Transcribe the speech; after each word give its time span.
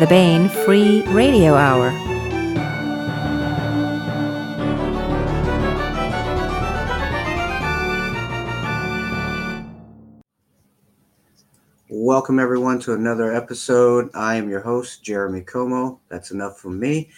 the 0.00 0.06
Baen 0.06 0.48
Free 0.48 1.02
Radio 1.08 1.52
Hour. 1.52 1.90
Welcome, 11.90 12.38
everyone, 12.38 12.78
to 12.80 12.94
another 12.94 13.34
episode. 13.34 14.08
I 14.14 14.36
am 14.36 14.48
your 14.48 14.60
host, 14.60 15.04
Jeremy 15.04 15.42
Como. 15.42 16.00
That's 16.08 16.30
enough 16.30 16.58
from 16.58 16.80
me. 16.80 17.10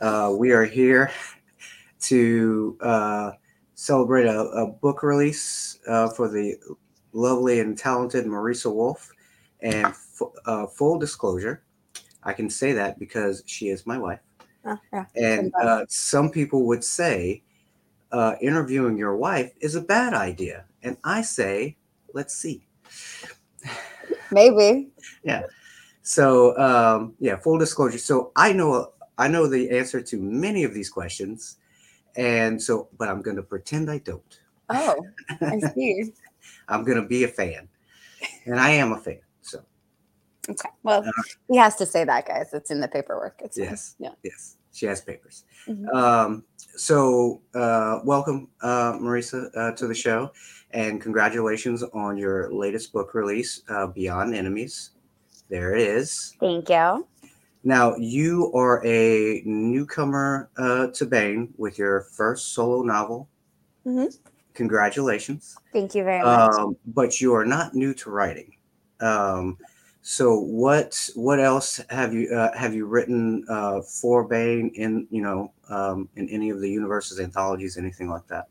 Uh, 0.00 0.34
we 0.34 0.52
are 0.52 0.64
here 0.64 1.10
to 2.00 2.78
uh, 2.80 3.32
celebrate 3.74 4.24
a, 4.24 4.40
a, 4.40 4.66
book 4.66 5.02
release 5.02 5.78
uh, 5.86 6.08
for 6.08 6.26
the 6.26 6.56
lovely 7.12 7.60
and 7.60 7.76
talented 7.76 8.24
Marisa 8.24 8.74
Wolf. 8.74 9.12
And 9.60 9.88
f- 9.88 10.22
uh, 10.46 10.66
full 10.68 10.98
disclosure, 10.98 11.62
I 12.22 12.32
can 12.32 12.50
say 12.50 12.72
that 12.72 12.98
because 12.98 13.42
she 13.46 13.68
is 13.68 13.86
my 13.86 13.98
wife. 13.98 14.20
Oh, 14.64 14.78
yeah. 14.92 15.04
And 15.16 15.52
uh, 15.60 15.86
some 15.88 16.30
people 16.30 16.66
would 16.66 16.84
say 16.84 17.42
uh, 18.12 18.34
interviewing 18.40 18.96
your 18.96 19.16
wife 19.16 19.52
is 19.60 19.74
a 19.74 19.80
bad 19.80 20.14
idea. 20.14 20.64
And 20.82 20.96
I 21.04 21.22
say, 21.22 21.76
let's 22.12 22.34
see. 22.34 22.66
Maybe. 24.30 24.88
Yeah. 25.24 25.42
So 26.02 26.56
um, 26.58 27.14
yeah, 27.20 27.36
full 27.36 27.58
disclosure. 27.58 27.98
So 27.98 28.32
I 28.36 28.52
know 28.52 28.92
I 29.18 29.28
know 29.28 29.46
the 29.46 29.70
answer 29.70 30.00
to 30.00 30.16
many 30.18 30.64
of 30.64 30.72
these 30.74 30.88
questions, 30.88 31.58
and 32.16 32.60
so 32.60 32.88
but 32.98 33.08
I'm 33.08 33.22
going 33.22 33.36
to 33.36 33.42
pretend 33.42 33.90
I 33.90 33.98
don't. 33.98 34.40
Oh, 34.70 35.06
I 35.40 35.60
see. 35.74 36.12
I'm 36.68 36.84
going 36.84 37.00
to 37.00 37.06
be 37.06 37.24
a 37.24 37.28
fan, 37.28 37.68
and 38.46 38.58
I 38.58 38.70
am 38.70 38.92
a 38.92 38.98
fan. 38.98 39.20
Okay. 40.50 40.68
Well, 40.82 41.04
uh, 41.06 41.12
he 41.48 41.56
has 41.56 41.76
to 41.76 41.86
say 41.86 42.04
that, 42.04 42.26
guys. 42.26 42.52
It's 42.52 42.70
in 42.70 42.80
the 42.80 42.88
paperwork. 42.88 43.40
It's 43.44 43.56
yes. 43.56 43.94
Fine. 43.98 44.10
Yeah. 44.10 44.30
Yes. 44.30 44.56
She 44.72 44.86
has 44.86 45.00
papers. 45.00 45.44
Mm-hmm. 45.68 45.88
Um, 45.96 46.44
so 46.58 47.42
uh, 47.54 48.00
welcome, 48.04 48.48
uh, 48.62 48.94
Marisa, 48.94 49.50
uh, 49.56 49.72
to 49.72 49.86
the 49.86 49.94
show 49.94 50.30
and 50.72 51.00
congratulations 51.00 51.82
on 51.82 52.16
your 52.16 52.52
latest 52.52 52.92
book 52.92 53.14
release, 53.14 53.62
uh, 53.68 53.88
Beyond 53.88 54.34
Enemies. 54.34 54.90
There 55.48 55.74
it 55.74 55.82
is. 55.82 56.36
Thank 56.38 56.68
you. 56.68 57.06
Now, 57.64 57.96
you 57.96 58.52
are 58.54 58.84
a 58.86 59.42
newcomer 59.44 60.50
uh, 60.56 60.88
to 60.88 61.06
Baen 61.06 61.52
with 61.58 61.78
your 61.78 62.02
first 62.02 62.54
solo 62.54 62.82
novel. 62.82 63.28
Mm-hmm. 63.84 64.06
Congratulations. 64.54 65.56
Thank 65.72 65.94
you 65.94 66.04
very 66.04 66.22
much. 66.22 66.52
Um, 66.54 66.76
but 66.86 67.20
you 67.20 67.34
are 67.34 67.44
not 67.44 67.74
new 67.74 67.92
to 67.94 68.10
writing. 68.10 68.56
Um, 69.00 69.58
so, 70.02 70.38
what 70.38 71.10
what 71.14 71.40
else 71.40 71.80
have 71.90 72.14
you 72.14 72.34
uh, 72.34 72.56
have 72.56 72.74
you 72.74 72.86
written 72.86 73.44
uh, 73.48 73.82
for 73.82 74.24
Baen 74.24 74.70
in 74.74 75.06
you 75.10 75.22
know 75.22 75.52
um, 75.68 76.08
in 76.16 76.28
any 76.30 76.48
of 76.48 76.60
the 76.60 76.70
universe's 76.70 77.20
anthologies, 77.20 77.76
anything 77.76 78.08
like 78.08 78.26
that? 78.28 78.46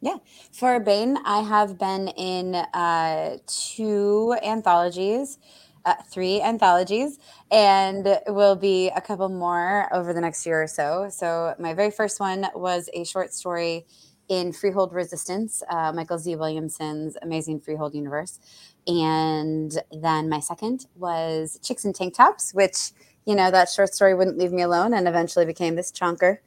Yeah. 0.00 0.16
For 0.52 0.80
Baen, 0.80 1.18
I 1.24 1.42
have 1.42 1.78
been 1.78 2.08
in 2.08 2.54
uh, 2.54 3.36
two 3.46 4.36
anthologies, 4.42 5.38
uh, 5.84 5.94
three 6.10 6.40
anthologies, 6.40 7.18
and 7.50 8.18
will 8.28 8.56
be 8.56 8.88
a 8.88 9.00
couple 9.00 9.28
more 9.28 9.94
over 9.94 10.14
the 10.14 10.20
next 10.20 10.46
year 10.46 10.62
or 10.62 10.66
so. 10.66 11.08
So, 11.10 11.54
my 11.58 11.74
very 11.74 11.90
first 11.90 12.20
one 12.20 12.46
was 12.54 12.88
a 12.94 13.04
short 13.04 13.34
story 13.34 13.86
in 14.28 14.52
Freehold 14.52 14.92
Resistance, 14.92 15.62
uh, 15.70 15.92
Michael 15.92 16.18
Z. 16.18 16.36
Williamson's 16.36 17.16
amazing 17.22 17.60
Freehold 17.60 17.94
universe. 17.94 18.40
And 18.86 19.76
then 19.90 20.28
my 20.28 20.40
second 20.40 20.86
was 20.96 21.58
Chicks 21.62 21.84
and 21.84 21.94
Tank 21.94 22.14
Tops, 22.14 22.52
which, 22.52 22.90
you 23.24 23.34
know, 23.34 23.50
that 23.50 23.68
short 23.68 23.94
story 23.94 24.14
wouldn't 24.14 24.38
leave 24.38 24.52
me 24.52 24.62
alone 24.62 24.94
and 24.94 25.08
eventually 25.08 25.44
became 25.44 25.74
this 25.74 25.92
chonker 25.92 26.38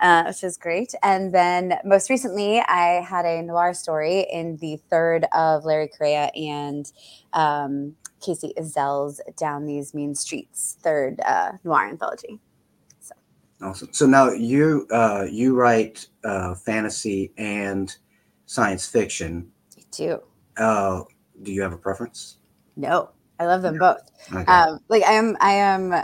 uh, 0.00 0.24
which 0.24 0.44
is 0.44 0.56
great. 0.56 0.94
And 1.02 1.32
then 1.32 1.78
most 1.84 2.10
recently, 2.10 2.60
I 2.60 3.00
had 3.02 3.24
a 3.24 3.42
noir 3.42 3.74
story 3.74 4.26
in 4.30 4.56
the 4.56 4.78
third 4.90 5.26
of 5.32 5.64
Larry 5.64 5.88
Correia 5.88 6.30
and 6.34 6.90
um, 7.32 7.96
Kacey 8.20 8.52
Ezell's 8.58 9.20
Down 9.36 9.66
These 9.66 9.94
Mean 9.94 10.14
Streets, 10.14 10.78
third 10.82 11.20
uh, 11.24 11.52
noir 11.64 11.88
anthology. 11.88 12.40
So. 13.64 13.70
Awesome. 13.70 13.92
So 13.92 14.06
now 14.06 14.30
you 14.30 14.86
uh, 14.90 15.26
you 15.30 15.54
write 15.54 16.08
uh, 16.24 16.54
fantasy 16.54 17.32
and 17.38 17.94
science 18.46 18.86
fiction. 18.86 19.50
I 19.78 19.82
do. 19.90 20.20
Uh, 20.56 21.02
do 21.42 21.52
you 21.52 21.62
have 21.62 21.72
a 21.72 21.78
preference? 21.78 22.38
No, 22.76 23.10
I 23.38 23.46
love 23.46 23.62
them 23.62 23.78
both. 23.78 24.10
Okay. 24.32 24.44
Um, 24.44 24.80
like 24.88 25.02
I 25.04 25.12
am, 25.12 25.36
I 25.40 25.52
am 25.52 25.94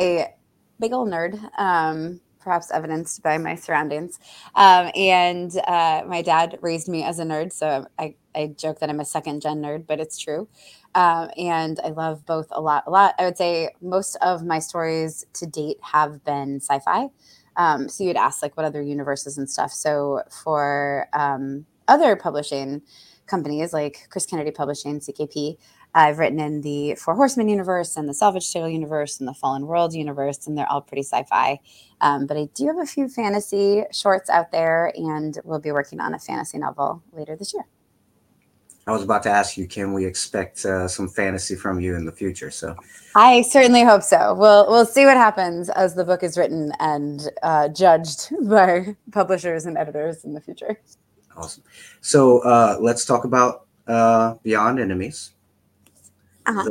a 0.00 0.34
big 0.78 0.92
old 0.92 1.08
nerd. 1.08 1.38
Um, 1.58 2.20
perhaps 2.40 2.70
evidenced 2.70 3.22
by 3.22 3.36
my 3.36 3.54
surroundings. 3.54 4.18
Um, 4.54 4.90
and 4.94 5.54
uh, 5.66 6.02
my 6.06 6.22
dad 6.22 6.58
raised 6.62 6.88
me 6.88 7.04
as 7.04 7.18
a 7.18 7.24
nerd, 7.24 7.52
so 7.52 7.86
I, 7.98 8.14
I 8.34 8.54
joke 8.56 8.80
that 8.80 8.88
I'm 8.88 9.00
a 9.00 9.04
second 9.04 9.42
gen 9.42 9.60
nerd, 9.60 9.86
but 9.86 10.00
it's 10.00 10.18
true. 10.18 10.48
Um, 10.94 11.30
and 11.36 11.78
I 11.84 11.88
love 11.88 12.24
both 12.26 12.48
a 12.50 12.60
lot. 12.60 12.84
A 12.86 12.90
lot. 12.90 13.14
I 13.18 13.24
would 13.24 13.36
say 13.36 13.70
most 13.80 14.16
of 14.22 14.44
my 14.44 14.58
stories 14.58 15.24
to 15.34 15.46
date 15.46 15.78
have 15.82 16.24
been 16.24 16.60
sci-fi. 16.60 17.08
Um, 17.56 17.88
so 17.88 18.04
you'd 18.04 18.16
ask 18.16 18.42
like 18.42 18.56
what 18.56 18.66
other 18.66 18.82
universes 18.82 19.36
and 19.36 19.50
stuff. 19.50 19.72
So 19.72 20.22
for 20.30 21.08
um, 21.12 21.66
other 21.88 22.16
publishing 22.16 22.82
companies 23.26 23.72
like 23.72 24.06
Chris 24.10 24.26
Kennedy 24.26 24.50
Publishing, 24.50 25.00
CKP, 25.00 25.56
I've 25.94 26.18
written 26.18 26.38
in 26.38 26.60
the 26.60 26.94
Four 26.94 27.14
Horsemen 27.14 27.48
universe 27.48 27.96
and 27.96 28.08
the 28.08 28.14
Salvage 28.14 28.52
Title 28.52 28.68
universe 28.68 29.18
and 29.18 29.28
the 29.28 29.34
Fallen 29.34 29.66
World 29.66 29.94
universe, 29.94 30.46
and 30.46 30.56
they're 30.56 30.70
all 30.70 30.80
pretty 30.80 31.02
sci 31.02 31.24
fi. 31.24 31.60
Um, 32.00 32.26
but 32.26 32.36
I 32.36 32.48
do 32.54 32.66
have 32.66 32.78
a 32.78 32.86
few 32.86 33.08
fantasy 33.08 33.84
shorts 33.92 34.30
out 34.30 34.52
there, 34.52 34.92
and 34.94 35.38
we'll 35.44 35.60
be 35.60 35.72
working 35.72 36.00
on 36.00 36.14
a 36.14 36.18
fantasy 36.18 36.58
novel 36.58 37.02
later 37.12 37.36
this 37.36 37.54
year. 37.54 37.64
I 38.88 38.92
was 38.92 39.02
about 39.02 39.22
to 39.24 39.30
ask 39.30 39.58
you, 39.58 39.68
can 39.68 39.92
we 39.92 40.06
expect 40.06 40.64
uh, 40.64 40.88
some 40.88 41.08
fantasy 41.08 41.54
from 41.54 41.78
you 41.78 41.94
in 41.94 42.06
the 42.06 42.12
future? 42.12 42.50
So 42.50 42.74
I 43.14 43.42
certainly 43.42 43.84
hope 43.84 44.02
so. 44.02 44.34
We'll 44.34 44.66
we'll 44.66 44.86
see 44.86 45.04
what 45.04 45.18
happens 45.18 45.68
as 45.68 45.94
the 45.94 46.06
book 46.06 46.22
is 46.22 46.38
written 46.38 46.72
and 46.80 47.28
uh, 47.42 47.68
judged 47.68 48.32
by 48.48 48.96
publishers 49.12 49.66
and 49.66 49.76
editors 49.76 50.24
in 50.24 50.32
the 50.32 50.40
future. 50.40 50.80
Awesome. 51.36 51.62
So 52.00 52.38
uh, 52.38 52.78
let's 52.80 53.04
talk 53.04 53.24
about 53.24 53.66
uh, 53.86 54.36
Beyond 54.42 54.80
Enemies. 54.80 55.32
Uh-huh. 56.46 56.70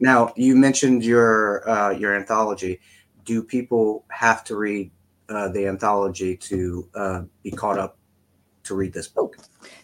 Now, 0.00 0.32
you 0.34 0.56
mentioned 0.56 1.04
your 1.04 1.68
uh, 1.70 1.90
your 1.90 2.16
anthology. 2.16 2.80
Do 3.24 3.40
people 3.40 4.04
have 4.08 4.42
to 4.44 4.56
read 4.56 4.90
uh, 5.28 5.48
the 5.50 5.68
anthology 5.68 6.36
to 6.38 6.88
uh, 6.96 7.22
be 7.44 7.52
caught 7.52 7.78
up 7.78 7.98
to 8.64 8.74
read 8.74 8.92
this 8.92 9.06
book? 9.06 9.36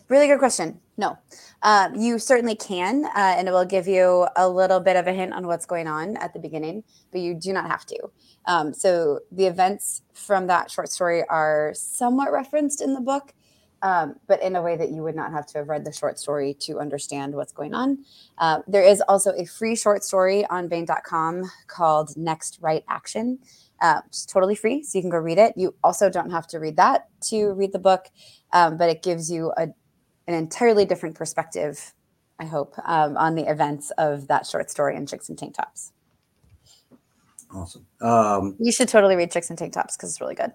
Really 0.09 0.27
good 0.27 0.41
question. 0.41 0.81
No, 0.97 1.17
um, 1.63 1.95
you 1.97 2.19
certainly 2.19 2.55
can, 2.55 3.05
uh, 3.05 3.11
and 3.37 3.49
it 3.49 3.51
will 3.51 3.65
give 3.65 3.89
you 3.89 4.27
a 4.37 4.49
little 4.49 4.81
bit 4.81 4.97
of 4.97 5.07
a 5.07 5.13
hint 5.13 5.33
on 5.33 5.47
what's 5.47 5.67
going 5.67 5.89
on 5.89 6.17
at 6.19 6.33
the 6.33 6.39
beginning, 6.39 6.85
but 7.11 7.21
you 7.21 7.35
do 7.35 7.53
not 7.53 7.67
have 7.67 7.85
to. 7.87 7.99
Um, 8.47 8.73
so 8.73 9.21
the 9.33 9.47
events 9.47 10.03
from 10.15 10.47
that 10.47 10.71
short 10.71 10.91
story 10.91 11.25
are 11.29 11.73
somewhat 11.75 12.33
referenced 12.33 12.81
in 12.81 12.95
the 12.95 13.01
book, 13.01 13.35
um, 13.83 14.17
but 14.27 14.43
in 14.43 14.57
a 14.57 14.63
way 14.63 14.77
that 14.77 14.91
you 14.91 15.03
would 15.03 15.17
not 15.17 15.33
have 15.33 15.47
to 15.47 15.59
have 15.59 15.69
read 15.69 15.85
the 15.85 15.93
short 15.93 16.19
story 16.19 16.55
to 16.61 16.79
understand 16.79 17.35
what's 17.35 17.53
going 17.53 17.75
on. 17.75 17.99
Uh, 18.39 18.61
there 18.67 18.83
is 18.83 19.01
also 19.03 19.33
a 19.33 19.45
free 19.45 19.77
short 19.77 20.05
story 20.05 20.45
on 20.47 20.69
Baen.com 20.69 21.45
called 21.67 22.17
Next 22.17 22.59
Right 22.61 22.85
Action. 22.89 23.39
Uh, 23.81 24.01
it's 24.07 24.27
totally 24.27 24.57
free, 24.57 24.83
so 24.83 24.99
you 24.99 25.03
can 25.03 25.11
go 25.11 25.19
read 25.19 25.39
it. 25.39 25.53
You 25.57 25.75
also 25.85 26.11
don't 26.11 26.31
have 26.31 26.47
to 26.49 26.59
read 26.59 26.77
that 26.77 27.09
to 27.29 27.53
read 27.53 27.73
the 27.73 27.79
book, 27.79 28.07
um, 28.53 28.77
but 28.77 28.91
it 28.91 29.03
gives 29.03 29.31
you 29.31 29.53
a, 29.57 29.69
an 30.29 30.35
entirely 30.35 30.85
different 30.85 31.17
perspective, 31.17 31.95
I 32.39 32.45
hope, 32.45 32.75
um, 32.85 33.17
on 33.17 33.35
the 33.35 33.51
events 33.51 33.91
of 33.99 34.29
that 34.29 34.47
short 34.47 34.71
story 34.71 34.95
in 34.95 35.07
Chicks 35.07 35.29
and 35.29 35.39
Tank 35.39 35.57
Tops. 35.57 35.93
Awesome. 37.51 37.87
Um, 38.03 38.55
you 38.61 38.71
should 38.71 38.89
totally 38.89 39.17
read 39.17 39.33
Chicks 39.33 39.49
and 39.49 39.59
Tank 39.59 39.73
Tops 39.73 39.97
because 39.97 40.11
it's 40.11 40.21
really 40.21 40.35
good. 40.35 40.53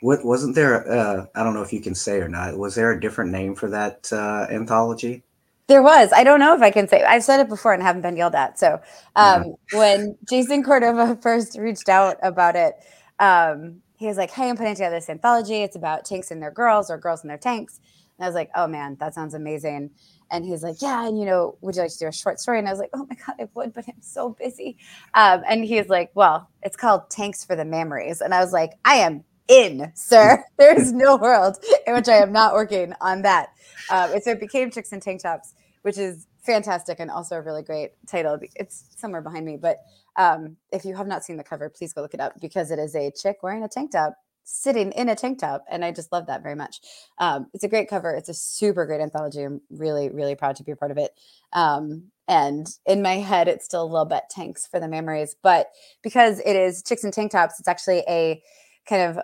What 0.00 0.24
wasn't 0.24 0.56
there? 0.56 0.90
Uh, 0.90 1.26
I 1.34 1.44
don't 1.44 1.54
know 1.54 1.62
if 1.62 1.72
you 1.72 1.80
can 1.80 1.94
say 1.94 2.18
or 2.18 2.28
not. 2.28 2.58
Was 2.58 2.74
there 2.74 2.90
a 2.90 3.00
different 3.00 3.30
name 3.30 3.54
for 3.54 3.70
that 3.70 4.12
uh, 4.12 4.46
anthology? 4.50 5.22
There 5.68 5.82
was. 5.82 6.12
I 6.12 6.24
don't 6.24 6.40
know 6.40 6.54
if 6.54 6.62
I 6.62 6.70
can 6.70 6.88
say. 6.88 7.04
I've 7.04 7.22
said 7.22 7.40
it 7.40 7.48
before 7.48 7.72
and 7.72 7.82
haven't 7.82 8.02
been 8.02 8.16
yelled 8.16 8.34
at. 8.34 8.58
So 8.58 8.80
um, 9.16 9.54
yeah. 9.72 9.78
when 9.78 10.16
Jason 10.28 10.62
Cordova 10.62 11.16
first 11.22 11.56
reached 11.58 11.88
out 11.88 12.16
about 12.22 12.56
it, 12.56 12.74
um, 13.20 13.82
he 13.96 14.06
was 14.06 14.16
like, 14.16 14.30
"Hey, 14.30 14.48
I'm 14.48 14.56
putting 14.56 14.74
together 14.74 14.96
this 14.96 15.08
anthology. 15.08 15.62
It's 15.62 15.76
about 15.76 16.04
tanks 16.04 16.30
and 16.30 16.42
their 16.42 16.52
girls, 16.52 16.90
or 16.90 16.98
girls 16.98 17.22
and 17.22 17.30
their 17.30 17.38
tanks." 17.38 17.80
And 18.18 18.24
I 18.24 18.28
was 18.28 18.34
like, 18.34 18.50
"Oh 18.54 18.66
man, 18.66 18.96
that 19.00 19.14
sounds 19.14 19.34
amazing." 19.34 19.90
And 20.30 20.44
he's 20.44 20.62
like, 20.62 20.82
"Yeah, 20.82 21.06
and 21.06 21.18
you 21.18 21.24
know, 21.24 21.56
would 21.60 21.76
you 21.76 21.82
like 21.82 21.92
to 21.92 21.98
do 21.98 22.06
a 22.08 22.12
short 22.12 22.40
story?" 22.40 22.58
And 22.58 22.68
I 22.68 22.72
was 22.72 22.80
like, 22.80 22.90
"Oh 22.94 23.06
my 23.08 23.16
god, 23.16 23.36
I 23.40 23.48
would, 23.54 23.72
but 23.74 23.84
I'm 23.88 24.00
so 24.00 24.30
busy." 24.30 24.76
Um, 25.14 25.42
and 25.48 25.64
he's 25.64 25.88
like, 25.88 26.10
"Well, 26.14 26.48
it's 26.62 26.76
called 26.76 27.10
Tanks 27.10 27.44
for 27.44 27.56
the 27.56 27.64
Memories," 27.64 28.20
and 28.20 28.34
I 28.34 28.40
was 28.40 28.52
like, 28.52 28.72
"I 28.84 28.96
am 28.96 29.24
in, 29.48 29.92
sir. 29.94 30.44
There 30.58 30.78
is 30.78 30.92
no 30.92 31.16
world 31.16 31.56
in 31.86 31.94
which 31.94 32.08
I 32.08 32.16
am 32.16 32.32
not 32.32 32.52
working 32.54 32.92
on 33.00 33.22
that. 33.22 33.50
Um, 33.90 34.12
and 34.12 34.22
so 34.22 34.30
it 34.32 34.40
became 34.40 34.70
Chicks 34.70 34.92
and 34.92 35.00
Tank 35.00 35.22
Tops, 35.22 35.54
which 35.82 35.96
is 35.98 36.26
fantastic 36.40 37.00
and 37.00 37.10
also 37.10 37.36
a 37.36 37.40
really 37.42 37.62
great 37.62 37.92
title. 38.06 38.38
It's 38.56 38.84
somewhere 38.96 39.22
behind 39.22 39.46
me, 39.46 39.56
but 39.56 39.78
Um, 40.16 40.56
if 40.72 40.84
you 40.84 40.96
have 40.96 41.06
not 41.06 41.22
seen 41.24 41.36
the 41.36 41.44
cover, 41.44 41.68
please 41.70 41.92
go 41.92 42.02
look 42.02 42.12
it 42.12 42.18
up 42.18 42.32
because 42.40 42.72
it 42.72 42.80
is 42.80 42.96
a 42.96 43.12
chick 43.12 43.36
wearing 43.42 43.62
a 43.62 43.68
tank 43.68 43.92
top 43.92 44.14
sitting 44.48 44.92
in 44.92 45.10
a 45.10 45.14
tank 45.14 45.38
top 45.38 45.64
and 45.70 45.84
i 45.84 45.92
just 45.92 46.10
love 46.10 46.26
that 46.26 46.42
very 46.42 46.54
much. 46.54 46.80
Um, 47.18 47.48
it's 47.52 47.64
a 47.64 47.68
great 47.68 47.88
cover 47.88 48.14
it's 48.14 48.30
a 48.30 48.34
super 48.34 48.86
great 48.86 49.00
anthology 49.00 49.42
i'm 49.42 49.60
really 49.70 50.08
really 50.08 50.34
proud 50.34 50.56
to 50.56 50.64
be 50.64 50.72
a 50.72 50.76
part 50.76 50.90
of 50.90 50.98
it. 50.98 51.12
Um, 51.52 52.10
and 52.26 52.66
in 52.86 53.02
my 53.02 53.16
head 53.16 53.46
it's 53.46 53.66
still 53.66 53.82
a 53.82 53.84
little 53.84 54.06
bit 54.06 54.24
tanks 54.30 54.66
for 54.66 54.80
the 54.80 54.88
memories 54.88 55.36
but 55.42 55.68
because 56.02 56.40
it 56.40 56.56
is 56.56 56.82
chicks 56.82 57.04
and 57.04 57.12
tank 57.12 57.32
tops 57.32 57.58
it's 57.58 57.68
actually 57.68 58.02
a 58.08 58.42
kind 58.86 59.02
of 59.02 59.22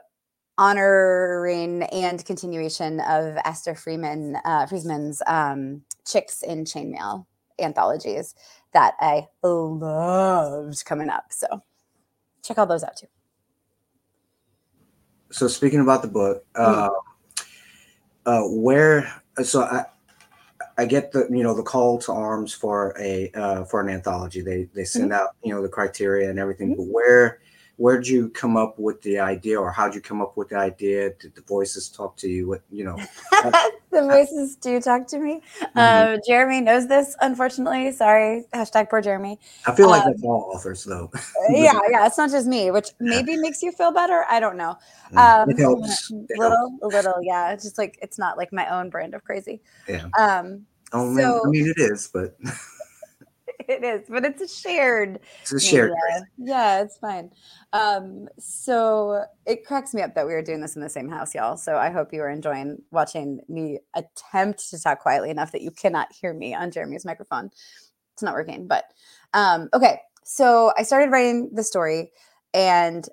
honoring 0.58 1.82
and 1.84 2.24
continuation 2.24 3.00
of 3.00 3.36
esther 3.44 3.74
freeman 3.74 4.36
uh, 4.44 4.66
Friesner's 4.66 5.22
um, 5.26 5.82
chicks 6.06 6.42
in 6.42 6.64
chainmail 6.64 7.26
anthologies 7.58 8.34
that 8.74 8.94
i 9.00 9.26
loved 9.42 10.84
coming 10.84 11.08
up 11.08 11.26
so 11.30 11.62
check 12.42 12.58
all 12.58 12.66
those 12.66 12.84
out 12.84 12.96
too 12.96 13.06
so 15.34 15.48
speaking 15.48 15.80
about 15.80 16.02
the 16.02 16.08
book, 16.08 16.44
uh, 16.54 16.90
uh, 18.24 18.42
where 18.42 19.20
so 19.42 19.62
I 19.62 19.84
I 20.78 20.86
get 20.86 21.10
the 21.10 21.26
you 21.28 21.42
know 21.42 21.54
the 21.54 21.62
call 21.64 21.98
to 22.02 22.12
arms 22.12 22.54
for 22.54 22.94
a 23.00 23.32
uh, 23.34 23.64
for 23.64 23.80
an 23.80 23.88
anthology. 23.88 24.42
They 24.42 24.68
they 24.74 24.84
send 24.84 25.10
mm-hmm. 25.10 25.20
out 25.20 25.30
you 25.42 25.52
know 25.52 25.60
the 25.60 25.68
criteria 25.68 26.30
and 26.30 26.38
everything. 26.38 26.70
Mm-hmm. 26.70 26.84
But 26.84 26.92
where 26.92 27.40
where 27.76 27.96
did 27.96 28.08
you 28.08 28.28
come 28.30 28.56
up 28.56 28.78
with 28.78 29.02
the 29.02 29.18
idea, 29.18 29.60
or 29.60 29.72
how 29.72 29.86
did 29.86 29.96
you 29.96 30.00
come 30.00 30.20
up 30.22 30.36
with 30.36 30.50
the 30.50 30.56
idea? 30.56 31.10
Did 31.14 31.34
the 31.34 31.42
voices 31.42 31.88
talk 31.88 32.16
to 32.18 32.28
you? 32.28 32.46
What 32.46 32.62
you 32.70 32.84
know? 32.84 32.96
the 33.90 34.02
voices 34.02 34.54
do 34.56 34.80
talk 34.80 35.08
to 35.08 35.18
me. 35.18 35.40
Mm-hmm. 35.60 35.78
Uh, 35.78 36.18
Jeremy 36.26 36.60
knows 36.60 36.86
this, 36.86 37.16
unfortunately. 37.20 37.90
Sorry. 37.90 38.44
Hashtag 38.54 38.90
poor 38.90 39.00
Jeremy. 39.00 39.38
I 39.66 39.74
feel 39.74 39.88
like 39.88 40.04
um, 40.04 40.12
that's 40.12 40.22
all 40.22 40.52
authors, 40.54 40.84
though. 40.84 41.10
yeah, 41.50 41.78
yeah. 41.90 42.06
It's 42.06 42.18
not 42.18 42.30
just 42.30 42.46
me, 42.46 42.70
which 42.70 42.90
maybe 43.00 43.36
makes 43.36 43.62
you 43.62 43.72
feel 43.72 43.90
better. 43.90 44.24
I 44.30 44.38
don't 44.38 44.56
know. 44.56 44.76
Mm, 45.12 45.42
um, 45.42 45.50
it 45.50 45.58
helps. 45.58 46.10
It 46.10 46.38
little, 46.38 46.56
helps. 46.56 46.82
a 46.82 46.86
little, 46.86 47.18
yeah. 47.22 47.52
It's 47.52 47.64
just 47.64 47.78
like 47.78 47.98
it's 48.02 48.18
not 48.18 48.36
like 48.36 48.52
my 48.52 48.68
own 48.68 48.88
brand 48.88 49.14
of 49.14 49.24
crazy. 49.24 49.60
Yeah. 49.88 50.06
Um. 50.18 50.66
Oh 50.92 51.10
man, 51.10 51.24
so, 51.24 51.42
I 51.44 51.48
mean 51.48 51.66
it 51.66 51.80
is, 51.80 52.08
but. 52.12 52.36
it 53.68 53.84
is, 53.84 54.06
but 54.08 54.24
it's 54.24 54.42
a 54.42 54.48
shared. 54.48 55.20
It's 55.42 55.52
a 55.52 55.60
shared. 55.60 55.92
Yeah, 56.38 56.82
it's 56.82 56.98
fine. 56.98 57.30
Um, 57.72 58.28
so 58.38 59.24
it 59.46 59.64
cracks 59.66 59.94
me 59.94 60.02
up 60.02 60.14
that 60.14 60.26
we 60.26 60.32
were 60.32 60.42
doing 60.42 60.60
this 60.60 60.76
in 60.76 60.82
the 60.82 60.90
same 60.90 61.08
house, 61.08 61.34
y'all. 61.34 61.56
So 61.56 61.76
I 61.76 61.90
hope 61.90 62.12
you 62.12 62.20
are 62.22 62.30
enjoying 62.30 62.82
watching 62.90 63.40
me 63.48 63.80
attempt 63.94 64.70
to 64.70 64.80
talk 64.80 65.00
quietly 65.00 65.30
enough 65.30 65.52
that 65.52 65.62
you 65.62 65.70
cannot 65.70 66.12
hear 66.12 66.34
me 66.34 66.54
on 66.54 66.70
Jeremy's 66.70 67.04
microphone. 67.04 67.50
It's 68.12 68.22
not 68.22 68.34
working, 68.34 68.66
but 68.66 68.84
um, 69.32 69.68
okay. 69.74 70.00
So 70.24 70.72
I 70.78 70.82
started 70.84 71.10
writing 71.10 71.50
the 71.52 71.64
story, 71.64 72.12
and 72.54 73.06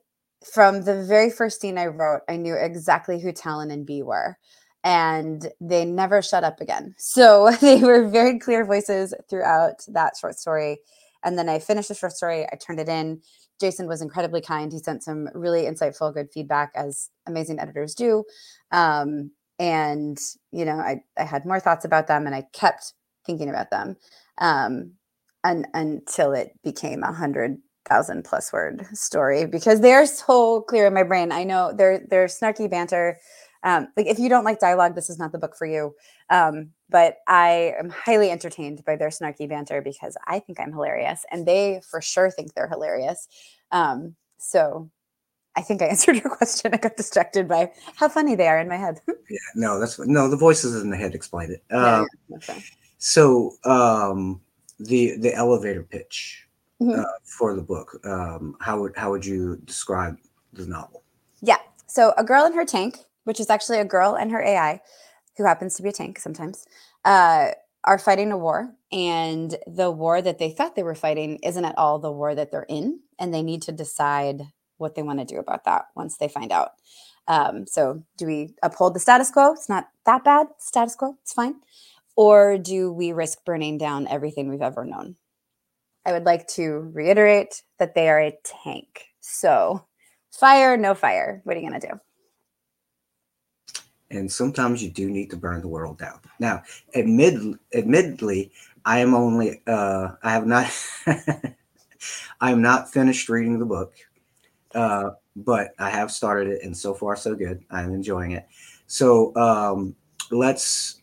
from 0.53 0.83
the 0.83 1.03
very 1.03 1.29
first 1.29 1.61
scene 1.61 1.77
I 1.77 1.87
wrote, 1.87 2.21
I 2.29 2.37
knew 2.37 2.55
exactly 2.55 3.19
who 3.19 3.31
Talon 3.31 3.71
and 3.71 3.85
B 3.85 4.01
were 4.01 4.37
and 4.83 5.51
they 5.59 5.85
never 5.85 6.21
shut 6.21 6.43
up 6.43 6.59
again. 6.59 6.95
So 6.97 7.51
they 7.61 7.81
were 7.81 8.07
very 8.07 8.39
clear 8.39 8.65
voices 8.65 9.13
throughout 9.29 9.83
that 9.87 10.13
short 10.19 10.37
story. 10.37 10.79
And 11.23 11.37
then 11.37 11.49
I 11.49 11.59
finished 11.59 11.89
the 11.89 11.95
short 11.95 12.13
story, 12.13 12.45
I 12.51 12.55
turned 12.55 12.79
it 12.79 12.89
in. 12.89 13.21
Jason 13.59 13.87
was 13.87 14.01
incredibly 14.01 14.41
kind. 14.41 14.71
He 14.71 14.79
sent 14.79 15.03
some 15.03 15.29
really 15.35 15.63
insightful, 15.63 16.11
good 16.11 16.29
feedback, 16.33 16.71
as 16.73 17.11
amazing 17.27 17.59
editors 17.59 17.93
do. 17.93 18.23
Um, 18.71 19.31
and, 19.59 20.17
you 20.51 20.65
know, 20.65 20.77
I, 20.77 21.03
I 21.15 21.23
had 21.23 21.45
more 21.45 21.59
thoughts 21.59 21.85
about 21.85 22.07
them 22.07 22.25
and 22.25 22.33
I 22.33 22.47
kept 22.53 22.93
thinking 23.23 23.49
about 23.49 23.69
them 23.69 23.97
um, 24.39 24.93
and, 25.43 25.67
until 25.75 26.33
it 26.33 26.53
became 26.63 27.03
a 27.03 27.13
hundred 27.13 27.59
thousand 27.87 28.23
plus 28.23 28.51
word 28.51 28.85
story 28.93 29.45
because 29.45 29.81
they're 29.81 30.07
so 30.07 30.61
clear 30.61 30.87
in 30.87 30.93
my 30.95 31.03
brain. 31.03 31.31
I 31.31 31.43
know 31.43 31.71
they're, 31.71 32.03
they're 32.09 32.25
snarky 32.25 32.67
banter 32.67 33.19
um, 33.63 33.87
like 33.95 34.07
if 34.07 34.19
you 34.19 34.29
don't 34.29 34.43
like 34.43 34.59
dialogue, 34.59 34.95
this 34.95 35.09
is 35.09 35.19
not 35.19 35.31
the 35.31 35.37
book 35.37 35.55
for 35.55 35.65
you. 35.65 35.95
Um, 36.29 36.71
but 36.89 37.17
I 37.27 37.73
am 37.79 37.89
highly 37.89 38.31
entertained 38.31 38.83
by 38.85 38.95
their 38.95 39.09
snarky 39.09 39.47
banter 39.47 39.81
because 39.81 40.17
I 40.27 40.39
think 40.39 40.59
I'm 40.59 40.71
hilarious, 40.71 41.25
and 41.31 41.45
they 41.45 41.81
for 41.89 42.01
sure 42.01 42.31
think 42.31 42.53
they're 42.53 42.67
hilarious. 42.67 43.27
Um, 43.71 44.15
so 44.37 44.89
I 45.55 45.61
think 45.61 45.81
I 45.81 45.85
answered 45.93 46.17
your 46.17 46.35
question. 46.35 46.73
I 46.73 46.77
got 46.77 46.97
distracted 46.97 47.47
by 47.47 47.71
how 47.95 48.09
funny 48.09 48.35
they 48.35 48.47
are 48.47 48.59
in 48.59 48.67
my 48.67 48.77
head. 48.77 48.99
yeah, 49.07 49.37
no, 49.55 49.79
that's 49.79 49.99
no. 49.99 50.29
The 50.29 50.37
voices 50.37 50.81
in 50.81 50.89
the 50.89 50.97
head 50.97 51.13
explain 51.13 51.51
it. 51.51 51.63
Um, 51.73 52.07
yeah, 52.29 52.37
okay. 52.37 52.63
So 52.97 53.53
um, 53.63 54.41
the 54.79 55.17
the 55.17 55.33
elevator 55.35 55.83
pitch 55.83 56.47
mm-hmm. 56.81 56.99
uh, 56.99 57.03
for 57.23 57.55
the 57.55 57.61
book. 57.61 57.99
Um, 58.05 58.55
how 58.59 58.79
would 58.81 58.95
how 58.95 59.11
would 59.11 59.25
you 59.25 59.57
describe 59.65 60.17
the 60.53 60.65
novel? 60.65 61.03
Yeah. 61.41 61.57
So 61.87 62.13
a 62.17 62.23
girl 62.23 62.45
in 62.45 62.53
her 62.53 62.65
tank 62.65 62.99
which 63.23 63.39
is 63.39 63.49
actually 63.49 63.79
a 63.79 63.85
girl 63.85 64.15
and 64.15 64.31
her 64.31 64.41
AI, 64.41 64.81
who 65.37 65.45
happens 65.45 65.75
to 65.75 65.83
be 65.83 65.89
a 65.89 65.93
tank 65.93 66.19
sometimes, 66.19 66.65
uh, 67.05 67.49
are 67.83 67.97
fighting 67.97 68.31
a 68.31 68.37
war. 68.37 68.73
And 68.91 69.55
the 69.65 69.89
war 69.91 70.21
that 70.21 70.37
they 70.37 70.51
thought 70.51 70.75
they 70.75 70.83
were 70.83 70.95
fighting 70.95 71.39
isn't 71.43 71.65
at 71.65 71.77
all 71.77 71.99
the 71.99 72.11
war 72.11 72.35
that 72.35 72.51
they're 72.51 72.65
in. 72.69 72.99
And 73.19 73.33
they 73.33 73.41
need 73.41 73.61
to 73.63 73.71
decide 73.71 74.41
what 74.77 74.95
they 74.95 75.03
want 75.03 75.19
to 75.19 75.25
do 75.25 75.39
about 75.39 75.65
that 75.65 75.85
once 75.95 76.17
they 76.17 76.27
find 76.27 76.51
out. 76.51 76.71
Um, 77.27 77.65
so, 77.67 78.03
do 78.17 78.25
we 78.25 78.55
uphold 78.63 78.95
the 78.95 78.99
status 78.99 79.31
quo? 79.31 79.53
It's 79.53 79.69
not 79.69 79.87
that 80.05 80.23
bad, 80.23 80.47
status 80.57 80.95
quo, 80.95 81.15
it's 81.21 81.33
fine. 81.33 81.55
Or 82.15 82.57
do 82.57 82.91
we 82.91 83.13
risk 83.13 83.45
burning 83.45 83.77
down 83.77 84.07
everything 84.07 84.49
we've 84.49 84.61
ever 84.61 84.83
known? 84.83 85.15
I 86.05 86.11
would 86.11 86.25
like 86.25 86.47
to 86.49 86.91
reiterate 86.93 87.61
that 87.79 87.93
they 87.95 88.09
are 88.09 88.19
a 88.19 88.37
tank. 88.43 89.05
So, 89.19 89.85
fire, 90.31 90.75
no 90.77 90.95
fire. 90.95 91.41
What 91.43 91.55
are 91.55 91.59
you 91.59 91.69
going 91.69 91.79
to 91.79 91.87
do? 91.87 91.93
And 94.11 94.31
sometimes 94.31 94.83
you 94.83 94.89
do 94.89 95.09
need 95.09 95.29
to 95.31 95.37
burn 95.37 95.61
the 95.61 95.67
world 95.67 95.97
down. 95.97 96.19
Now, 96.39 96.63
admit, 96.93 97.57
admittedly, 97.73 98.51
I 98.85 98.99
am 98.99 99.13
only 99.13 99.61
uh, 99.67 100.09
I 100.21 100.31
have 100.31 100.45
not 100.45 100.71
I 102.41 102.51
am 102.51 102.61
not 102.61 102.91
finished 102.91 103.29
reading 103.29 103.59
the 103.59 103.65
book, 103.65 103.93
uh, 104.75 105.11
but 105.35 105.73
I 105.79 105.89
have 105.89 106.11
started 106.11 106.49
it, 106.49 106.63
and 106.63 106.75
so 106.75 106.93
far 106.93 107.15
so 107.15 107.35
good. 107.35 107.63
I'm 107.69 107.93
enjoying 107.93 108.31
it. 108.31 108.47
So 108.87 109.35
um, 109.35 109.95
let's 110.29 111.01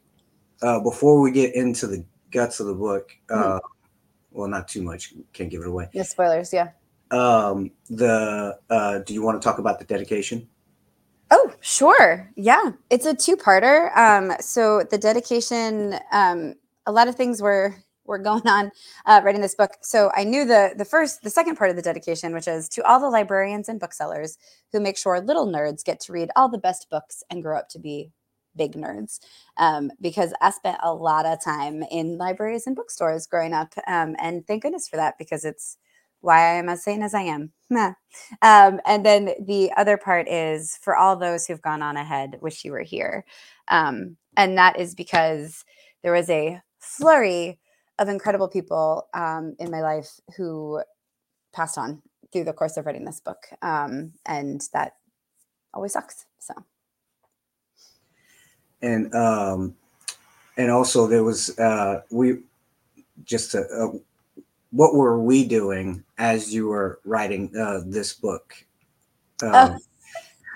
uh, 0.63 0.81
before 0.81 1.21
we 1.21 1.31
get 1.31 1.55
into 1.55 1.87
the 1.87 2.05
guts 2.31 2.61
of 2.61 2.67
the 2.67 2.75
book. 2.75 3.11
mm 3.29 3.61
Well, 4.31 4.49
not 4.49 4.69
too 4.69 4.83
much. 4.83 5.15
Can't 5.33 5.51
give 5.51 5.63
it 5.63 5.69
away. 5.69 5.89
No 5.95 6.03
spoilers. 6.03 6.53
Yeah. 6.53 6.71
Um, 7.11 7.71
the 7.89 8.59
uh, 8.69 8.99
do 8.99 9.15
you 9.15 9.23
want 9.23 9.41
to 9.41 9.45
talk 9.45 9.59
about 9.59 9.79
the 9.79 9.85
dedication? 9.85 10.49
Oh, 11.31 11.53
sure. 11.61 12.31
Yeah. 12.37 12.73
It's 12.91 13.05
a 13.07 13.15
two-parter. 13.15 13.95
Um, 13.97 14.33
so 14.41 14.83
the 14.91 14.99
dedication, 14.99 15.99
um, 16.11 16.55
a 16.87 16.93
lot 16.93 17.09
of 17.09 17.15
things 17.17 17.43
were 17.43 17.75
were 18.07 18.19
going 18.19 18.47
on 18.49 18.71
uh, 19.05 19.21
writing 19.23 19.43
this 19.43 19.55
book. 19.55 19.73
So 19.83 20.11
I 20.17 20.25
knew 20.25 20.47
the 20.47 20.73
the 20.77 20.87
first, 20.87 21.23
the 21.23 21.29
second 21.31 21.57
part 21.57 21.69
of 21.71 21.77
the 21.77 21.83
dedication, 21.83 22.33
which 22.33 22.49
is 22.49 22.69
to 22.71 22.83
all 22.85 22.99
the 23.01 23.11
librarians 23.11 23.69
and 23.69 23.79
booksellers 23.79 24.39
who 24.73 24.81
make 24.81 24.97
sure 24.97 25.21
little 25.21 25.47
nerds 25.47 25.85
get 25.85 26.01
to 26.01 26.13
read 26.13 26.31
all 26.35 26.49
the 26.49 26.57
best 26.59 26.89
books 26.91 27.23
and 27.31 27.43
grow 27.43 27.59
up 27.59 27.69
to 27.71 27.79
be 27.79 28.11
big 28.57 28.73
nerds. 28.73 29.21
Um, 29.59 29.91
because 30.01 30.33
I 30.41 30.51
spent 30.51 30.79
a 30.83 30.95
lot 30.95 31.27
of 31.27 31.45
time 31.45 31.83
in 31.91 32.17
libraries 32.17 32.67
and 32.67 32.75
bookstores 32.75 33.27
growing 33.27 33.53
up, 33.53 33.75
um, 33.87 34.17
and 34.19 34.47
thank 34.47 34.63
goodness 34.63 34.89
for 34.89 34.97
that 34.97 35.19
because 35.19 35.45
it's 35.45 35.77
why 36.21 36.39
I 36.39 36.55
am 36.55 36.69
as 36.69 36.83
sane 36.83 37.03
as 37.03 37.15
I 37.15 37.23
am. 37.23 37.53
um, 37.71 37.95
and 38.87 39.05
then 39.05 39.35
the 39.41 39.71
other 39.77 39.97
part 39.97 40.29
is 40.29 40.79
for 40.83 40.97
all 40.97 41.17
those 41.17 41.47
who've 41.47 41.63
gone 41.63 41.83
on 41.83 41.97
ahead, 41.97 42.39
wish 42.41 42.65
you 42.65 42.73
were 42.73 42.83
here. 42.83 43.25
Um, 43.69 44.17
and 44.37 44.57
that 44.59 44.79
is 44.79 44.95
because 44.95 45.65
there 46.03 46.13
was 46.13 46.31
a 46.31 46.61
flurry 46.79 47.59
of 47.99 48.09
incredible 48.09 48.49
people 48.49 49.09
um, 49.15 49.55
in 49.59 49.71
my 49.71 49.81
life 49.81 50.21
who 50.37 50.83
passed 51.53 51.79
on 51.79 52.03
through 52.33 52.45
the 52.45 52.53
course 52.53 52.77
of 52.77 52.87
writing 52.87 53.05
this 53.05 53.21
book. 53.21 53.47
Um, 53.63 54.13
and 54.27 54.63
that 54.73 54.95
always 55.75 55.93
sucks. 55.93 56.27
So. 56.39 56.55
And 58.81 59.13
um, 59.15 59.75
and 60.57 60.71
also 60.71 61.07
there 61.07 61.25
was 61.25 61.59
uh, 61.59 62.03
we 62.11 62.39
just 63.25 63.55
a, 63.55 63.63
a 63.63 63.99
what 64.71 64.95
were 64.95 65.21
we 65.23 65.47
doing 65.47 66.05
as 66.19 66.53
you 66.53 66.69
were 66.69 67.01
writing 67.05 67.53
uh, 67.57 67.81
this 67.87 68.15
book? 68.15 68.55
Um, 69.43 69.53
uh, 69.53 69.79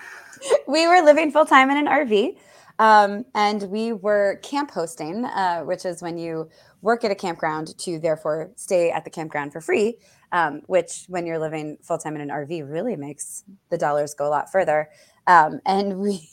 we 0.66 0.86
were 0.86 1.02
living 1.02 1.30
full 1.30 1.46
time 1.46 1.70
in 1.70 1.76
an 1.76 1.86
RV. 1.86 2.36
Um, 2.78 3.24
and 3.34 3.62
we 3.64 3.92
were 3.92 4.40
camp 4.42 4.70
hosting, 4.70 5.24
uh, 5.24 5.60
which 5.60 5.84
is 5.84 6.02
when 6.02 6.18
you 6.18 6.48
work 6.80 7.04
at 7.04 7.10
a 7.10 7.14
campground 7.14 7.78
to 7.78 7.98
therefore 7.98 8.50
stay 8.56 8.90
at 8.90 9.04
the 9.04 9.10
campground 9.10 9.52
for 9.52 9.60
free, 9.60 9.98
um, 10.32 10.62
which 10.66 11.04
when 11.08 11.26
you're 11.26 11.38
living 11.38 11.78
full 11.82 11.98
time 11.98 12.16
in 12.16 12.22
an 12.22 12.28
RV 12.28 12.68
really 12.68 12.96
makes 12.96 13.44
the 13.70 13.78
dollars 13.78 14.14
go 14.14 14.26
a 14.26 14.30
lot 14.30 14.50
further. 14.50 14.88
Um, 15.26 15.60
and 15.64 15.98
we 16.00 16.28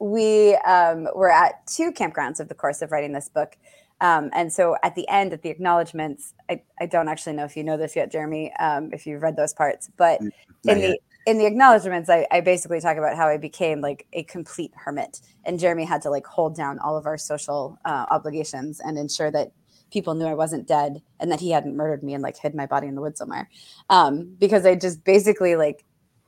we 0.00 0.54
um, 0.56 1.08
were 1.14 1.30
at 1.30 1.66
two 1.66 1.92
campgrounds 1.92 2.40
of 2.40 2.48
the 2.48 2.54
course 2.54 2.80
of 2.80 2.92
writing 2.92 3.12
this 3.12 3.28
book. 3.28 3.56
Um, 4.04 4.28
and 4.34 4.52
so 4.52 4.76
at 4.82 4.94
the 4.94 5.08
end, 5.08 5.32
at 5.32 5.40
the 5.40 5.48
acknowledgments, 5.48 6.34
I, 6.50 6.60
I 6.78 6.84
don't 6.84 7.08
actually 7.08 7.32
know 7.32 7.44
if 7.44 7.56
you 7.56 7.64
know 7.64 7.78
this 7.78 7.96
yet, 7.96 8.12
Jeremy, 8.12 8.52
um, 8.60 8.90
if 8.92 9.06
you've 9.06 9.22
read 9.22 9.34
those 9.34 9.54
parts, 9.54 9.88
but 9.96 10.20
Not 10.20 10.32
in 10.66 10.80
yet. 10.82 10.90
the 10.90 10.98
in 11.26 11.38
the 11.38 11.46
acknowledgments, 11.46 12.10
I, 12.10 12.26
I 12.30 12.42
basically 12.42 12.82
talk 12.82 12.98
about 12.98 13.16
how 13.16 13.26
I 13.26 13.38
became 13.38 13.80
like 13.80 14.06
a 14.12 14.24
complete 14.24 14.72
hermit, 14.76 15.22
and 15.44 15.58
Jeremy 15.58 15.86
had 15.86 16.02
to 16.02 16.10
like 16.10 16.26
hold 16.26 16.54
down 16.54 16.78
all 16.80 16.98
of 16.98 17.06
our 17.06 17.16
social 17.16 17.78
uh, 17.86 18.04
obligations 18.10 18.78
and 18.78 18.98
ensure 18.98 19.30
that 19.30 19.52
people 19.90 20.14
knew 20.14 20.26
I 20.26 20.34
wasn't 20.34 20.68
dead 20.68 21.00
and 21.18 21.32
that 21.32 21.40
he 21.40 21.50
hadn't 21.50 21.74
murdered 21.74 22.02
me 22.02 22.12
and 22.12 22.22
like 22.22 22.36
hid 22.36 22.54
my 22.54 22.66
body 22.66 22.88
in 22.88 22.96
the 22.96 23.00
woods 23.00 23.18
somewhere, 23.18 23.48
um, 23.88 24.36
because 24.38 24.66
I 24.66 24.74
just 24.74 25.02
basically 25.02 25.56
like 25.56 25.82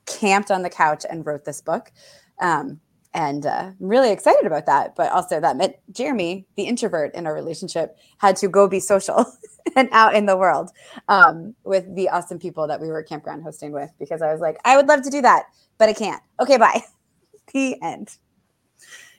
camped 0.07 0.51
on 0.51 0.63
the 0.63 0.71
couch 0.71 1.05
and 1.11 1.27
wrote 1.27 1.45
this 1.45 1.61
book. 1.61 1.93
Um, 2.41 2.81
and 3.17 3.47
uh, 3.47 3.71
I'm 3.71 3.75
really 3.81 4.13
excited 4.13 4.45
about 4.47 4.67
that. 4.67 4.95
But 4.95 5.11
also, 5.11 5.41
that 5.41 5.57
meant 5.57 5.75
Jeremy, 5.91 6.47
the 6.57 6.65
introvert 6.65 7.15
in 7.15 7.27
our 7.27 7.35
relationship, 7.35 7.97
had 8.19 8.37
to 8.37 8.49
go 8.49 8.69
be 8.69 8.79
social 8.79 9.25
and 9.77 9.89
out 9.91 10.15
in 10.15 10.27
the 10.27 10.37
world 10.37 10.71
um, 11.09 11.55
with 11.65 11.93
the 11.97 12.11
awesome 12.11 12.39
people 12.39 12.69
that 12.69 12.79
we 12.81 12.89
were 12.89 13.03
campground 13.03 13.43
hosting 13.43 13.73
with 13.73 13.91
because 13.99 14.21
I 14.21 14.31
was 14.31 14.41
like, 14.41 14.59
I 14.67 14.77
would 14.77 14.87
love 14.87 15.03
to 15.03 15.11
do 15.11 15.23
that, 15.23 15.47
but 15.79 15.89
I 15.89 15.95
can't. 15.95 16.23
Okay, 16.41 16.59
bye. 16.59 16.83
the 17.55 17.81
end. 17.83 18.19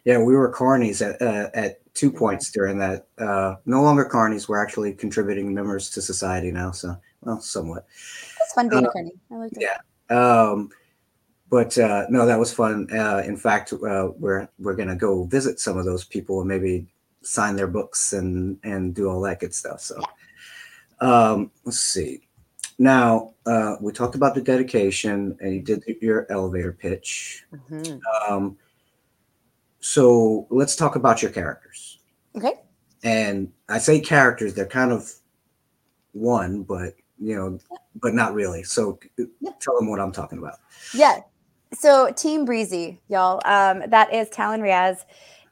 Yeah, 0.06 0.20
we 0.20 0.36
were 0.36 0.54
carnies 0.54 1.06
at 1.06 1.20
uh, 1.22 1.50
at 1.56 1.80
two 1.96 2.12
points 2.12 2.52
during 2.52 2.78
that. 2.78 3.08
Uh, 3.18 3.56
no 3.66 3.82
longer 3.82 4.06
carnies. 4.06 4.48
We're 4.48 4.62
actually 4.64 4.94
contributing 4.94 5.52
members 5.54 5.90
to 5.90 6.02
society 6.04 6.52
now. 6.52 6.70
So, 6.72 6.96
well, 7.22 7.42
somewhat. 7.42 7.88
It's 8.42 8.54
fun 8.54 8.70
being 8.70 8.86
Uh, 8.86 8.90
a 8.90 8.92
carny. 8.94 9.12
I 9.32 9.36
like 9.38 9.52
it. 9.54 9.62
yeah. 9.62 9.80
Um, 10.16 10.70
but 11.50 11.78
uh, 11.78 12.06
no, 12.10 12.26
that 12.26 12.40
was 12.40 12.54
fun. 12.54 12.88
Uh, 12.92 13.24
in 13.26 13.38
fact, 13.38 13.74
uh, 13.74 14.10
we're 14.18 14.48
we're 14.60 14.76
gonna 14.76 14.96
go 14.96 15.24
visit 15.26 15.60
some 15.60 15.78
of 15.78 15.86
those 15.86 16.04
people 16.04 16.40
and 16.40 16.48
maybe 16.48 16.88
sign 17.22 17.56
their 17.56 17.68
books 17.68 18.14
and 18.14 18.58
and 18.64 18.94
do 18.96 19.10
all 19.10 19.22
that 19.22 19.40
good 19.40 19.54
stuff. 19.54 19.82
So, 19.82 20.02
um, 21.00 21.52
let's 21.66 21.80
see. 21.80 22.22
Now 22.80 23.34
uh, 23.46 23.78
we 23.82 23.92
talked 23.92 24.16
about 24.16 24.36
the 24.36 24.42
dedication, 24.42 25.38
and 25.42 25.54
you 25.54 25.62
did 25.62 25.84
your 26.02 26.32
elevator 26.32 26.74
pitch. 26.74 27.46
Mhm. 27.54 28.00
Um, 28.30 28.58
so 29.80 30.48
let's 30.50 30.76
talk 30.76 30.96
about 30.96 31.22
your 31.22 31.32
characters. 31.32 32.00
Okay. 32.36 32.54
And 33.04 33.52
I 33.70 33.78
say 33.80 34.00
characters; 34.00 34.54
they're 34.54 34.66
kind 34.66 34.92
of 34.92 35.12
one, 36.14 36.64
but 36.64 36.96
you 37.20 37.36
know, 37.36 37.60
but 37.96 38.14
not 38.14 38.34
really. 38.34 38.64
So 38.64 39.00
Yeah. 39.18 39.52
tell 39.60 39.76
them 39.80 39.90
what 39.90 40.00
I'm 40.00 40.12
talking 40.12 40.38
about. 40.38 40.60
Yeah. 40.94 41.22
So 41.74 42.12
Team 42.12 42.46
Breezy, 42.46 43.00
y'all. 43.08 43.42
Um, 43.46 43.84
that 43.90 44.14
is 44.14 44.30
Talon 44.30 44.62
Riaz, 44.62 45.06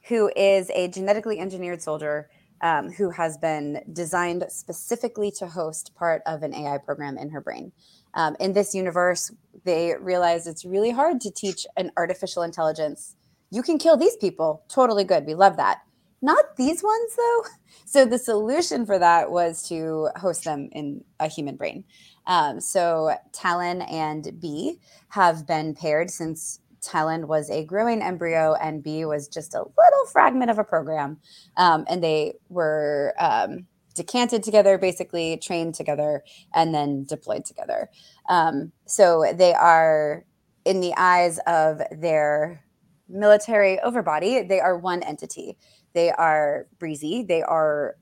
who 0.09 0.31
is 0.35 0.69
a 0.71 0.89
genetically 0.89 1.39
engineered 1.39 1.81
soldier 1.81 2.29
um, 2.61 2.91
who 2.91 3.11
has 3.11 3.37
been 3.37 3.83
designed 3.93 4.45
specifically 4.49 5.31
to 5.39 5.47
host 5.47 5.93
part 5.95 6.21
of 6.25 6.43
an 6.43 6.53
AI 6.53 6.79
program 6.79 7.17
in 7.17 7.29
her 7.29 7.41
brain. 7.41 7.71
Um, 8.15 8.35
in 8.39 8.53
this 8.53 8.75
universe, 8.75 9.31
they 9.63 9.95
realized 9.99 10.47
it's 10.47 10.65
really 10.65 10.91
hard 10.91 11.21
to 11.21 11.31
teach 11.31 11.67
an 11.77 11.91
artificial 11.97 12.43
intelligence. 12.43 13.15
You 13.51 13.63
can 13.63 13.77
kill 13.77 13.97
these 13.97 14.17
people. 14.17 14.63
Totally 14.67 15.05
good. 15.05 15.25
We 15.25 15.35
love 15.35 15.57
that. 15.57 15.79
Not 16.21 16.57
these 16.57 16.83
ones, 16.83 17.15
though. 17.15 17.43
So 17.87 18.05
the 18.05 18.17
solution 18.19 18.85
for 18.85 18.99
that 18.99 19.31
was 19.31 19.67
to 19.69 20.09
host 20.17 20.43
them 20.45 20.69
in 20.71 21.03
a 21.19 21.27
human 21.27 21.55
brain. 21.55 21.83
Um, 22.27 22.59
so 22.59 23.15
Talon 23.31 23.81
and 23.81 24.39
B 24.41 24.79
have 25.09 25.45
been 25.45 25.75
paired 25.75 26.09
since 26.09 26.59
Talon 26.81 27.27
was 27.27 27.49
a 27.49 27.65
growing 27.65 28.01
embryo 28.01 28.53
and 28.53 28.83
B 28.83 29.05
was 29.05 29.27
just 29.27 29.53
a 29.53 29.59
little 29.59 30.05
fragment 30.11 30.51
of 30.51 30.59
a 30.59 30.63
program. 30.63 31.17
Um, 31.57 31.85
and 31.89 32.03
they 32.03 32.35
were 32.49 33.13
um, 33.19 33.65
decanted 33.95 34.43
together, 34.43 34.77
basically 34.77 35.37
trained 35.37 35.73
together, 35.73 36.23
and 36.53 36.73
then 36.73 37.05
deployed 37.05 37.45
together. 37.45 37.89
Um, 38.29 38.71
so 38.85 39.33
they 39.35 39.53
are, 39.53 40.25
in 40.63 40.81
the 40.81 40.93
eyes 40.95 41.39
of 41.47 41.81
their 41.91 42.63
military 43.07 43.79
overbody, 43.85 44.47
they 44.47 44.59
are 44.59 44.77
one 44.77 45.01
entity. 45.03 45.57
They 45.93 46.11
are 46.11 46.67
breezy. 46.77 47.23
They 47.23 47.41
are 47.41 47.95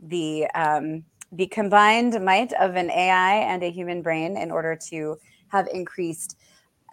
the 0.00 0.46
um, 0.54 1.04
the 1.32 1.46
combined 1.46 2.22
might 2.24 2.52
of 2.54 2.76
an 2.76 2.90
AI 2.90 3.34
and 3.36 3.62
a 3.62 3.70
human 3.70 4.02
brain 4.02 4.36
in 4.36 4.50
order 4.50 4.76
to 4.88 5.16
have 5.48 5.68
increased. 5.68 6.36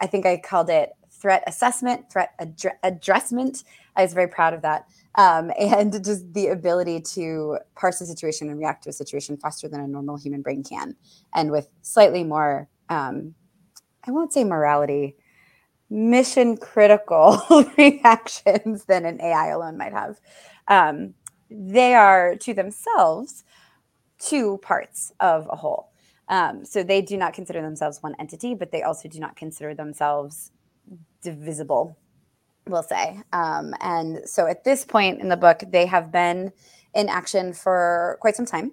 I 0.00 0.06
think 0.06 0.26
I 0.26 0.36
called 0.38 0.70
it 0.70 0.92
threat 1.10 1.42
assessment, 1.46 2.10
threat 2.10 2.32
addre- 2.40 2.78
addressment. 2.82 3.64
I 3.96 4.02
was 4.02 4.12
very 4.12 4.28
proud 4.28 4.52
of 4.54 4.62
that, 4.62 4.86
um, 5.14 5.50
and 5.58 5.92
just 6.04 6.32
the 6.34 6.48
ability 6.48 7.00
to 7.14 7.58
parse 7.74 8.00
a 8.00 8.06
situation 8.06 8.48
and 8.50 8.58
react 8.58 8.84
to 8.84 8.90
a 8.90 8.92
situation 8.92 9.36
faster 9.36 9.68
than 9.68 9.80
a 9.80 9.88
normal 9.88 10.16
human 10.16 10.42
brain 10.42 10.62
can, 10.62 10.96
and 11.34 11.50
with 11.50 11.68
slightly 11.82 12.24
more. 12.24 12.68
Um, 12.88 13.34
I 14.06 14.12
won't 14.12 14.32
say 14.32 14.44
morality, 14.44 15.16
mission 15.90 16.56
critical 16.56 17.42
reactions 17.78 18.84
than 18.84 19.04
an 19.04 19.20
AI 19.20 19.48
alone 19.48 19.76
might 19.76 19.92
have. 19.92 20.20
Um, 20.68 21.14
they 21.50 21.94
are 21.94 22.36
to 22.36 22.54
themselves 22.54 23.44
two 24.18 24.58
parts 24.58 25.12
of 25.20 25.48
a 25.50 25.56
whole. 25.56 25.92
Um, 26.28 26.64
so 26.64 26.82
they 26.82 27.02
do 27.02 27.16
not 27.16 27.34
consider 27.34 27.62
themselves 27.62 28.02
one 28.02 28.16
entity, 28.18 28.54
but 28.54 28.72
they 28.72 28.82
also 28.82 29.08
do 29.08 29.20
not 29.20 29.36
consider 29.36 29.74
themselves 29.74 30.50
divisible, 31.22 31.96
we'll 32.66 32.82
say. 32.82 33.20
Um, 33.32 33.74
and 33.80 34.28
so 34.28 34.46
at 34.46 34.64
this 34.64 34.84
point 34.84 35.20
in 35.20 35.28
the 35.28 35.36
book, 35.36 35.62
they 35.68 35.86
have 35.86 36.10
been 36.10 36.52
in 36.94 37.08
action 37.08 37.52
for 37.52 38.18
quite 38.20 38.36
some 38.36 38.46
time. 38.46 38.72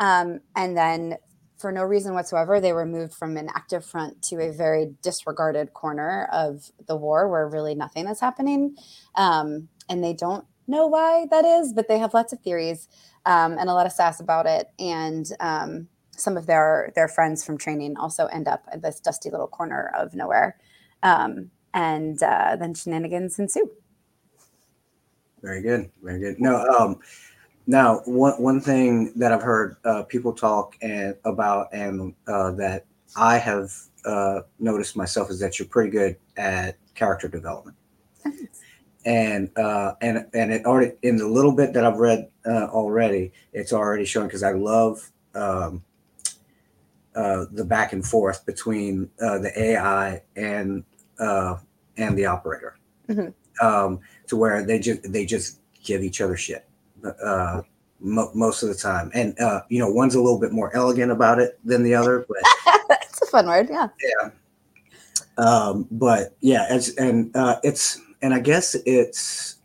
Um, 0.00 0.40
and 0.56 0.76
then 0.76 1.16
for 1.58 1.70
no 1.72 1.82
reason 1.82 2.14
whatsoever, 2.14 2.60
they 2.60 2.72
were 2.72 2.86
moved 2.86 3.14
from 3.14 3.36
an 3.36 3.48
active 3.54 3.84
front 3.84 4.22
to 4.22 4.36
a 4.36 4.52
very 4.52 4.94
disregarded 5.02 5.72
corner 5.72 6.28
of 6.32 6.70
the 6.86 6.96
war 6.96 7.28
where 7.28 7.48
really 7.48 7.74
nothing 7.74 8.06
is 8.06 8.20
happening. 8.20 8.76
Um, 9.14 9.68
and 9.88 10.02
they 10.02 10.14
don't 10.14 10.46
know 10.66 10.86
why 10.86 11.26
that 11.30 11.44
is, 11.44 11.72
but 11.72 11.88
they 11.88 11.98
have 11.98 12.14
lots 12.14 12.32
of 12.32 12.40
theories 12.40 12.88
um, 13.26 13.58
and 13.58 13.68
a 13.68 13.74
lot 13.74 13.86
of 13.86 13.92
sass 13.92 14.20
about 14.20 14.46
it. 14.46 14.68
And 14.78 15.26
um, 15.40 15.88
some 16.10 16.36
of 16.36 16.46
their 16.46 16.92
their 16.94 17.08
friends 17.08 17.44
from 17.44 17.58
training 17.58 17.96
also 17.96 18.26
end 18.26 18.48
up 18.48 18.64
at 18.72 18.82
this 18.82 19.00
dusty 19.00 19.30
little 19.30 19.48
corner 19.48 19.92
of 19.96 20.14
nowhere. 20.14 20.56
Um, 21.02 21.50
and 21.72 22.22
uh, 22.22 22.56
then 22.56 22.74
shenanigans 22.74 23.38
ensue. 23.38 23.70
Very 25.42 25.60
good. 25.60 25.90
Very 26.02 26.20
good. 26.20 26.40
No, 26.40 26.64
um, 26.78 27.00
now 27.66 28.00
one 28.04 28.40
one 28.40 28.60
thing 28.60 29.12
that 29.16 29.32
I've 29.32 29.42
heard 29.42 29.76
uh, 29.84 30.04
people 30.04 30.32
talk 30.32 30.76
and 30.80 31.16
about 31.24 31.68
and 31.72 32.14
uh, 32.26 32.52
that 32.52 32.86
I 33.16 33.38
have 33.38 33.72
uh, 34.04 34.40
noticed 34.58 34.96
myself 34.96 35.30
is 35.30 35.38
that 35.40 35.58
you're 35.58 35.68
pretty 35.68 35.90
good 35.90 36.16
at 36.36 36.76
character 36.94 37.28
development. 37.28 37.76
And 39.06 39.50
uh, 39.58 39.94
and 40.00 40.26
and 40.32 40.52
it 40.52 40.64
already 40.64 40.92
in 41.02 41.16
the 41.16 41.28
little 41.28 41.52
bit 41.52 41.74
that 41.74 41.84
I've 41.84 41.98
read 41.98 42.28
uh, 42.46 42.66
already, 42.66 43.32
it's 43.52 43.72
already 43.72 44.04
showing 44.06 44.28
because 44.28 44.42
I 44.42 44.52
love 44.52 45.10
um, 45.34 45.82
uh, 47.14 47.44
the 47.52 47.64
back 47.64 47.92
and 47.92 48.04
forth 48.06 48.44
between 48.46 49.10
uh, 49.20 49.38
the 49.38 49.52
AI 49.62 50.22
and 50.36 50.84
uh, 51.18 51.56
and 51.98 52.16
the 52.16 52.26
operator, 52.26 52.76
Mhm. 53.08 53.34
um, 53.60 54.00
to 54.26 54.36
where 54.36 54.64
they 54.64 54.78
just 54.78 55.12
they 55.12 55.26
just 55.26 55.60
give 55.82 56.02
each 56.02 56.20
other 56.22 56.36
shit 56.36 56.64
uh, 57.22 57.60
mo- 58.00 58.30
most 58.34 58.62
of 58.62 58.70
the 58.70 58.74
time, 58.74 59.10
and 59.14 59.38
uh, 59.38 59.60
you 59.68 59.78
know 59.78 59.90
one's 59.90 60.14
a 60.14 60.20
little 60.20 60.40
bit 60.40 60.50
more 60.52 60.74
elegant 60.74 61.12
about 61.12 61.38
it 61.38 61.58
than 61.64 61.82
the 61.82 61.94
other, 61.94 62.24
but 62.28 62.38
It's 63.02 63.20
a 63.22 63.26
fun 63.26 63.46
word, 63.46 63.68
yeah. 63.70 63.88
Yeah. 64.22 64.30
Um, 65.36 65.86
but 65.90 66.34
yeah, 66.40 66.66
it's 66.70 66.94
and 66.96 67.34
uh, 67.36 67.60
it's 67.62 68.00
and 68.24 68.32
I 68.32 68.40
guess 68.40 68.74
it's 68.86 69.56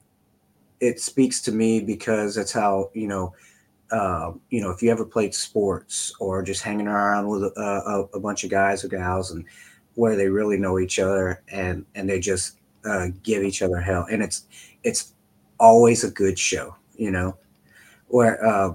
it 0.81 0.99
speaks 0.99 1.41
to 1.43 1.51
me 1.53 1.79
because 1.79 2.35
that's 2.35 2.51
how 2.51 2.91
you 2.93 3.07
know 3.07 3.33
uh, 3.89 4.33
you 4.49 4.61
know 4.61 4.69
if 4.69 4.83
you 4.83 4.91
ever 4.91 5.05
played 5.05 5.33
sports 5.33 6.13
or 6.19 6.43
just 6.43 6.61
hanging 6.61 6.87
around 6.87 7.29
with 7.29 7.43
a, 7.43 7.53
a, 7.55 8.17
a 8.17 8.19
bunch 8.19 8.43
of 8.43 8.49
guys 8.51 8.83
or 8.83 8.89
gals 8.89 9.31
and 9.31 9.45
where 9.95 10.17
they 10.17 10.27
really 10.27 10.57
know 10.57 10.77
each 10.77 10.99
other 10.99 11.41
and 11.47 11.85
and 11.95 12.09
they 12.09 12.19
just 12.19 12.57
uh, 12.83 13.07
give 13.23 13.43
each 13.43 13.61
other 13.61 13.79
hell. 13.79 14.05
And 14.11 14.21
it's 14.21 14.45
it's 14.83 15.13
always 15.57 16.03
a 16.03 16.11
good 16.11 16.37
show 16.37 16.75
you 16.97 17.11
know 17.11 17.37
where 18.09 18.45
uh, 18.45 18.73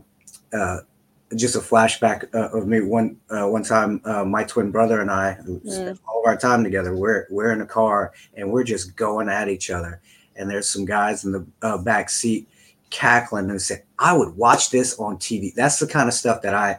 uh, 0.55 0.79
just 1.37 1.57
a 1.57 1.61
flashback 1.61 2.33
uh, 2.35 2.57
of 2.57 2.67
me 2.67 2.81
one 2.81 3.17
uh, 3.31 3.47
one 3.47 3.63
time 3.63 4.01
uh, 4.05 4.25
my 4.25 4.45
twin 4.45 4.71
brother 4.71 5.01
and 5.01 5.11
I 5.11 5.33
who 5.33 5.61
spent 5.65 5.99
all 6.07 6.21
of 6.21 6.27
our 6.27 6.37
time 6.37 6.63
together. 6.63 6.95
We're 6.95 7.27
we're 7.31 7.53
in 7.53 7.61
a 7.61 7.67
car 7.67 8.13
and 8.35 8.51
we're 8.53 8.65
just 8.65 8.95
going 8.97 9.29
at 9.29 9.49
each 9.49 9.71
other. 9.71 10.01
And 10.37 10.51
there's 10.51 10.69
some 10.69 10.85
guys 10.85 11.25
in 11.25 11.33
the 11.33 11.47
uh, 11.63 11.79
back 11.79 12.11
seat 12.11 12.49
cackling 12.91 13.51
and 13.51 13.61
say 13.61 13.83
I 13.99 14.17
would 14.17 14.37
watch 14.37 14.71
this 14.71 14.99
on 15.01 15.17
TV 15.17 15.53
that's 15.55 15.79
the 15.81 15.87
kind 15.87 16.09
of 16.09 16.15
stuff 16.15 16.43
that 16.43 16.55
I 16.55 16.79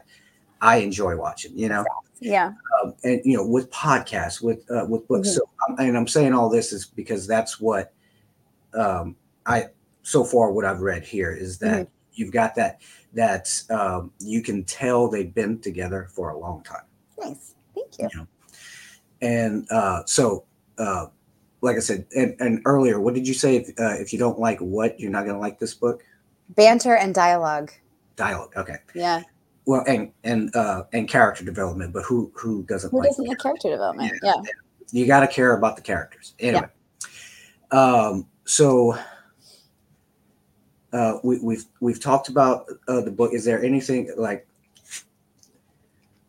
I 0.62 0.78
enjoy 0.78 1.18
watching 1.18 1.58
you 1.58 1.68
know? 1.68 1.84
Yeah. 2.22 2.54
um, 2.82 2.94
and 3.04 3.20
you 3.26 3.36
know 3.36 3.46
with 3.46 3.70
podcasts 3.72 4.42
with 4.42 4.64
uh, 4.72 4.86
with 4.88 5.06
books. 5.10 5.30
Mhm. 5.30 5.34
so 5.34 5.42
I'm, 5.68 5.80
and 5.80 5.98
i'm 5.98 6.08
saying 6.08 6.34
all 6.34 6.50
this 6.50 6.72
is 6.72 6.86
because 6.86 7.28
that's 7.28 7.60
what 7.60 7.92
um, 8.74 9.16
i 9.46 9.66
so 10.04 10.24
far 10.24 10.52
what 10.52 10.64
i've 10.64 10.80
read 10.80 11.04
here 11.04 11.32
is 11.34 11.58
that 11.60 11.90
you've 12.16 12.32
got 12.32 12.56
that 12.56 12.82
that 13.14 13.50
um, 13.70 14.12
you 14.20 14.42
can 14.42 14.64
tell 14.64 15.10
they've 15.10 15.34
been 15.34 15.60
together 15.60 16.08
for 16.12 16.30
a 16.30 16.38
long 16.38 16.64
time. 16.64 16.84
Nice. 17.20 17.56
Thank 17.74 18.00
you. 18.00 18.10
You 18.12 18.20
know? 18.20 18.28
And 19.22 19.72
uh, 19.72 20.04
so, 20.06 20.44
uh, 20.78 21.08
like 21.62 21.78
I 21.78 21.80
said, 21.80 22.06
and, 22.16 22.36
and 22.40 22.62
earlier, 22.66 23.00
what 23.00 23.14
did 23.14 23.28
you 23.28 23.34
say? 23.34 23.56
If, 23.56 23.70
uh, 23.80 23.96
if 23.96 24.12
you 24.12 24.20
don't 24.20 24.40
like 24.40 24.60
what, 24.60 25.00
you're 25.00 25.12
not 25.12 25.24
going 25.24 25.36
to 25.36 25.40
like 25.40 25.60
this 25.60 25.74
book? 25.74 26.04
Banter 26.50 26.96
and 26.96 27.16
dialogue. 27.16 27.72
Dialogue. 28.18 28.54
Okay. 28.58 28.78
Yeah. 28.94 29.24
Well, 29.66 29.84
and 29.88 30.12
and 30.24 30.56
uh, 30.56 30.84
and 30.94 31.08
character 31.08 31.44
development, 31.44 31.92
but 31.94 32.04
who 32.04 32.32
who 32.36 32.64
doesn't 32.64 32.92
Who 32.92 33.00
like 33.00 33.10
doesn't 33.10 33.26
like 33.26 33.40
character 33.40 33.70
development? 33.70 34.14
Yeah. 34.22 34.36
you 34.92 35.08
got 35.08 35.22
to 35.22 35.28
care 35.28 35.58
about 35.58 35.76
the 35.76 35.82
characters 35.82 36.36
anyway 36.40 36.68
um 37.72 38.28
so 38.46 38.98
uh 40.96 41.14
we, 41.24 41.34
we've 41.40 41.66
we've 41.80 42.00
talked 42.00 42.28
about 42.30 42.66
uh, 42.88 43.02
the 43.02 43.12
book 43.12 43.32
is 43.34 43.44
there 43.46 43.62
anything 43.64 44.02
like 44.18 44.48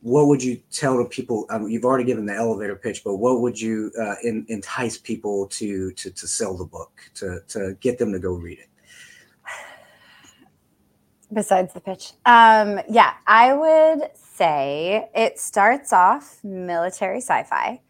what 0.03 0.27
would 0.29 0.43
you 0.43 0.61
tell 0.71 0.99
the 0.99 1.05
people 1.05 1.47
um, 1.51 1.69
you've 1.69 1.85
already 1.85 2.05
given 2.05 2.27
the 2.27 2.35
elevator 2.35 2.77
pitch 2.77 3.03
but 3.05 3.17
what 3.17 3.41
would 3.41 3.59
you 3.61 3.91
uh, 4.01 4.15
in, 4.23 4.45
entice 4.49 4.99
people 4.99 5.47
to 5.49 5.91
to 5.93 6.11
to 6.11 6.27
sell 6.27 6.57
the 6.57 6.65
book 6.65 6.93
to 7.15 7.41
to 7.49 7.77
get 7.81 7.99
them 7.99 8.13
to 8.13 8.19
go 8.19 8.33
read 8.33 8.59
it 8.59 8.69
Besides 11.33 11.73
the 11.73 11.81
pitch. 11.81 12.13
Um, 12.25 12.79
yeah, 12.89 13.15
I 13.27 13.53
would 13.53 14.11
say 14.15 15.11
it 15.15 15.41
starts 15.41 15.93
off 15.93 16.39
military 16.45 17.19
sci 17.19 17.43
fi 17.45 17.81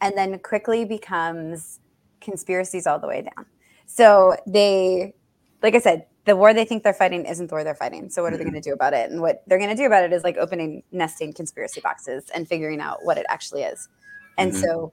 and 0.00 0.16
then 0.16 0.38
quickly 0.40 0.84
becomes 0.84 1.78
conspiracies 2.20 2.88
all 2.88 2.98
the 2.98 3.06
way 3.06 3.22
down. 3.22 3.46
So 3.86 4.36
they, 4.46 5.14
like 5.62 5.76
I 5.76 5.78
said, 5.78 6.06
the 6.26 6.36
war 6.36 6.52
they 6.52 6.64
think 6.64 6.82
they're 6.82 6.92
fighting 6.92 7.24
isn't 7.24 7.48
the 7.48 7.54
war 7.54 7.64
they're 7.64 7.74
fighting. 7.74 8.10
So 8.10 8.22
what 8.22 8.32
are 8.32 8.36
they 8.36 8.44
going 8.44 8.54
to 8.54 8.60
do 8.60 8.72
about 8.74 8.92
it? 8.92 9.10
And 9.10 9.20
what 9.20 9.42
they're 9.46 9.58
going 9.58 9.70
to 9.70 9.76
do 9.76 9.86
about 9.86 10.04
it 10.04 10.12
is 10.12 10.22
like 10.22 10.36
opening 10.36 10.82
nesting 10.92 11.32
conspiracy 11.32 11.80
boxes 11.80 12.24
and 12.34 12.46
figuring 12.46 12.80
out 12.80 13.04
what 13.04 13.18
it 13.18 13.26
actually 13.28 13.62
is. 13.62 13.88
And 14.36 14.52
Mhm. 14.52 14.56
so 14.56 14.92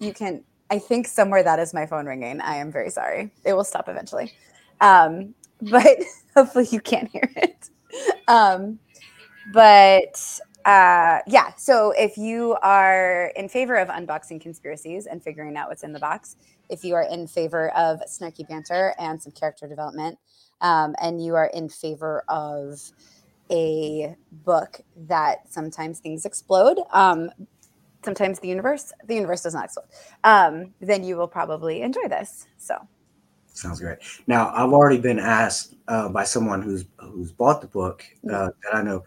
you 0.00 0.12
can, 0.12 0.44
I 0.70 0.78
think 0.78 1.06
somewhere 1.06 1.42
that 1.42 1.58
is 1.58 1.72
my 1.72 1.86
phone 1.86 2.06
ringing. 2.06 2.40
I 2.40 2.56
am 2.56 2.72
very 2.72 2.90
sorry. 2.90 3.32
It 3.44 3.54
will 3.54 3.64
stop 3.64 3.88
eventually. 3.88 4.32
Um, 4.80 5.34
but 5.62 5.98
hopefully 6.34 6.66
you 6.70 6.80
can't 6.80 7.08
hear 7.08 7.30
it. 7.36 7.70
Um, 8.28 8.78
but 9.52 10.20
uh, 10.64 11.20
yeah, 11.28 11.54
so 11.56 11.92
if 11.96 12.18
you 12.18 12.56
are 12.62 13.32
in 13.36 13.48
favor 13.48 13.76
of 13.76 13.88
unboxing 13.88 14.40
conspiracies 14.40 15.06
and 15.06 15.22
figuring 15.22 15.56
out 15.56 15.68
what's 15.68 15.84
in 15.84 15.92
the 15.92 16.00
box, 16.00 16.36
if 16.68 16.84
you 16.84 16.94
are 16.94 17.02
in 17.02 17.26
favor 17.26 17.70
of 17.70 18.00
snarky 18.08 18.46
banter 18.48 18.94
and 18.98 19.20
some 19.22 19.32
character 19.32 19.66
development, 19.68 20.18
um, 20.60 20.94
and 21.00 21.24
you 21.24 21.34
are 21.34 21.50
in 21.52 21.68
favor 21.68 22.24
of 22.28 22.80
a 23.50 24.14
book 24.30 24.80
that 24.96 25.52
sometimes 25.52 26.00
things 26.00 26.24
explode, 26.24 26.78
um, 26.92 27.30
sometimes 28.04 28.40
the 28.40 28.48
universe, 28.48 28.92
the 29.06 29.14
universe 29.14 29.42
does 29.42 29.54
not 29.54 29.66
explode, 29.66 29.86
um, 30.24 30.74
then 30.80 31.04
you 31.04 31.16
will 31.16 31.28
probably 31.28 31.82
enjoy 31.82 32.08
this. 32.08 32.46
So 32.58 32.76
Sounds 33.56 33.80
great. 33.80 33.98
Now, 34.26 34.52
I've 34.54 34.72
already 34.72 34.98
been 34.98 35.18
asked 35.18 35.76
uh, 35.88 36.10
by 36.10 36.24
someone 36.24 36.60
who's 36.60 36.84
who's 36.98 37.32
bought 37.32 37.62
the 37.62 37.66
book 37.66 38.04
uh, 38.30 38.50
that 38.62 38.74
I 38.74 38.82
know. 38.82 39.02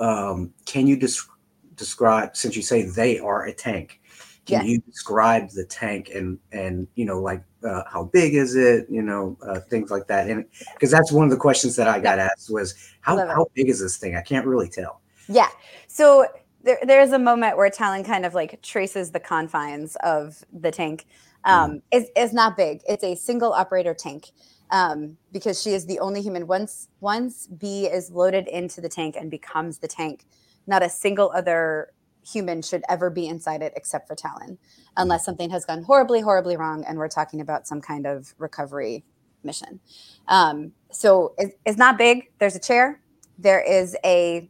Um, 0.00 0.52
can 0.66 0.88
you 0.88 0.96
des- 0.96 1.28
describe, 1.76 2.36
since 2.36 2.56
you 2.56 2.62
say 2.62 2.82
they 2.82 3.20
are 3.20 3.46
a 3.46 3.52
tank, 3.52 4.00
can 4.46 4.64
Yeah. 4.66 4.72
you 4.72 4.78
describe 4.80 5.50
the 5.50 5.64
tank 5.64 6.10
and 6.14 6.38
and 6.50 6.88
you 6.94 7.04
know 7.04 7.20
like 7.20 7.42
uh, 7.64 7.82
how 7.86 8.04
big 8.04 8.34
is 8.34 8.56
it? 8.56 8.86
You 8.90 9.02
know 9.02 9.36
uh, 9.46 9.60
things 9.60 9.90
like 9.90 10.06
that. 10.08 10.28
And 10.28 10.44
because 10.74 10.90
that's 10.90 11.12
one 11.12 11.24
of 11.24 11.30
the 11.30 11.36
questions 11.36 11.76
that 11.76 11.88
I 11.88 12.00
got 12.00 12.18
asked 12.18 12.50
was 12.50 12.74
how 13.00 13.16
how 13.28 13.46
big 13.54 13.68
is 13.68 13.80
this 13.80 13.96
thing? 13.96 14.16
I 14.16 14.22
can't 14.22 14.46
really 14.46 14.68
tell. 14.68 15.00
Yeah. 15.28 15.48
So 15.86 16.26
there, 16.64 16.78
there's 16.84 17.12
a 17.12 17.18
moment 17.18 17.56
where 17.56 17.70
Talon 17.70 18.04
kind 18.04 18.26
of 18.26 18.34
like 18.34 18.60
traces 18.62 19.10
the 19.10 19.20
confines 19.20 19.96
of 20.02 20.44
the 20.52 20.70
tank. 20.70 21.06
Um, 21.44 21.82
it's, 21.90 22.08
it's 22.14 22.32
not 22.32 22.56
big. 22.56 22.82
It's 22.88 23.02
a 23.02 23.16
single 23.16 23.52
operator 23.52 23.94
tank 23.94 24.30
um, 24.70 25.16
because 25.32 25.60
she 25.60 25.70
is 25.70 25.86
the 25.86 25.98
only 25.98 26.22
human. 26.22 26.46
Once 26.46 26.88
once 27.00 27.48
B 27.48 27.86
is 27.86 28.10
loaded 28.10 28.46
into 28.46 28.80
the 28.80 28.88
tank 28.88 29.16
and 29.18 29.28
becomes 29.30 29.78
the 29.78 29.88
tank, 29.88 30.24
not 30.68 30.84
a 30.84 30.88
single 30.88 31.32
other 31.34 31.92
human 32.24 32.62
should 32.62 32.82
ever 32.88 33.10
be 33.10 33.26
inside 33.26 33.62
it 33.62 33.72
except 33.76 34.06
for 34.08 34.14
Talon, 34.14 34.58
unless 34.96 35.24
something 35.24 35.50
has 35.50 35.64
gone 35.64 35.82
horribly, 35.82 36.20
horribly 36.20 36.56
wrong, 36.56 36.84
and 36.86 36.98
we're 36.98 37.08
talking 37.08 37.40
about 37.40 37.66
some 37.66 37.80
kind 37.80 38.06
of 38.06 38.34
recovery 38.38 39.04
mission. 39.44 39.80
Um, 40.28 40.72
so 40.90 41.34
it, 41.38 41.58
it's 41.64 41.78
not 41.78 41.98
big. 41.98 42.30
There's 42.38 42.56
a 42.56 42.60
chair. 42.60 43.00
There 43.38 43.60
is 43.60 43.96
a 44.04 44.48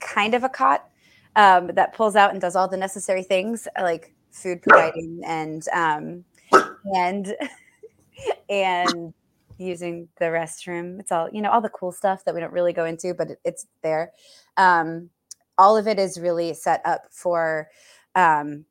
kind 0.00 0.34
of 0.34 0.44
a 0.44 0.48
cot 0.48 0.88
um, 1.36 1.68
that 1.74 1.94
pulls 1.94 2.16
out 2.16 2.32
and 2.32 2.40
does 2.40 2.56
all 2.56 2.68
the 2.68 2.76
necessary 2.76 3.22
things 3.22 3.66
like 3.80 4.14
food 4.30 4.62
providing 4.62 5.22
and 5.24 5.66
um, 5.72 6.24
and 6.96 7.34
and 8.48 9.14
using 9.58 10.08
the 10.18 10.26
restroom. 10.26 11.00
It's 11.00 11.12
all 11.12 11.28
you 11.32 11.42
know, 11.42 11.50
all 11.50 11.60
the 11.60 11.68
cool 11.68 11.92
stuff 11.92 12.24
that 12.24 12.34
we 12.34 12.40
don't 12.40 12.52
really 12.52 12.72
go 12.72 12.84
into, 12.84 13.14
but 13.14 13.30
it, 13.30 13.38
it's 13.44 13.66
there. 13.82 14.12
Um, 14.56 15.10
all 15.58 15.76
of 15.76 15.86
it 15.86 15.98
is 15.98 16.20
really 16.20 16.54
set 16.54 16.80
up 16.84 17.02
for 17.10 17.68
um, 18.14 18.64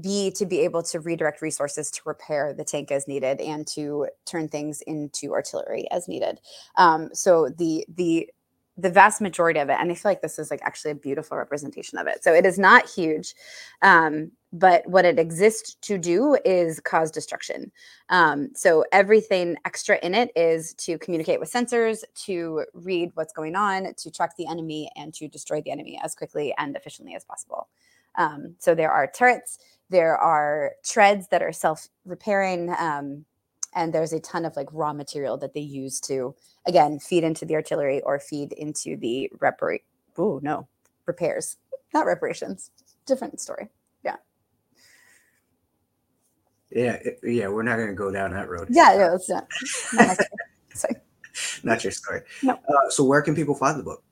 B 0.00 0.30
to 0.32 0.44
be 0.44 0.60
able 0.60 0.82
to 0.84 1.00
redirect 1.00 1.40
resources 1.40 1.90
to 1.92 2.00
repair 2.04 2.52
the 2.52 2.64
tank 2.64 2.90
as 2.90 3.08
needed 3.08 3.40
and 3.40 3.66
to 3.68 4.08
turn 4.26 4.48
things 4.48 4.82
into 4.82 5.32
artillery 5.32 5.90
as 5.90 6.08
needed. 6.08 6.40
Um, 6.76 7.08
so 7.14 7.48
the 7.48 7.86
the 7.88 8.28
the 8.80 8.90
vast 8.90 9.20
majority 9.20 9.58
of 9.58 9.68
it, 9.68 9.76
and 9.80 9.90
I 9.90 9.94
feel 9.94 10.10
like 10.12 10.22
this 10.22 10.38
is 10.38 10.52
like 10.52 10.60
actually 10.62 10.92
a 10.92 10.94
beautiful 10.94 11.36
representation 11.36 11.98
of 11.98 12.06
it. 12.06 12.22
So 12.22 12.32
it 12.32 12.46
is 12.46 12.60
not 12.60 12.88
huge, 12.88 13.34
um, 13.82 14.30
but 14.52 14.86
what 14.86 15.04
it 15.04 15.18
exists 15.18 15.74
to 15.82 15.98
do 15.98 16.38
is 16.44 16.78
cause 16.78 17.10
destruction. 17.10 17.72
Um, 18.08 18.50
so 18.54 18.84
everything 18.92 19.56
extra 19.64 19.98
in 20.00 20.14
it 20.14 20.30
is 20.36 20.74
to 20.74 20.96
communicate 20.98 21.40
with 21.40 21.52
sensors, 21.52 22.04
to 22.26 22.64
read 22.72 23.10
what's 23.14 23.32
going 23.32 23.56
on, 23.56 23.92
to 23.94 24.10
track 24.12 24.36
the 24.36 24.46
enemy, 24.46 24.88
and 24.94 25.12
to 25.14 25.26
destroy 25.26 25.60
the 25.60 25.72
enemy 25.72 26.00
as 26.02 26.14
quickly 26.14 26.54
and 26.56 26.76
efficiently 26.76 27.16
as 27.16 27.24
possible. 27.24 27.66
Um, 28.14 28.54
so 28.58 28.76
there 28.76 28.92
are 28.92 29.10
turrets, 29.10 29.58
there 29.90 30.16
are 30.16 30.72
treads 30.84 31.28
that 31.28 31.42
are 31.42 31.52
self-repairing, 31.52 32.74
um, 32.78 33.24
and 33.74 33.92
there's 33.92 34.12
a 34.12 34.20
ton 34.20 34.44
of 34.44 34.56
like 34.56 34.68
raw 34.72 34.92
material 34.92 35.36
that 35.38 35.52
they 35.52 35.60
use 35.60 36.00
to 36.02 36.34
again 36.68 36.98
feed 37.00 37.24
into 37.24 37.44
the 37.44 37.54
artillery 37.56 38.00
or 38.02 38.20
feed 38.20 38.52
into 38.52 38.96
the 38.96 39.30
reparate. 39.40 39.82
Oh 40.16 40.38
no, 40.42 40.68
repairs, 41.06 41.56
not 41.92 42.06
reparations. 42.06 42.70
Different 43.06 43.40
story. 43.40 43.68
Yeah, 46.70 46.98
it- 47.02 47.20
yeah, 47.22 47.48
we're 47.48 47.62
not 47.62 47.76
going 47.76 47.88
to 47.88 47.94
go 47.94 48.10
down 48.10 48.32
that 48.32 48.48
road. 48.48 48.68
Yeah, 48.70 48.94
no, 48.98 49.14
it's 49.14 49.28
not. 49.28 49.46
not 49.94 50.06
my 50.08 50.14
story. 50.14 50.28
Sorry. 50.74 50.94
not 51.64 51.82
your 51.82 51.92
story. 51.92 52.20
No. 52.42 52.52
Uh, 52.54 52.90
so 52.90 53.04
where 53.04 53.22
can 53.22 53.34
people 53.34 53.54
find 53.54 53.78
the 53.78 53.82
book? 53.84 54.02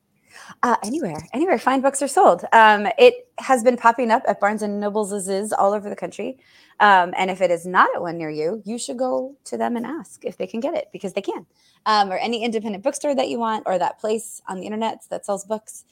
Uh, 0.62 0.76
anywhere, 0.84 1.26
anywhere 1.32 1.58
fine 1.58 1.80
books 1.80 2.02
are 2.02 2.08
sold. 2.08 2.44
Um, 2.52 2.86
it 2.98 3.28
has 3.38 3.62
been 3.62 3.76
popping 3.76 4.10
up 4.10 4.22
at 4.26 4.40
Barnes 4.40 4.62
and 4.62 4.80
Nobles 4.80 5.52
all 5.52 5.72
over 5.72 5.88
the 5.88 5.96
country. 5.96 6.38
Um, 6.78 7.14
and 7.16 7.30
if 7.30 7.40
it 7.40 7.50
is 7.50 7.66
not 7.66 7.88
at 7.94 8.02
one 8.02 8.18
near 8.18 8.30
you, 8.30 8.62
you 8.64 8.78
should 8.78 8.98
go 8.98 9.36
to 9.44 9.56
them 9.56 9.76
and 9.76 9.86
ask 9.86 10.24
if 10.24 10.36
they 10.36 10.46
can 10.46 10.60
get 10.60 10.74
it 10.74 10.88
because 10.92 11.14
they 11.14 11.22
can. 11.22 11.46
Um, 11.86 12.10
or 12.10 12.18
any 12.18 12.44
independent 12.44 12.84
bookstore 12.84 13.14
that 13.14 13.28
you 13.28 13.38
want, 13.38 13.64
or 13.66 13.78
that 13.78 13.98
place 13.98 14.42
on 14.48 14.58
the 14.58 14.66
internet 14.66 15.04
that 15.10 15.24
sells 15.24 15.44
books, 15.44 15.84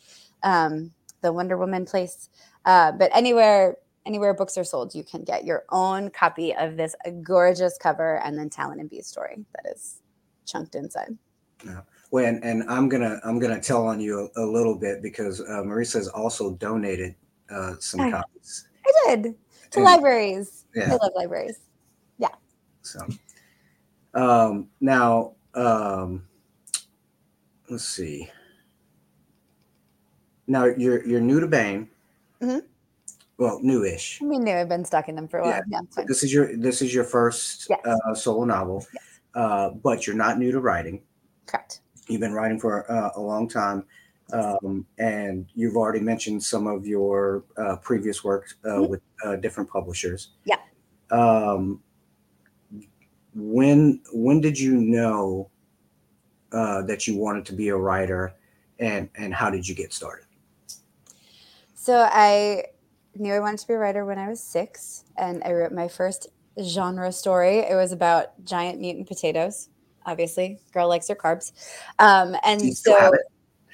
um, 0.43 0.93
the 1.21 1.33
Wonder 1.33 1.57
Woman 1.57 1.87
place. 1.87 2.29
Uh, 2.65 2.93
but 2.93 3.11
anywhere, 3.15 3.77
anywhere 4.05 4.35
books 4.35 4.59
are 4.59 4.65
sold, 4.65 4.95
you 4.95 5.05
can 5.05 5.25
get 5.25 5.45
your 5.45 5.65
own 5.71 6.11
copy 6.11 6.55
of 6.55 6.77
this 6.77 6.95
gorgeous 7.23 7.79
cover 7.79 8.21
and 8.21 8.39
then 8.39 8.51
Talon 8.51 8.81
and 8.81 8.91
Bee's 8.91 9.07
story 9.07 9.45
that 9.55 9.71
is 9.73 10.03
chunked 10.45 10.75
inside. 10.75 11.17
Well, 11.65 11.87
and, 12.19 12.43
and 12.45 12.63
I'm 12.69 12.89
gonna 12.89 13.21
I'm 13.25 13.39
gonna 13.39 13.61
tell 13.61 13.87
on 13.87 14.01
you 14.01 14.31
a, 14.37 14.43
a 14.43 14.47
little 14.47 14.77
bit 14.77 15.03
because 15.03 15.41
uh, 15.41 15.63
Marisa 15.65 15.95
has 15.95 16.09
also 16.09 16.53
donated 16.55 17.15
uh, 17.51 17.75
some 17.81 18.01
Hi. 18.01 18.11
copies. 18.13 18.69
I 18.87 19.17
did 19.17 19.35
to 19.71 19.79
And- 19.79 19.85
libraries. 19.85 20.65
Yeah. 20.75 20.93
I 20.93 20.97
love 20.97 21.13
libraries. 21.17 21.59
Yeah. 22.19 22.29
So 22.83 23.01
um, 24.15 24.69
now 24.81 25.33
um, 25.55 26.27
let's 27.69 27.85
see. 27.85 28.31
Now 30.47 30.65
you're 30.67 31.05
you're 31.07 31.21
new 31.21 31.41
to 31.41 31.47
Baen. 31.47 31.89
Mhm. 32.43 32.63
Well, 33.39 33.59
newish. 33.63 34.21
I 34.23 34.27
mean, 34.27 34.45
new. 34.45 34.53
I've 34.53 34.69
been 34.69 34.85
stalking 34.85 35.17
them 35.17 35.27
for 35.27 35.39
a 35.41 35.43
while. 35.43 35.63
Yeah. 35.69 35.81
Yeah. 35.97 36.05
This 36.07 36.23
is 36.23 36.33
your 36.33 36.57
this 36.57 36.83
is 36.83 36.95
your 36.95 37.05
first 37.05 37.67
Yes. 37.71 37.81
uh, 37.85 38.15
solo 38.15 38.45
novel, 38.45 38.87
Yes. 38.95 39.03
uh, 39.35 39.71
but 39.71 40.07
you're 40.07 40.15
not 40.17 40.39
new 40.39 40.53
to 40.53 40.61
writing. 40.61 41.03
correct. 41.47 41.81
You've 42.09 42.21
been 42.21 42.35
writing 42.35 42.61
for 42.61 42.91
uh, 42.91 43.11
a 43.17 43.21
long 43.21 43.49
time, 43.49 43.85
um, 44.33 44.87
and 44.99 45.47
you've 45.55 45.77
already 45.77 46.01
mentioned 46.01 46.43
some 46.43 46.67
of 46.67 46.87
your 46.87 47.45
uh, 47.57 47.77
previous 47.77 48.23
work 48.23 48.47
uh, 48.65 48.69
Mhm. 48.69 48.89
with 48.89 49.01
uh, 49.25 49.37
different 49.37 49.71
publishers. 49.71 50.31
Yeah. 50.45 50.59
Um, 51.11 51.83
when 53.35 54.01
when 54.13 54.41
did 54.41 54.59
you 54.59 54.75
know 54.77 55.51
uh, 56.53 56.83
that 56.83 57.07
you 57.07 57.17
wanted 57.17 57.45
to 57.47 57.53
be 57.53 57.69
a 57.69 57.77
writer, 57.77 58.35
and 58.79 59.09
and 59.17 59.35
how 59.35 59.51
did 59.51 59.67
you 59.67 59.75
get 59.75 59.93
started? 59.93 60.27
So 61.75 62.07
I 62.11 62.65
knew 63.17 63.33
I 63.33 63.41
wanted 63.41 63.61
to 63.61 63.67
be 63.67 63.75
a 63.75 63.79
writer 63.79 64.05
when 64.05 64.19
I 64.19 64.29
was 64.29 64.43
six, 64.43 65.05
and 65.17 65.43
I 65.45 65.53
wrote 65.53 65.73
my 65.73 65.89
first 65.89 66.29
genre 66.63 67.11
story. 67.13 67.59
It 67.59 67.75
was 67.75 67.93
about 67.93 68.45
giant 68.45 68.81
mutant 68.81 69.09
potatoes. 69.09 69.69
Obviously, 70.07 70.59
girl 70.73 70.89
likes 70.89 71.09
her 71.09 71.15
carbs, 71.15 71.53
um, 71.99 72.37
and 72.45 72.61
Do 72.61 72.67
you 72.67 72.75
still 72.75 72.95
so? 72.95 73.13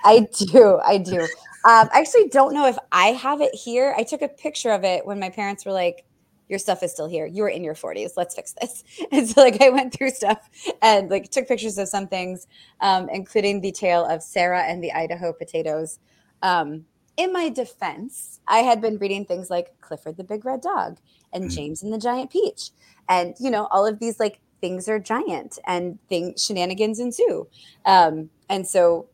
I 0.04 0.28
do. 0.38 0.80
I 0.84 0.98
do. 0.98 1.20
Um, 1.20 1.88
I 1.92 2.00
actually 2.00 2.28
don't 2.28 2.54
know 2.54 2.66
if 2.66 2.78
I 2.92 3.08
have 3.08 3.40
it 3.40 3.54
here. 3.54 3.94
I 3.96 4.02
took 4.02 4.22
a 4.22 4.28
picture 4.28 4.70
of 4.70 4.84
it 4.84 5.04
when 5.04 5.18
my 5.18 5.28
parents 5.28 5.66
were 5.66 5.72
like, 5.72 6.04
"Your 6.48 6.58
stuff 6.58 6.82
is 6.82 6.92
still 6.92 7.06
here. 7.08 7.26
You 7.26 7.42
were 7.42 7.48
in 7.50 7.62
your 7.62 7.74
40s. 7.74 8.12
Let's 8.16 8.34
fix 8.34 8.54
this." 8.60 8.82
And 9.12 9.28
so, 9.28 9.42
like, 9.42 9.60
I 9.60 9.68
went 9.68 9.92
through 9.92 10.10
stuff 10.10 10.48
and 10.80 11.10
like 11.10 11.30
took 11.30 11.48
pictures 11.48 11.76
of 11.78 11.88
some 11.88 12.06
things, 12.06 12.46
um, 12.80 13.08
including 13.10 13.60
the 13.60 13.72
tale 13.72 14.06
of 14.06 14.22
Sarah 14.22 14.62
and 14.62 14.82
the 14.82 14.92
Idaho 14.92 15.32
potatoes. 15.32 15.98
Um, 16.42 16.86
in 17.16 17.32
my 17.32 17.50
defense, 17.50 18.40
I 18.46 18.58
had 18.58 18.80
been 18.80 18.96
reading 18.96 19.26
things 19.26 19.50
like 19.50 19.78
Clifford 19.82 20.16
the 20.16 20.24
Big 20.24 20.44
Red 20.46 20.62
Dog 20.62 20.98
and 21.34 21.44
Mhm. 21.44 21.54
James 21.54 21.82
and 21.82 21.92
the 21.92 21.98
Giant 21.98 22.30
Peach, 22.30 22.70
and 23.08 23.34
you 23.38 23.50
know, 23.50 23.66
all 23.66 23.84
of 23.86 23.98
these 23.98 24.18
like 24.18 24.40
things 24.60 24.88
are 24.88 24.98
giant 24.98 25.58
and 25.66 25.98
things 26.08 26.44
shenanigans 26.44 26.98
ensue. 27.00 27.46
Um, 27.84 28.30
and 28.48 28.66
so 28.66 29.08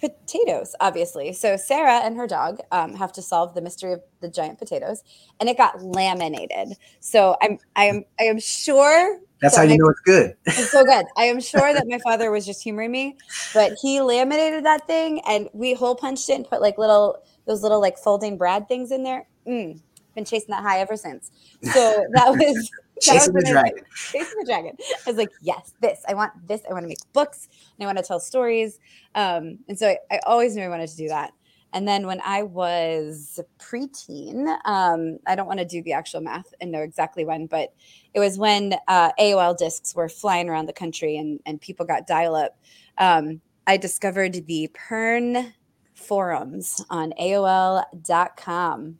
potatoes, 0.00 0.74
obviously. 0.80 1.32
So 1.32 1.56
Sarah 1.56 2.00
and 2.04 2.16
her 2.16 2.26
dog 2.26 2.58
um, 2.70 2.94
have 2.94 3.12
to 3.14 3.22
solve 3.22 3.54
the 3.54 3.62
mystery 3.62 3.92
of 3.92 4.00
the 4.20 4.28
giant 4.28 4.58
potatoes, 4.58 5.02
and 5.40 5.48
it 5.48 5.56
got 5.56 5.82
laminated. 5.82 6.76
So 7.00 7.36
I'm 7.42 7.58
I 7.76 7.84
am 7.86 8.04
I 8.20 8.24
am 8.24 8.38
sure 8.38 9.18
That's 9.40 9.54
So 9.54 9.60
how 9.62 9.66
you 9.66 9.74
I- 9.74 9.76
know 9.76 9.88
it's 9.88 10.00
good. 10.00 10.34
it's 10.46 10.70
so 10.70 10.84
good. 10.84 11.06
I 11.16 11.24
am 11.24 11.40
sure 11.40 11.72
that 11.72 11.84
my 11.88 11.98
father 11.98 12.30
was 12.30 12.44
just 12.46 12.62
humoring 12.62 12.90
me, 12.92 13.16
but 13.54 13.72
he 13.80 14.00
laminated 14.00 14.64
that 14.66 14.86
thing 14.86 15.20
and 15.26 15.48
we 15.52 15.72
hole 15.74 15.94
punched 15.96 16.28
it 16.28 16.34
and 16.34 16.48
put 16.48 16.60
like 16.60 16.78
little 16.78 17.18
those 17.46 17.62
little 17.62 17.80
like 17.80 17.96
folding 17.96 18.36
Brad 18.36 18.68
things 18.68 18.90
in 18.90 19.02
there. 19.02 19.26
Mm, 19.48 19.80
been 20.16 20.24
chasing 20.24 20.48
that 20.50 20.64
high 20.64 20.80
ever 20.80 20.96
since. 20.96 21.30
So 21.62 22.04
that 22.14 22.30
was 22.30 22.70
that 22.96 23.02
Chasing 23.02 23.34
was 23.34 23.44
the 23.44 23.50
dragon. 23.50 23.84
Chasing 23.94 24.38
the 24.40 24.46
dragon. 24.46 24.76
I 25.06 25.10
was 25.10 25.16
like, 25.16 25.28
yes, 25.42 25.74
this. 25.80 26.02
I 26.08 26.14
want 26.14 26.32
this. 26.48 26.62
I 26.68 26.72
want 26.72 26.84
to 26.84 26.88
make 26.88 26.98
books 27.12 27.48
and 27.78 27.84
I 27.84 27.86
want 27.86 27.98
to 27.98 28.04
tell 28.04 28.18
stories. 28.18 28.80
Um, 29.14 29.58
and 29.68 29.78
so 29.78 29.88
I, 29.88 29.98
I 30.10 30.20
always 30.26 30.56
knew 30.56 30.62
I 30.62 30.68
wanted 30.68 30.88
to 30.88 30.96
do 30.96 31.08
that. 31.08 31.32
And 31.72 31.86
then 31.86 32.06
when 32.06 32.22
I 32.24 32.42
was 32.42 33.38
preteen, 33.58 34.46
um, 34.64 35.18
I 35.26 35.34
don't 35.34 35.46
want 35.46 35.58
to 35.58 35.66
do 35.66 35.82
the 35.82 35.92
actual 35.92 36.22
math 36.22 36.54
and 36.60 36.72
know 36.72 36.80
exactly 36.80 37.24
when, 37.24 37.46
but 37.46 37.74
it 38.14 38.20
was 38.20 38.38
when 38.38 38.74
uh, 38.88 39.12
AOL 39.20 39.58
discs 39.58 39.94
were 39.94 40.08
flying 40.08 40.48
around 40.48 40.66
the 40.66 40.72
country 40.72 41.18
and, 41.18 41.38
and 41.44 41.60
people 41.60 41.84
got 41.84 42.06
dial 42.06 42.34
up. 42.34 42.58
Um, 42.96 43.42
I 43.66 43.76
discovered 43.76 44.46
the 44.46 44.70
Pern 44.74 45.52
forums 45.92 46.82
on 46.88 47.12
AOL.com. 47.20 48.98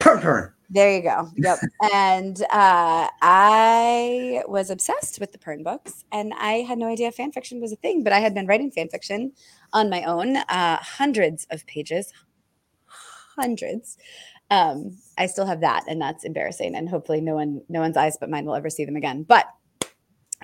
Purn, 0.00 0.20
purn. 0.20 0.55
There 0.68 0.94
you 0.96 1.02
go. 1.02 1.30
Yep. 1.36 1.58
and 1.92 2.42
uh, 2.50 3.08
I 3.22 4.42
was 4.48 4.70
obsessed 4.70 5.20
with 5.20 5.32
the 5.32 5.38
Pern 5.38 5.62
books, 5.62 6.04
and 6.12 6.32
I 6.38 6.62
had 6.62 6.78
no 6.78 6.88
idea 6.88 7.12
fan 7.12 7.32
fiction 7.32 7.60
was 7.60 7.72
a 7.72 7.76
thing, 7.76 8.02
but 8.02 8.12
I 8.12 8.20
had 8.20 8.34
been 8.34 8.46
writing 8.46 8.70
fan 8.70 8.88
fiction 8.88 9.32
on 9.72 9.90
my 9.90 10.02
own, 10.04 10.36
uh, 10.36 10.78
hundreds 10.80 11.46
of 11.50 11.66
pages, 11.66 12.12
hundreds. 13.36 13.96
Um, 14.50 14.98
I 15.18 15.26
still 15.26 15.46
have 15.46 15.60
that, 15.60 15.84
and 15.88 16.00
that's 16.00 16.24
embarrassing. 16.24 16.74
And 16.74 16.88
hopefully, 16.88 17.20
no 17.20 17.34
one, 17.34 17.62
no 17.68 17.80
one's 17.80 17.96
eyes 17.96 18.16
but 18.18 18.30
mine 18.30 18.44
will 18.44 18.54
ever 18.54 18.70
see 18.70 18.84
them 18.84 18.96
again. 18.96 19.22
But 19.22 19.46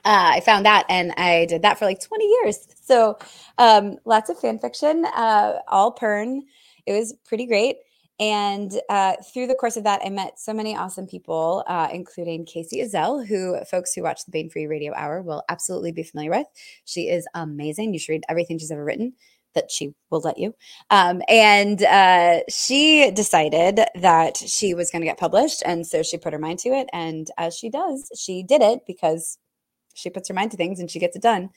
uh, 0.04 0.35
I 0.35 0.40
found 0.40 0.66
that, 0.66 0.85
and 0.88 1.12
I 1.16 1.46
did 1.46 1.62
that 1.62 1.78
for 1.78 1.85
like 1.85 2.00
20 2.00 2.24
years. 2.24 2.66
So 2.80 3.18
um, 3.58 3.98
lots 4.04 4.30
of 4.30 4.38
fan 4.38 4.58
fiction, 4.58 5.04
uh, 5.04 5.58
all 5.68 5.94
Pern. 5.94 6.40
It 6.87 6.92
was 6.92 7.14
pretty 7.24 7.46
great. 7.46 7.76
And 8.20 8.72
uh, 8.88 9.14
through 9.33 9.48
the 9.48 9.55
course 9.55 9.77
of 9.77 9.85
that, 9.85 10.01
I 10.05 10.11
met 10.11 10.38
so 10.38 10.53
many 10.53 10.77
awesome 10.77 11.07
people, 11.07 11.64
uh, 11.66 11.88
including 11.92 12.44
Kacey 12.44 12.85
Ezell, 12.85 13.27
who 13.27 13.59
folks 13.64 13.92
who 13.92 14.03
watch 14.03 14.25
the 14.25 14.31
Baen 14.31 14.51
Free 14.51 14.66
Radio 14.66 14.92
Hour 14.94 15.22
will 15.22 15.42
absolutely 15.48 15.92
be 15.92 16.03
familiar 16.03 16.31
with. 16.31 16.46
She 16.85 17.09
is 17.09 17.27
amazing. 17.35 17.92
You 17.92 17.98
should 17.98 18.12
read 18.12 18.25
everything 18.29 18.59
she's 18.59 18.70
ever 18.70 18.85
written 18.85 19.14
that 19.55 19.70
she 19.70 19.94
will 20.11 20.20
let 20.20 20.38
you. 20.38 20.55
Um, 20.90 21.22
and 21.29 21.83
uh, 21.83 22.40
she 22.48 23.11
decided 23.11 23.81
that 23.94 24.37
she 24.37 24.75
was 24.75 24.90
going 24.90 25.03
to 25.03 25.07
get 25.07 25.18
published. 25.18 25.62
And 25.64 25.87
so 25.87 26.03
she 26.03 26.16
put 26.16 26.33
her 26.33 26.38
mind 26.38 26.59
to 26.61 26.70
it. 26.70 26.88
And 26.92 27.29
as 27.38 27.57
she 27.57 27.68
does, 27.68 28.11
she 28.16 28.42
did 28.42 28.62
it 28.62 28.81
because 28.87 29.38
she 29.94 30.11
puts 30.11 30.29
her 30.29 30.35
mind 30.35 30.51
to 30.53 30.57
things 30.57 30.81
and 30.81 30.90
she 30.90 30.98
gets 30.98 31.16
it 31.16 31.22
done. 31.22 31.51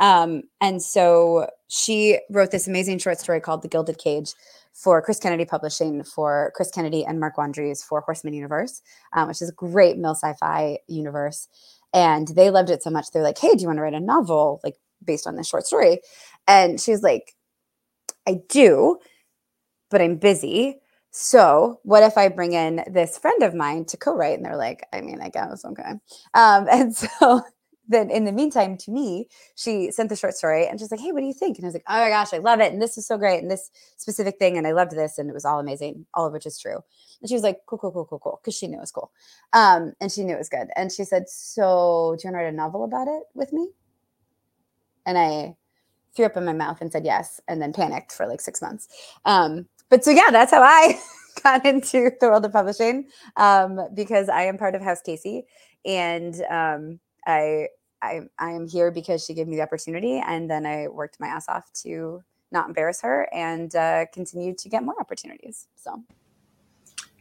Um, 0.00 0.44
and 0.60 0.82
so 0.82 1.48
she 1.68 2.18
wrote 2.30 2.50
this 2.50 2.66
amazing 2.66 2.98
short 2.98 3.18
story 3.20 3.40
called 3.40 3.62
The 3.62 3.68
Gilded 3.68 3.98
Cage 3.98 4.34
for 4.72 5.00
Chris 5.02 5.18
Kennedy 5.18 5.44
Publishing, 5.44 6.02
for 6.02 6.52
Chris 6.54 6.70
Kennedy 6.70 7.04
and 7.04 7.20
Mark 7.20 7.36
Wandrey's 7.36 7.82
Four 7.82 8.00
Horsemen 8.02 8.34
Universe, 8.34 8.82
um, 9.12 9.28
which 9.28 9.42
is 9.42 9.50
a 9.50 9.54
great 9.54 9.98
mil 9.98 10.14
sci-fi 10.14 10.78
universe. 10.88 11.48
And 11.94 12.28
they 12.28 12.50
loved 12.50 12.70
it 12.70 12.82
so 12.82 12.90
much, 12.90 13.10
they're 13.10 13.22
like, 13.22 13.38
"Hey, 13.38 13.54
do 13.54 13.60
you 13.60 13.66
want 13.66 13.78
to 13.78 13.82
write 13.82 13.94
a 13.94 14.00
novel 14.00 14.60
like 14.64 14.76
based 15.04 15.26
on 15.26 15.36
this 15.36 15.48
short 15.48 15.66
story?" 15.66 16.00
And 16.48 16.80
she 16.80 16.90
was 16.92 17.02
like, 17.02 17.34
"I 18.26 18.40
do, 18.48 18.98
but 19.90 20.00
I'm 20.02 20.16
busy." 20.16 20.80
So, 21.12 21.78
what 21.84 22.02
if 22.02 22.16
I 22.16 22.28
bring 22.28 22.54
in 22.54 22.84
this 22.90 23.18
friend 23.18 23.42
of 23.42 23.54
mine 23.54 23.84
to 23.86 23.98
co-write? 23.98 24.38
And 24.38 24.46
they're 24.46 24.56
like, 24.56 24.86
I 24.94 25.02
mean, 25.02 25.20
I 25.20 25.28
guess 25.28 25.64
okay. 25.64 25.92
Um, 26.34 26.66
and 26.72 26.96
so 26.96 27.42
then 27.92 28.10
in 28.10 28.24
the 28.24 28.32
meantime, 28.32 28.76
to 28.78 28.90
me, 28.90 29.28
she 29.54 29.90
sent 29.90 30.08
the 30.08 30.16
short 30.16 30.34
story 30.34 30.66
and 30.66 30.80
she's 30.80 30.90
like, 30.90 31.00
Hey, 31.00 31.12
what 31.12 31.20
do 31.20 31.26
you 31.26 31.32
think? 31.32 31.58
And 31.58 31.64
I 31.64 31.68
was 31.68 31.74
like, 31.74 31.84
Oh 31.88 31.98
my 31.98 32.08
gosh, 32.08 32.32
I 32.32 32.38
love 32.38 32.60
it. 32.60 32.72
And 32.72 32.80
this 32.80 32.98
is 32.98 33.06
so 33.06 33.16
great. 33.18 33.40
And 33.40 33.50
this 33.50 33.70
specific 33.96 34.38
thing. 34.38 34.56
And 34.56 34.66
I 34.66 34.72
loved 34.72 34.92
this. 34.92 35.18
And 35.18 35.30
it 35.30 35.32
was 35.32 35.44
all 35.44 35.60
amazing, 35.60 36.06
all 36.14 36.26
of 36.26 36.32
which 36.32 36.46
is 36.46 36.58
true. 36.58 36.78
And 37.20 37.28
she 37.28 37.34
was 37.34 37.42
like, 37.42 37.60
Cool, 37.66 37.78
cool, 37.78 37.92
cool, 37.92 38.04
cool, 38.06 38.18
cool. 38.18 38.40
Cause 38.44 38.56
she 38.56 38.66
knew 38.66 38.78
it 38.78 38.80
was 38.80 38.92
cool. 38.92 39.12
Um, 39.52 39.92
and 40.00 40.10
she 40.10 40.24
knew 40.24 40.34
it 40.34 40.38
was 40.38 40.48
good. 40.48 40.68
And 40.76 40.90
she 40.90 41.04
said, 41.04 41.28
So 41.28 42.16
do 42.18 42.26
you 42.26 42.32
want 42.32 42.40
to 42.40 42.44
write 42.44 42.52
a 42.52 42.52
novel 42.52 42.84
about 42.84 43.08
it 43.08 43.22
with 43.34 43.52
me? 43.52 43.68
And 45.06 45.18
I 45.18 45.56
threw 46.14 46.26
up 46.26 46.36
in 46.36 46.44
my 46.44 46.52
mouth 46.52 46.80
and 46.80 46.92
said 46.92 47.04
yes, 47.04 47.40
and 47.48 47.60
then 47.60 47.72
panicked 47.72 48.12
for 48.12 48.26
like 48.26 48.40
six 48.40 48.60
months. 48.60 48.88
Um, 49.24 49.66
but 49.88 50.04
so 50.04 50.10
yeah, 50.10 50.30
that's 50.30 50.52
how 50.52 50.62
I 50.62 50.98
got 51.42 51.64
into 51.64 52.10
the 52.20 52.28
world 52.28 52.44
of 52.44 52.52
publishing 52.52 53.08
um, 53.36 53.80
because 53.94 54.28
I 54.28 54.42
am 54.42 54.58
part 54.58 54.74
of 54.74 54.82
House 54.82 55.00
Kacey, 55.06 55.42
and 55.84 56.34
um, 56.50 57.00
I, 57.26 57.68
I 58.02 58.22
I 58.38 58.50
am 58.50 58.68
here 58.68 58.90
because 58.90 59.24
she 59.24 59.32
gave 59.32 59.48
me 59.48 59.56
the 59.56 59.62
opportunity, 59.62 60.18
and 60.18 60.50
then 60.50 60.66
I 60.66 60.88
worked 60.88 61.20
my 61.20 61.28
ass 61.28 61.48
off 61.48 61.72
to 61.84 62.22
not 62.50 62.68
embarrass 62.68 63.00
her 63.00 63.28
and 63.32 63.74
uh, 63.74 64.04
continue 64.12 64.54
to 64.54 64.68
get 64.68 64.82
more 64.82 65.00
opportunities. 65.00 65.68
So 65.76 66.02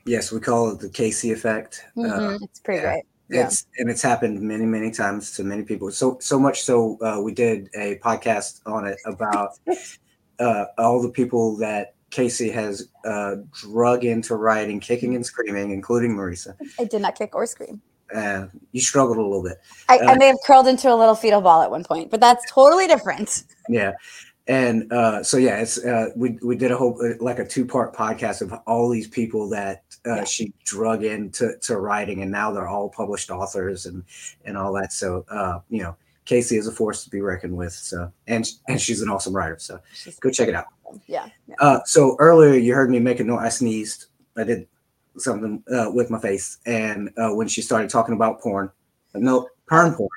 Yes, 0.05 0.31
we 0.31 0.39
call 0.39 0.71
it 0.71 0.79
the 0.79 0.89
Kacey 0.89 1.31
effect. 1.31 1.85
Uh, 1.97 2.01
mhm, 2.01 2.41
it's 2.41 2.59
pretty 2.59 2.81
yeah. 2.81 2.93
great. 2.93 3.03
Yeah. 3.29 3.45
It's 3.45 3.65
and 3.77 3.89
it's 3.89 4.01
happened 4.01 4.41
many 4.41 4.65
many 4.65 4.91
times 4.91 5.31
to 5.35 5.43
many 5.43 5.63
people. 5.63 5.91
So 5.91 6.17
so 6.19 6.37
much 6.37 6.63
so 6.63 6.97
uh, 7.01 7.21
we 7.21 7.33
did 7.33 7.69
a 7.75 7.97
podcast 7.99 8.61
on 8.65 8.85
it 8.85 8.97
about 9.05 9.51
uh, 10.39 10.65
all 10.77 11.01
the 11.01 11.09
people 11.09 11.55
that 11.57 11.95
Kacey 12.09 12.51
has 12.51 12.89
uh, 13.05 13.35
drug 13.53 14.03
into 14.03 14.35
writing, 14.35 14.81
kicking 14.81 15.15
and 15.15 15.25
screaming, 15.25 15.71
including 15.71 16.13
Marisa. 16.13 16.55
I 16.77 16.83
did 16.83 17.01
not 17.01 17.15
kick 17.15 17.33
or 17.35 17.45
scream. 17.45 17.81
Uh, 18.13 18.47
you 18.71 18.81
struggled 18.81 19.17
a 19.17 19.21
little 19.21 19.43
bit, 19.43 19.59
I, 19.89 19.97
Uh, 19.99 20.11
I 20.11 20.15
may 20.17 20.27
have 20.27 20.37
curled 20.45 20.67
into 20.67 20.91
a 20.91 20.95
little 20.95 21.15
fetal 21.15 21.41
ball 21.41 21.61
at 21.61 21.71
one 21.71 21.83
point, 21.83 22.11
but 22.11 22.19
that's 22.19 22.43
totally 22.51 22.87
different. 22.87 23.43
yeah. 23.69 23.93
And 24.47 24.91
uh, 24.91 25.23
so 25.23 25.37
yeah, 25.37 25.57
it's 25.61 25.77
uh, 25.85 26.09
we 26.15 26.37
we 26.43 26.55
did 26.57 26.71
a 26.71 26.77
whole 26.77 26.99
uh, 27.05 27.13
like 27.23 27.37
a 27.39 27.45
two 27.47 27.63
part 27.65 27.95
podcast 27.95 28.41
of 28.41 28.51
all 28.65 28.89
these 28.89 29.07
people 29.07 29.47
that 29.49 29.83
uh, 30.05 30.15
Yeah. 30.15 30.23
she 30.23 30.53
drug 30.65 31.03
into 31.03 31.55
to 31.59 31.77
writing, 31.77 32.21
and 32.23 32.31
now 32.31 32.51
they're 32.51 32.67
all 32.67 32.89
published 32.89 33.29
authors 33.29 33.85
and 33.85 34.03
and 34.43 34.57
all 34.57 34.73
that. 34.73 34.91
So 34.93 35.25
uh, 35.29 35.59
you 35.69 35.83
know, 35.83 35.95
Kacey 36.25 36.57
is 36.57 36.65
a 36.67 36.71
force 36.71 37.03
to 37.03 37.09
be 37.11 37.21
reckoned 37.21 37.55
with. 37.55 37.71
So 37.73 38.11
and 38.27 38.45
and 38.67 38.81
she's 38.81 39.01
an 39.01 39.09
awesome 39.09 39.33
writer. 39.35 39.57
So 39.59 39.79
She's- 39.93 40.17
go 40.19 40.31
check 40.31 40.49
it 40.49 40.55
out. 40.55 40.65
Yeah. 41.05 41.27
yeah. 41.47 41.55
Uh, 41.59 41.79
so 41.85 42.15
earlier 42.19 42.55
you 42.55 42.73
heard 42.73 42.89
me 42.89 42.99
make 42.99 43.19
a 43.19 43.23
noise. 43.23 43.39
I 43.45 43.49
sneezed. 43.49 44.07
I 44.35 44.43
did 44.43 44.67
something 45.17 45.63
uh, 45.73 45.91
with 45.93 46.09
my 46.09 46.19
face, 46.19 46.57
and 46.65 47.09
uh, 47.17 47.29
when 47.33 47.47
she 47.47 47.61
started 47.61 47.89
talking 47.89 48.15
about 48.15 48.41
porn, 48.41 48.71
no 49.13 49.47
porn 49.69 49.93
porn. 49.93 50.09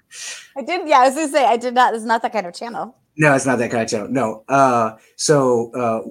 I 0.56 0.62
did. 0.62 0.86
Yeah, 0.88 1.00
I 1.00 1.06
was 1.06 1.14
gonna 1.14 1.28
say 1.28 1.44
I 1.44 1.56
did 1.56 1.74
not. 1.74 1.94
It's 1.94 2.04
not 2.04 2.22
that 2.22 2.32
kind 2.32 2.46
of 2.46 2.54
channel. 2.54 2.96
No, 3.16 3.34
it's 3.34 3.46
not 3.46 3.58
that 3.58 3.70
kind 3.70 3.82
of 3.84 3.88
channel. 3.88 4.08
No. 4.08 4.44
Uh, 4.48 4.96
so 5.16 5.70
uh, 5.72 6.10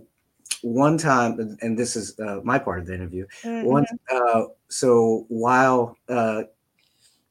one 0.61 0.97
time, 0.97 1.57
and- 1.61 1.77
this 1.77 1.95
is 1.95 2.17
uh, 2.19 2.39
my 2.43 2.57
part 2.59 2.79
of 2.79 2.85
the 2.87 2.93
interview. 2.93 3.25
One, 3.43 3.85
uh, 4.11 4.43
so 4.69 5.25
while 5.29 5.97
uh, 6.07 6.43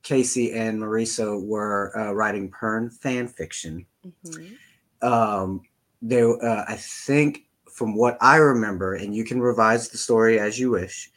Kacey 0.02 0.54
and 0.54 0.80
Marisa 0.80 1.40
were 1.42 1.96
uh, 1.98 2.12
writing 2.12 2.50
Pern 2.50 2.92
fan 2.92 3.28
fiction, 3.28 3.86
Mhm. 4.26 4.56
um, 5.02 5.60
they, 6.02 6.22
uh, 6.22 6.64
I 6.66 6.76
think, 6.76 7.44
from 7.72 7.94
what 7.94 8.18
I 8.20 8.36
remember, 8.38 8.94
and 8.96 9.14
you 9.14 9.22
can 9.24 9.40
revise 9.40 9.88
the 9.88 9.96
story 9.98 10.38
as 10.40 10.58
you 10.58 10.70
wish, 10.70 11.11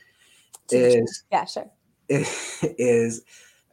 is 0.71 1.23
Yeah, 1.31 1.45
sure. 1.45 1.69
is 2.09 3.23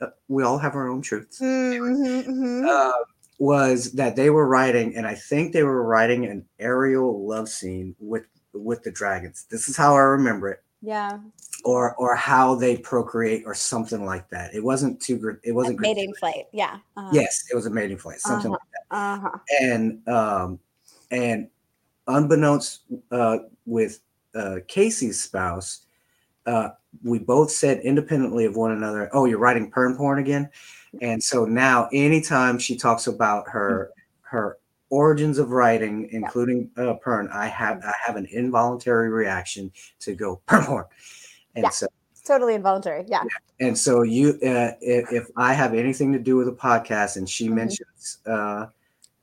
uh, 0.01 0.07
we 0.29 0.43
all 0.43 0.59
have 0.59 0.75
our 0.75 0.89
own 0.89 1.03
truths. 1.03 1.41
Mhm, 1.41 2.25
mhm. 2.27 2.69
uh, 2.69 2.93
was 3.39 3.93
that 3.93 4.17
they 4.17 4.31
were 4.31 4.47
writing, 4.47 4.97
and 4.97 5.07
I 5.07 5.15
think 5.15 5.53
they 5.53 5.63
were 5.65 5.83
writing 5.83 6.27
an 6.27 6.45
aerial 6.59 7.27
love 7.27 7.49
scene 7.49 7.95
with 7.99 8.25
with 8.53 8.83
the 8.83 8.91
dragons. 8.91 9.47
This 9.51 9.69
is 9.69 9.77
how 9.77 9.95
I 9.95 10.01
remember 10.01 10.49
it. 10.49 10.63
Yeah. 10.81 11.19
Or 11.65 11.95
or 11.97 12.15
how 12.17 12.55
they 12.55 12.77
procreate 12.77 13.45
or 13.47 13.55
something 13.55 14.05
like 14.05 14.29
that. 14.31 14.55
It 14.55 14.65
wasn't 14.65 15.01
too 15.01 15.17
good. 15.19 15.39
It 15.45 15.53
wasn't 15.53 15.81
mating 15.81 16.13
flight. 16.15 16.47
Yeah. 16.53 16.79
Uh-huh. 16.97 17.11
Yes, 17.13 17.45
it 17.53 17.55
was 17.55 17.67
a 17.67 17.71
mating 17.71 17.99
flight, 17.99 18.21
something 18.21 18.53
Uh-huh. 18.53 18.59
like 18.59 19.23
that. 19.23 19.29
Uh-huh. 19.31 19.39
And 19.61 20.09
um 20.09 20.59
and 21.11 21.49
unbeknownst 22.09 22.83
uh 23.11 23.39
with 23.67 24.01
uh 24.35 24.59
Kacey's 24.67 25.23
spouse, 25.23 25.87
uh 26.47 26.71
we 27.03 27.19
both 27.19 27.51
said 27.51 27.79
independently 27.81 28.45
of 28.45 28.57
one 28.57 28.73
another, 28.73 29.09
"Oh, 29.13 29.25
you're 29.25 29.39
writing 29.39 29.71
Pern 29.71 29.97
porn 29.97 30.19
again." 30.19 30.51
And 31.01 31.23
so 31.23 31.45
now 31.47 31.89
anytime 31.93 32.59
she 32.59 32.77
talks 32.77 33.07
about 33.07 33.49
her 33.49 33.91
her 34.23 34.59
origins 34.91 35.39
of 35.39 35.51
writing 35.51 36.09
including 36.13 36.71
uh 36.77 36.95
Pern, 37.05 37.31
I 37.33 37.47
have 37.49 37.83
I 37.85 37.93
have 38.05 38.17
an 38.17 38.27
involuntary 38.27 39.09
reaction 39.09 39.73
to 40.01 40.15
go 40.15 40.37
perm 40.47 40.65
porn. 40.65 40.85
And 41.55 41.65
Yeah. 41.65 41.71
so 41.71 41.87
Totally 42.25 42.55
involuntary. 42.55 43.05
Yeah. 43.09 43.25
and 43.59 43.77
so 43.77 44.03
you 44.03 44.39
uh 44.45 44.73
if, 44.81 45.13
if 45.13 45.27
I 45.37 45.55
have 45.55 45.75
anything 45.75 46.13
to 46.13 46.19
do 46.19 46.37
with 46.37 46.47
a 46.49 46.53
podcast 46.53 47.17
and 47.17 47.29
she 47.29 47.49
Mhm. 47.49 47.55
mentions 47.55 48.19
uh 48.27 48.67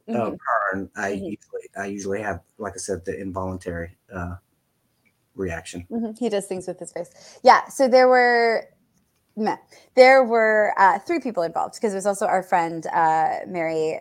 uh, 0.10 0.32
Mhm. 0.32 0.38
burn, 0.74 0.90
I 0.96 1.12
Mhm. 1.12 1.22
usually 1.38 1.70
I 1.78 1.86
usually 1.86 2.22
have, 2.22 2.42
like 2.58 2.74
I 2.74 2.78
said, 2.78 3.06
the 3.06 3.20
involuntary 3.20 3.96
uh, 4.12 4.36
reaction. 5.40 5.88
Mhm. 5.90 6.18
He 6.20 6.30
does 6.30 6.46
things 6.46 6.68
with 6.68 6.80
his 6.80 6.92
face. 6.92 7.40
Yeah. 7.44 7.68
So 7.70 7.88
there 7.88 8.08
were, 8.08 8.66
meh. 9.36 9.58
there 9.96 10.24
were 10.24 10.74
uh, 10.78 11.00
three 11.00 11.20
people 11.20 11.44
involved 11.44 11.76
because 11.76 11.92
there's 11.94 12.06
also 12.06 12.28
our 12.28 12.44
friend 12.44 12.86
uh, 12.88 13.40
Mary. 13.48 14.00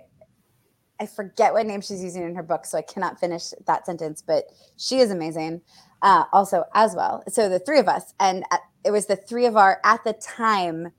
I 1.01 1.07
forget 1.07 1.53
what 1.53 1.65
name 1.65 1.81
she's 1.81 2.03
using 2.03 2.25
in 2.25 2.35
her 2.35 2.43
book, 2.43 2.67
so 2.67 2.77
I 2.77 2.83
cannot 2.83 3.21
finish 3.21 3.53
that 3.67 3.87
sentence. 3.87 4.21
But 4.21 4.45
she 4.77 4.99
is 4.99 5.13
amazing, 5.13 5.61
uh, 6.03 6.25
also 6.33 6.65
as 6.75 6.95
well. 6.97 7.23
So 7.29 7.49
the 7.49 7.61
three 7.61 7.79
of 7.79 7.89
us, 7.89 8.15
and 8.19 8.45
at, 8.51 8.63
it 8.85 8.91
was 8.91 9.07
the 9.07 9.15
three 9.17 9.47
of 9.47 9.57
our 9.57 9.81
at 9.85 10.03
the 10.03 10.15
time 10.15 10.91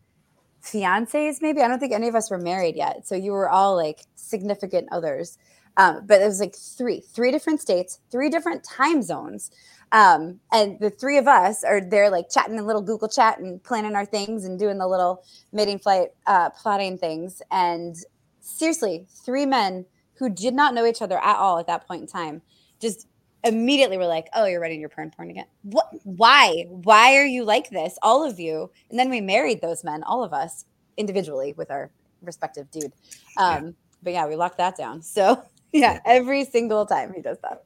fiancés. 0.63 1.41
Maybe 1.41 1.61
I 1.61 1.67
don't 1.67 1.79
think 1.79 1.93
any 1.93 2.07
of 2.07 2.15
us 2.15 2.31
were 2.31 2.37
married 2.37 2.75
yet. 2.77 3.07
So 3.07 3.15
you 3.15 3.31
were 3.33 3.49
all 3.49 3.75
like 3.75 4.05
significant 4.15 4.87
others. 4.91 5.37
Um, 5.77 6.05
but 6.05 6.21
it 6.21 6.25
was 6.25 6.41
like 6.41 6.55
three, 6.55 6.99
three 6.99 7.31
different 7.31 7.61
states, 7.61 7.99
three 8.11 8.29
different 8.29 8.63
time 8.65 9.01
zones. 9.01 9.49
Um, 9.91 10.39
and 10.51 10.79
the 10.79 10.89
three 10.89 11.17
of 11.17 11.27
us 11.27 11.63
are 11.63 11.81
there 11.81 12.09
like 12.09 12.29
chatting 12.29 12.57
in 12.57 12.65
little 12.65 12.81
Google 12.81 13.09
chat 13.09 13.39
and 13.39 13.63
planning 13.63 13.95
our 13.95 14.05
things 14.05 14.45
and 14.45 14.59
doing 14.59 14.77
the 14.77 14.87
little 14.87 15.23
mating 15.51 15.79
flight 15.79 16.09
uh, 16.27 16.49
plotting 16.51 16.97
things. 16.97 17.41
And 17.51 17.95
seriously, 18.39 19.07
three 19.25 19.45
men 19.45 19.85
who 20.15 20.29
did 20.29 20.53
not 20.53 20.73
know 20.73 20.85
each 20.85 21.01
other 21.01 21.17
at 21.17 21.37
all 21.37 21.57
at 21.59 21.67
that 21.67 21.87
point 21.87 22.01
in 22.01 22.07
time 22.07 22.41
just 22.79 23.07
immediately 23.43 23.97
were 23.97 24.05
like, 24.05 24.27
"Oh, 24.35 24.45
you're 24.45 24.59
writing 24.59 24.79
your 24.79 24.89
porn 24.89 25.11
porn 25.11 25.29
again? 25.31 25.45
What? 25.63 25.89
Why? 26.03 26.65
Why 26.69 27.15
are 27.15 27.25
you 27.25 27.43
like 27.43 27.69
this? 27.69 27.97
All 28.03 28.23
of 28.29 28.39
you?" 28.39 28.69
And 28.89 28.99
then 28.99 29.09
we 29.09 29.21
married 29.21 29.61
those 29.61 29.83
men, 29.83 30.03
all 30.03 30.23
of 30.23 30.33
us 30.33 30.65
individually 30.97 31.53
with 31.57 31.71
our 31.71 31.89
respective 32.21 32.69
dude. 32.71 32.93
Um, 33.37 33.75
But 34.03 34.13
yeah, 34.13 34.27
we 34.27 34.35
locked 34.35 34.57
that 34.57 34.77
down. 34.77 35.01
So 35.01 35.43
yeah, 35.73 35.99
every 36.05 36.45
single 36.45 36.85
time 36.85 37.13
he 37.13 37.21
does 37.21 37.37
that. 37.43 37.63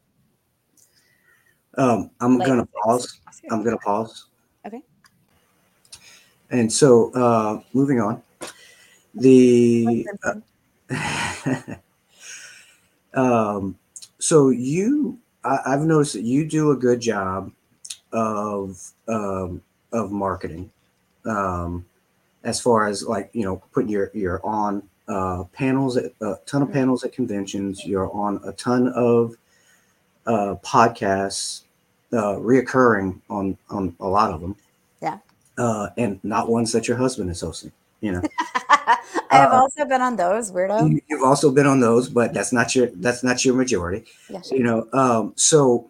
Um, 1.78 2.10
I'm 2.22 2.38
Like- 2.38 2.48
gonna 2.48 2.68
pause. 2.84 3.20
I'm 3.52 3.64
gonna 3.64 3.78
pause. 3.78 4.26
Okay. 4.66 4.82
And 6.52 6.72
so, 6.72 7.12
uh, 7.14 7.62
moving 7.74 8.00
on, 8.00 8.22
the 9.16 10.08
uh, 10.24 10.36
um, 13.14 13.78
so 14.20 14.50
you, 14.50 15.18
I, 15.44 15.60
I've 15.66 15.82
noticed 15.82 16.14
that 16.14 16.24
you 16.24 16.48
do 16.48 16.72
a 16.72 16.76
good 16.76 17.00
job 17.00 17.52
of 18.12 18.82
um, 19.08 19.62
of 19.92 20.12
marketing, 20.12 20.72
um, 21.26 21.86
as 22.44 22.60
far 22.62 22.88
as 22.88 23.04
like 23.04 23.30
you 23.34 23.44
know, 23.44 23.62
putting 23.74 23.90
your 23.90 24.12
you're 24.14 24.46
on 24.46 24.84
uh, 25.08 25.44
panels 25.54 25.98
at 25.98 26.12
a 26.22 26.36
ton 26.46 26.62
of 26.62 26.70
Mhm. 26.70 26.74
panels 26.74 27.04
at 27.04 27.12
conventions. 27.14 27.86
You're 27.86 28.12
on 28.14 28.40
a 28.46 28.52
ton 28.54 28.88
of 28.90 29.36
uh, 30.28 30.56
podcasts, 30.64 31.62
uh, 32.14 32.36
reoccurring 32.38 33.20
on 33.30 33.58
on 33.70 33.96
a 34.00 34.08
lot 34.08 34.32
of 34.32 34.42
them. 34.42 34.56
Yeah. 35.02 35.20
Uh, 35.58 35.90
and 35.98 36.20
not 36.24 36.50
ones 36.50 36.72
that 36.72 36.88
your 36.88 36.98
husband 36.98 37.30
is 37.30 37.42
hosting. 37.42 37.72
You 38.02 38.14
know, 38.14 38.22
I 38.70 38.98
have 39.32 39.52
Uh, 39.52 39.56
also 39.62 39.86
been 39.86 40.02
on 40.02 40.16
those 40.16 40.52
weirdo. 40.52 40.90
You- 40.92 41.02
you've 41.10 41.24
also 41.24 41.52
been 41.52 41.66
on 41.68 41.80
those, 41.80 42.10
but 42.10 42.34
that's 42.34 42.52
not 42.52 42.76
your 42.76 42.88
that's 42.96 43.24
not 43.24 43.44
your 43.46 43.56
majority. 43.56 44.06
Yeah, 44.30 44.42
sure. 44.42 44.58
You 44.58 44.64
know, 44.64 44.88
um, 44.94 45.34
so 45.36 45.90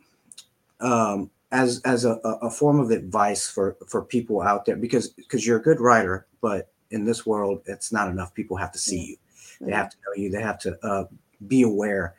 um, 0.80 1.30
as 1.52 1.82
as 1.86 2.06
a, 2.06 2.20
a 2.24 2.48
a 2.48 2.50
form 2.52 2.80
of 2.80 2.92
advice 2.92 3.48
for 3.48 3.76
for 3.88 4.02
people 4.04 4.42
out 4.42 4.66
there, 4.66 4.76
because 4.76 5.10
because 5.10 5.46
you're 5.48 5.58
a 5.58 5.62
good 5.62 5.80
writer, 5.80 6.26
but 6.42 6.70
in 6.92 7.06
this 7.06 7.26
world, 7.26 7.62
it's 7.66 7.92
not 7.92 8.10
enough. 8.10 8.34
People 8.34 8.58
have 8.58 8.72
to 8.72 8.80
see 8.80 9.02
you. 9.06 9.18
They 9.62 9.72
have 9.72 9.90
to 9.90 9.98
know 10.06 10.22
you. 10.22 10.30
They 10.30 10.42
have 10.42 10.60
to 10.60 10.78
uh, 10.86 11.06
be 11.48 11.62
aware 11.64 12.14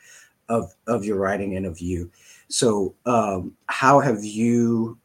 of 0.49 0.75
of 0.87 1.05
your 1.05 1.19
writing 1.19 1.57
and 1.57 1.67
of 1.67 1.81
you. 1.81 2.11
So, 2.49 2.95
um, 3.07 3.57
how 3.67 4.01
have 4.01 4.25
you, 4.25 4.99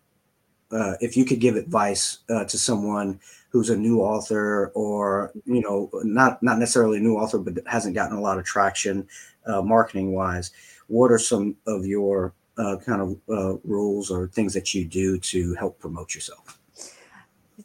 uh, 0.71 0.95
if 1.01 1.15
you 1.15 1.25
could 1.25 1.39
give 1.39 1.55
advice 1.55 2.19
uh, 2.29 2.45
to 2.45 2.57
someone 2.57 3.19
who's 3.49 3.69
a 3.69 3.77
new 3.77 4.01
author, 4.01 4.71
or 4.75 5.31
you 5.45 5.61
know, 5.61 5.89
not 6.03 6.41
not 6.43 6.59
necessarily 6.59 6.97
a 6.97 7.01
new 7.01 7.15
author, 7.15 7.39
but 7.39 7.57
hasn't 7.65 7.95
gotten 7.95 8.17
a 8.17 8.21
lot 8.21 8.37
of 8.37 8.45
traction 8.45 9.07
uh, 9.45 9.61
marketing 9.61 10.13
wise, 10.13 10.51
what 10.87 11.11
are 11.11 11.19
some 11.19 11.55
of 11.65 11.85
your 11.85 12.33
uh, 12.57 12.77
kind 12.85 13.01
of 13.01 13.17
uh, 13.29 13.57
rules 13.63 14.11
or 14.11 14.27
things 14.27 14.53
that 14.53 14.73
you 14.73 14.85
do 14.85 15.17
to 15.19 15.55
help 15.55 15.79
promote 15.79 16.13
yourself? 16.13 16.59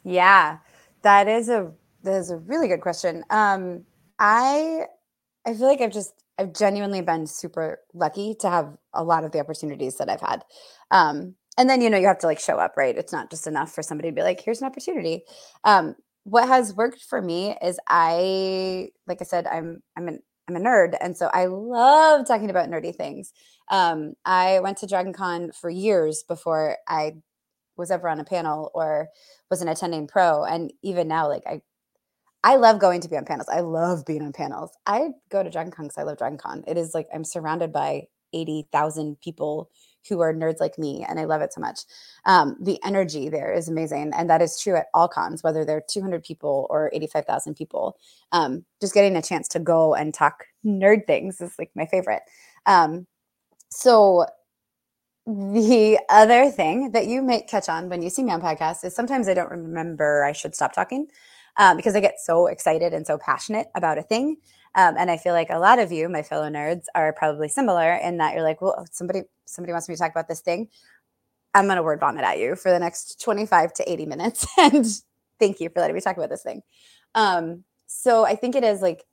Yeah, 0.03 0.59
that 1.01 1.27
is 1.27 1.49
a 1.49 1.71
that 2.03 2.15
is 2.15 2.31
a 2.31 2.37
really 2.37 2.67
good 2.67 2.81
question. 2.81 3.23
Um, 3.29 3.83
I 4.19 4.85
I 5.45 5.53
feel 5.53 5.67
like 5.67 5.81
I've 5.81 5.91
just 5.91 6.13
I've 6.37 6.53
genuinely 6.53 7.01
been 7.01 7.27
super 7.27 7.79
lucky 7.93 8.35
to 8.41 8.49
have 8.49 8.75
a 8.93 9.03
lot 9.03 9.23
of 9.23 9.31
the 9.31 9.39
opportunities 9.39 9.97
that 9.97 10.09
I've 10.09 10.21
had. 10.21 10.43
Um, 10.91 11.35
and 11.57 11.69
then 11.69 11.81
you 11.81 11.89
know 11.89 11.97
you 11.97 12.07
have 12.07 12.19
to 12.19 12.27
like 12.27 12.39
show 12.39 12.57
up, 12.57 12.75
right? 12.75 12.97
It's 12.97 13.13
not 13.13 13.29
just 13.29 13.47
enough 13.47 13.73
for 13.73 13.81
somebody 13.81 14.09
to 14.09 14.15
be 14.15 14.21
like, 14.23 14.41
here's 14.41 14.61
an 14.61 14.67
opportunity. 14.67 15.23
Um, 15.63 15.95
what 16.23 16.47
has 16.47 16.73
worked 16.75 17.03
for 17.03 17.21
me 17.21 17.55
is 17.61 17.79
I, 17.87 18.89
like 19.07 19.21
I 19.21 19.25
said, 19.25 19.47
I'm 19.47 19.81
I'm 19.97 20.07
an 20.07 20.19
I'm 20.47 20.55
a 20.55 20.59
nerd, 20.59 20.95
and 20.99 21.15
so 21.17 21.29
I 21.33 21.45
love 21.45 22.27
talking 22.27 22.49
about 22.49 22.69
nerdy 22.69 22.95
things. 22.95 23.31
Um, 23.71 24.13
I 24.25 24.59
went 24.59 24.77
to 24.79 24.87
Dragon 24.87 25.13
Con 25.13 25.51
for 25.53 25.69
years 25.69 26.23
before 26.27 26.77
I 26.87 27.13
was 27.77 27.91
ever 27.91 28.09
on 28.09 28.19
a 28.19 28.25
panel 28.25 28.71
or 28.73 29.09
was 29.49 29.61
an 29.61 29.67
attending 29.67 30.07
pro 30.07 30.43
and 30.43 30.71
even 30.81 31.07
now 31.07 31.27
like 31.27 31.43
i 31.47 31.61
i 32.45 32.55
love 32.55 32.79
going 32.79 33.01
to 33.01 33.09
be 33.09 33.17
on 33.17 33.25
panels. 33.25 33.49
I 33.51 33.59
love 33.61 34.05
being 34.05 34.21
on 34.21 34.31
panels. 34.31 34.71
I 34.85 35.09
go 35.29 35.43
to 35.43 35.49
dragon 35.49 35.71
con 35.71 35.85
because 35.85 35.97
i 35.97 36.03
love 36.03 36.17
dragon 36.17 36.37
con. 36.37 36.63
It 36.67 36.77
is 36.77 36.93
like 36.93 37.07
i'm 37.13 37.25
surrounded 37.25 37.73
by 37.73 38.03
80000 38.33 39.19
people 39.21 39.69
who 40.07 40.19
are 40.19 40.33
nerds 40.33 40.59
like 40.59 40.77
me 40.77 41.03
and 41.07 41.19
i 41.19 41.25
love 41.25 41.41
it 41.41 41.51
so 41.51 41.59
much. 41.59 41.79
Um, 42.25 42.55
the 42.61 42.79
energy 42.85 43.27
there 43.29 43.51
is 43.51 43.67
amazing 43.67 44.13
and 44.15 44.29
that 44.29 44.41
is 44.41 44.59
true 44.59 44.75
at 44.75 44.87
all 44.93 45.07
cons 45.07 45.43
whether 45.43 45.65
they're 45.65 45.83
200 45.89 46.23
people 46.23 46.67
or 46.69 46.91
85000 46.93 47.55
people. 47.55 47.97
Um, 48.31 48.63
just 48.79 48.93
getting 48.93 49.17
a 49.17 49.21
chance 49.21 49.47
to 49.49 49.59
go 49.59 49.95
and 49.95 50.13
talk 50.13 50.45
nerd 50.63 51.07
things 51.07 51.41
is 51.41 51.55
like 51.57 51.71
my 51.75 51.87
favorite. 51.87 52.21
Um, 52.67 53.07
so 53.69 54.25
the 55.25 55.99
other 56.09 56.51
thing 56.51 56.91
that 56.91 57.07
you 57.07 57.23
might 57.23 57.47
catch 57.47 57.67
on 57.67 57.89
when 57.89 58.03
you 58.03 58.11
see 58.11 58.23
me 58.23 58.31
on 58.31 58.41
podcasts 58.41 58.85
is 58.85 58.95
sometimes 58.95 59.27
I 59.27 59.33
don't 59.33 59.49
remember 59.49 60.23
I 60.23 60.33
should 60.33 60.53
stop 60.53 60.71
talking 60.71 61.07
um, 61.57 61.77
because 61.77 61.95
I 61.95 61.99
get 61.99 62.19
so 62.19 62.47
excited 62.47 62.93
and 62.93 63.05
so 63.05 63.17
passionate 63.17 63.67
about 63.75 63.97
a 63.97 64.03
thing. 64.03 64.37
Um, 64.75 64.95
and 64.97 65.09
I 65.09 65.17
feel 65.17 65.33
like 65.33 65.49
a 65.49 65.57
lot 65.57 65.79
of 65.79 65.91
you, 65.91 66.09
my 66.09 66.21
fellow 66.21 66.49
nerds, 66.49 66.85
are 66.93 67.13
probably 67.13 67.47
similar 67.47 67.93
in 67.93 68.17
that 68.17 68.33
you're 68.33 68.43
like, 68.43 68.61
well, 68.61 68.85
somebody 68.91 69.23
somebody 69.45 69.71
wants 69.71 69.87
me 69.87 69.95
to 69.95 69.99
talk 69.99 70.11
about 70.11 70.27
this 70.27 70.41
thing. 70.41 70.67
I'm 71.53 71.67
to 71.69 71.81
word 71.81 72.01
vomit 72.01 72.25
at 72.25 72.39
you 72.39 72.55
for 72.55 72.69
the 72.69 72.79
next 72.79 73.21
25 73.21 73.73
to 73.75 73.91
80 73.91 74.05
minutes. 74.05 74.47
and 74.57 74.85
thank 75.39 75.61
you 75.61 75.69
for 75.69 75.79
letting 75.79 75.95
me 75.95 76.01
talk 76.01 76.17
about 76.17 76.29
this 76.29 76.43
thing. 76.43 76.61
Um, 77.13 77.63
so 77.87 78.25
I 78.25 78.35
think 78.35 78.55
it 78.55 78.63
is 78.63 78.81
like 78.81 79.05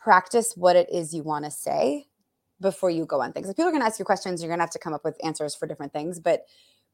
practice 0.00 0.54
what 0.56 0.76
it 0.76 0.88
is 0.90 1.12
you 1.12 1.22
want 1.22 1.44
to 1.44 1.50
say 1.50 2.06
before 2.60 2.90
you 2.90 3.04
go 3.04 3.20
on 3.20 3.32
things. 3.32 3.46
Like 3.46 3.56
people 3.56 3.68
are 3.68 3.72
to 3.82 3.86
ask 3.86 3.98
you 3.98 4.04
questions, 4.04 4.42
you're 4.42 4.48
to 4.56 4.62
have 4.62 4.70
to 4.70 4.78
come 4.78 4.94
up 4.94 5.04
with 5.04 5.22
answers 5.22 5.54
for 5.54 5.66
different 5.66 5.92
things, 5.92 6.18
but 6.18 6.44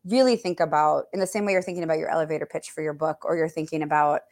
really 0.04 0.37
think 0.37 0.60
about 0.60 1.04
in 1.12 1.20
the 1.20 1.26
same 1.26 1.44
way 1.44 1.52
you're 1.52 1.62
thinking 1.62 1.84
about 1.84 1.98
your 1.98 2.10
elevator 2.10 2.46
pitch 2.46 2.70
for 2.70 2.82
your 2.82 2.92
book 2.92 3.24
or 3.24 3.37
you're 3.37 3.48
thinking 3.48 3.82
about 3.82 4.22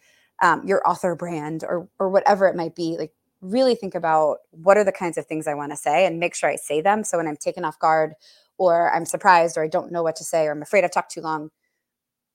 um, 0.43 0.67
your 0.67 0.87
author 0.89 1.15
brand 1.15 1.65
or 1.65 1.89
or 1.99 2.11
whatever 2.11 2.47
it 2.47 2.57
might 2.57 2.75
be. 2.75 2.97
Like 2.99 3.13
really 3.41 3.75
think 3.75 3.95
about 3.95 4.39
what 4.51 4.77
are 4.77 4.85
the 4.85 4.93
kinds 4.93 5.19
of 5.19 5.27
things 5.27 5.47
I 5.47 5.55
want 5.55 5.73
to 5.73 5.77
say 5.77 6.07
and 6.07 6.21
make 6.21 6.35
sure 6.35 6.51
I 6.51 6.57
say 6.57 6.81
them. 6.81 7.05
So 7.05 7.19
when 7.19 7.27
I'm 7.27 7.37
taken 7.37 7.65
off 7.65 7.79
guard 7.79 8.15
or 8.59 8.95
I'm 8.95 9.05
surprised 9.05 9.57
or 9.57 9.65
I 9.65 9.69
don't 9.69 9.93
know 9.93 10.03
what 10.03 10.17
to 10.17 10.25
say 10.25 10.47
or 10.47 10.53
I'm 10.53 10.63
afraid 10.63 10.85
I've 10.85 10.93
talked 10.93 11.13
too 11.13 11.23
long, 11.23 11.51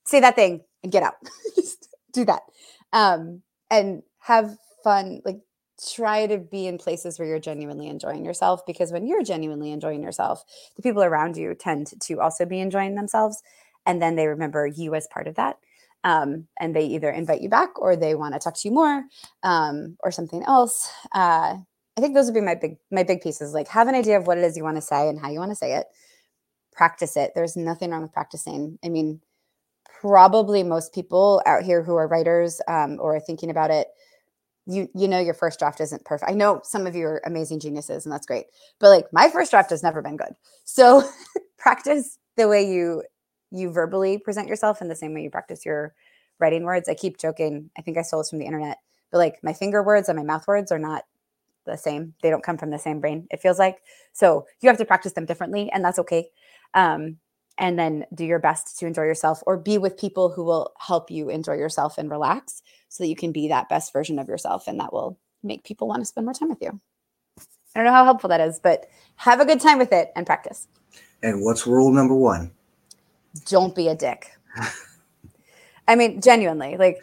say 0.05 0.19
that 0.19 0.35
thing 0.35 0.61
and 0.83 0.91
get 0.91 1.03
out. 1.03 1.15
Just 1.55 1.89
do 2.11 2.25
that. 2.25 2.41
Um, 2.93 3.41
and 3.69 4.03
have 4.19 4.57
fun. 4.83 5.21
Like 5.25 5.39
try 5.95 6.27
to 6.27 6.37
be 6.37 6.67
in 6.67 6.77
places 6.77 7.19
where 7.19 7.27
you're 7.27 7.39
genuinely 7.39 7.87
enjoying 7.87 8.25
yourself 8.25 8.65
because 8.65 8.91
when 8.91 9.05
you're 9.05 9.23
genuinely 9.23 9.71
enjoying 9.71 10.03
yourself, 10.03 10.43
the 10.75 10.81
people 10.81 11.03
around 11.03 11.37
you 11.37 11.53
tend 11.55 11.91
to 12.01 12.19
also 12.19 12.45
be 12.45 12.59
enjoying 12.59 12.95
themselves. 12.95 13.41
And 13.85 14.01
then 14.01 14.15
they 14.15 14.27
remember 14.27 14.67
you 14.67 14.95
as 14.95 15.07
part 15.07 15.27
of 15.27 15.35
that. 15.35 15.57
Um, 16.03 16.47
and 16.59 16.75
they 16.75 16.85
either 16.85 17.09
invite 17.09 17.41
you 17.41 17.49
back 17.49 17.79
or 17.79 17.95
they 17.95 18.15
want 18.15 18.33
to 18.33 18.39
talk 18.39 18.55
to 18.55 18.67
you 18.67 18.73
more 18.73 19.03
um, 19.43 19.97
or 20.01 20.11
something 20.11 20.43
else. 20.43 20.89
Uh, 21.13 21.55
I 21.97 22.01
think 22.01 22.13
those 22.13 22.25
would 22.25 22.35
be 22.35 22.41
my 22.41 22.55
big 22.55 22.77
my 22.91 23.03
big 23.03 23.21
pieces. 23.21 23.53
Like 23.53 23.67
have 23.69 23.87
an 23.87 23.95
idea 23.95 24.17
of 24.17 24.27
what 24.27 24.37
it 24.37 24.43
is 24.43 24.55
you 24.55 24.63
want 24.63 24.77
to 24.77 24.81
say 24.81 25.09
and 25.09 25.19
how 25.19 25.29
you 25.29 25.39
want 25.39 25.51
to 25.51 25.55
say 25.55 25.73
it. 25.73 25.87
Practice 26.71 27.17
it. 27.17 27.31
There's 27.35 27.57
nothing 27.57 27.91
wrong 27.91 28.03
with 28.03 28.13
practicing. 28.13 28.77
I 28.85 28.89
mean, 28.89 29.19
probably 29.99 30.63
most 30.63 30.93
people 30.93 31.41
out 31.45 31.63
here 31.63 31.83
who 31.83 31.95
are 31.95 32.07
writers 32.07 32.61
um, 32.67 32.97
or 32.99 33.15
are 33.15 33.19
thinking 33.19 33.49
about 33.49 33.71
it 33.71 33.87
you 34.67 34.89
you 34.93 35.07
know 35.07 35.19
your 35.19 35.33
first 35.33 35.59
draft 35.59 35.79
isn't 35.79 36.05
perfect. 36.05 36.29
I 36.29 36.35
know 36.35 36.61
some 36.63 36.85
of 36.85 36.95
you 36.95 37.05
are 37.05 37.21
amazing 37.25 37.59
geniuses 37.59 38.05
and 38.05 38.13
that's 38.13 38.27
great. 38.27 38.45
But 38.79 38.89
like 38.89 39.05
my 39.11 39.29
first 39.29 39.51
draft 39.51 39.69
has 39.71 39.81
never 39.81 40.01
been 40.01 40.17
good. 40.17 40.35
So 40.65 41.09
practice 41.57 42.19
the 42.35 42.47
way 42.47 42.69
you 42.69 43.03
you 43.51 43.71
verbally 43.71 44.17
present 44.17 44.47
yourself 44.47 44.81
in 44.81 44.87
the 44.87 44.95
same 44.95 45.13
way 45.13 45.23
you 45.23 45.29
practice 45.29 45.65
your 45.65 45.93
writing 46.39 46.63
words. 46.63 46.89
I 46.89 46.93
keep 46.93 47.17
joking. 47.17 47.69
I 47.77 47.81
think 47.81 47.97
I 47.97 48.01
stole 48.01 48.19
this 48.19 48.29
from 48.29 48.39
the 48.39 48.45
internet. 48.45 48.77
But 49.11 49.19
like 49.19 49.39
my 49.43 49.53
finger 49.53 49.81
words 49.81 50.09
and 50.09 50.17
my 50.17 50.23
mouth 50.23 50.47
words 50.47 50.71
are 50.71 50.79
not 50.79 51.03
the 51.65 51.77
same. 51.77 52.13
They 52.21 52.29
don't 52.29 52.43
come 52.43 52.57
from 52.57 52.71
the 52.71 52.79
same 52.79 52.99
brain. 52.99 53.27
It 53.31 53.41
feels 53.41 53.59
like. 53.59 53.79
So 54.13 54.45
you 54.61 54.69
have 54.69 54.77
to 54.77 54.85
practice 54.85 55.13
them 55.13 55.25
differently 55.25 55.69
and 55.71 55.83
that's 55.83 55.99
okay. 55.99 56.29
Um, 56.73 57.17
and 57.57 57.77
then 57.77 58.05
do 58.13 58.23
your 58.23 58.39
best 58.39 58.77
to 58.79 58.85
enjoy 58.85 59.03
yourself 59.03 59.41
or 59.47 59.57
be 59.57 59.77
with 59.77 59.97
people 59.97 60.29
who 60.29 60.43
will 60.43 60.73
help 60.79 61.09
you 61.09 61.29
enjoy 61.29 61.55
yourself 61.55 61.97
and 61.97 62.09
relax 62.11 62.61
so 62.89 63.03
that 63.03 63.07
you 63.07 63.15
can 63.15 63.31
be 63.31 63.47
that 63.47 63.69
best 63.69 63.91
version 63.91 64.19
of 64.19 64.27
yourself 64.27 64.67
and 64.67 64.79
that 64.79 64.93
will 64.93 65.17
make 65.43 65.63
people 65.63 65.87
want 65.87 66.01
to 66.01 66.05
spend 66.05 66.25
more 66.25 66.33
time 66.33 66.49
with 66.49 66.61
you. 66.61 66.79
I 67.75 67.79
don't 67.79 67.85
know 67.85 67.93
how 67.93 68.05
helpful 68.05 68.29
that 68.29 68.41
is, 68.41 68.59
but 68.59 68.87
have 69.15 69.39
a 69.39 69.45
good 69.45 69.59
time 69.59 69.77
with 69.77 69.91
it 69.91 70.11
and 70.15 70.25
practice. 70.25 70.67
And 71.23 71.41
what's 71.41 71.65
rule 71.65 71.91
number 71.91 72.15
one? 72.15 72.51
Don't 73.45 73.75
be 73.75 73.87
a 73.87 73.95
dick. 73.95 74.31
I 75.87 75.95
mean, 75.95 76.21
genuinely, 76.21 76.77
like 76.77 77.01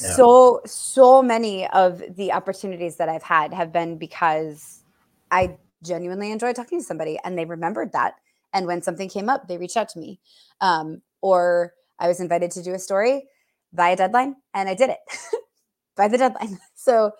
yeah. 0.00 0.14
so 0.14 0.60
so 0.66 1.22
many 1.22 1.66
of 1.68 2.02
the 2.16 2.32
opportunities 2.32 2.96
that 2.96 3.08
I've 3.08 3.22
had 3.22 3.54
have 3.54 3.72
been 3.72 3.96
because 3.96 4.82
I 5.30 5.56
genuinely 5.82 6.30
enjoyed 6.30 6.56
talking 6.56 6.80
to 6.80 6.84
somebody 6.84 7.18
and 7.24 7.38
they 7.38 7.44
remembered 7.44 7.92
that. 7.92 8.14
And 8.52 8.66
when 8.66 8.82
something 8.82 9.08
came 9.08 9.28
up, 9.28 9.48
they 9.48 9.58
reached 9.58 9.76
out 9.76 9.88
to 9.90 9.98
me. 9.98 10.20
Um, 10.60 11.02
or 11.22 11.72
I 11.98 12.08
was 12.08 12.20
invited 12.20 12.50
to 12.52 12.62
do 12.62 12.74
a 12.74 12.78
story 12.78 13.24
by 13.72 13.90
a 13.90 13.96
deadline 13.96 14.36
and 14.54 14.68
I 14.68 14.74
did 14.74 14.90
it 14.90 14.98
by 15.96 16.08
the 16.08 16.18
deadline. 16.18 16.58
So 16.74 17.10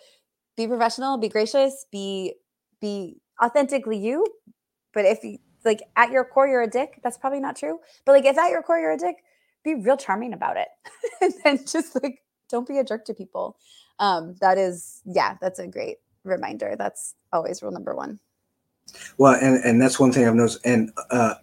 be 0.57 0.69
professional, 0.69 1.19
be 1.19 1.29
gracious, 1.29 1.87
be 1.91 2.35
be 2.81 3.21
authentically 3.43 3.99
you. 3.99 4.25
But 4.95 5.05
if 5.05 5.25
you 5.25 5.39
like 5.67 5.83
at 5.97 6.11
your 6.11 6.25
core 6.25 6.47
you're 6.47 6.63
a 6.63 6.71
dick, 6.71 7.01
that's 7.03 7.19
probably 7.19 7.41
not 7.41 7.57
true. 7.57 7.79
But 8.05 8.13
like 8.13 8.25
if 8.25 8.39
at 8.39 8.51
your 8.51 8.63
core 8.63 8.79
you're 8.79 8.93
a 8.93 8.99
dick, 8.99 9.17
be 9.65 9.75
real 9.75 9.97
charming 9.97 10.33
about 10.33 10.57
it. 10.57 10.69
and 11.21 11.35
then 11.45 11.67
just 11.67 12.03
like 12.03 12.23
don't 12.49 12.67
be 12.67 12.79
a 12.79 12.85
jerk 12.85 13.05
to 13.07 13.15
people. 13.15 13.59
Um 13.99 14.37
that 14.41 14.57
is 14.57 15.03
yeah, 15.05 15.37
that's 15.41 15.59
a 15.59 15.67
great 15.67 15.99
reminder. 16.25 16.77
That's 16.79 17.15
always 17.33 17.63
rule 17.63 17.73
number 17.73 17.95
1. 17.95 18.19
Well, 19.19 19.35
and 19.35 19.63
and 19.65 19.83
that's 19.83 20.01
one 20.01 20.13
thing 20.13 20.27
I've 20.27 20.35
noticed 20.35 20.65
and 20.65 20.91
uh 21.11 21.35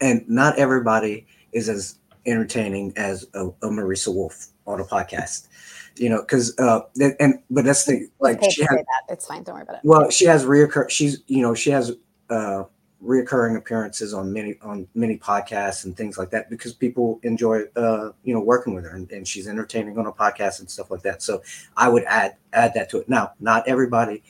and 0.00 0.28
not 0.28 0.58
everybody 0.58 1.26
is 1.52 1.68
as 1.68 1.98
entertaining 2.26 2.92
as 2.96 3.26
a, 3.34 3.46
a 3.46 3.68
Marisa 3.68 4.14
Wolf 4.14 4.48
on 4.66 4.80
a 4.80 4.84
podcast. 4.84 5.48
You 5.96 6.08
know, 6.08 6.20
because 6.20 6.56
uh, 6.58 6.80
and 7.18 7.42
but 7.50 7.64
that's 7.64 7.84
the 7.84 8.08
like 8.20 8.42
she 8.50 8.62
has, 8.62 8.78
it's 9.08 9.26
fine. 9.26 9.42
Don't 9.42 9.56
worry 9.56 9.62
about 9.62 9.76
it. 9.76 9.80
Well, 9.84 10.08
she 10.08 10.24
has 10.26 10.44
reoccur. 10.44 10.88
She's 10.88 11.22
you 11.26 11.42
know 11.42 11.54
she 11.54 11.70
has 11.70 11.92
uh 12.30 12.64
reoccurring 13.02 13.56
appearances 13.56 14.12
on 14.12 14.32
many 14.32 14.56
on 14.60 14.86
many 14.94 15.16
podcasts 15.16 15.84
and 15.84 15.96
things 15.96 16.18
like 16.18 16.30
that 16.30 16.50
because 16.50 16.74
people 16.74 17.18
enjoy 17.22 17.62
uh 17.76 18.10
you 18.24 18.34
know 18.34 18.40
working 18.40 18.74
with 18.74 18.84
her 18.84 18.94
and, 18.94 19.10
and 19.10 19.26
she's 19.26 19.48
entertaining 19.48 19.96
on 19.98 20.06
a 20.06 20.12
podcast 20.12 20.60
and 20.60 20.70
stuff 20.70 20.90
like 20.90 21.00
that 21.00 21.22
so 21.22 21.42
i 21.78 21.88
would 21.88 22.04
add 22.04 22.36
add 22.52 22.74
that 22.74 22.90
to 22.90 22.98
it 22.98 23.08
now 23.08 23.32
not 23.40 23.66
everybody 23.66 24.22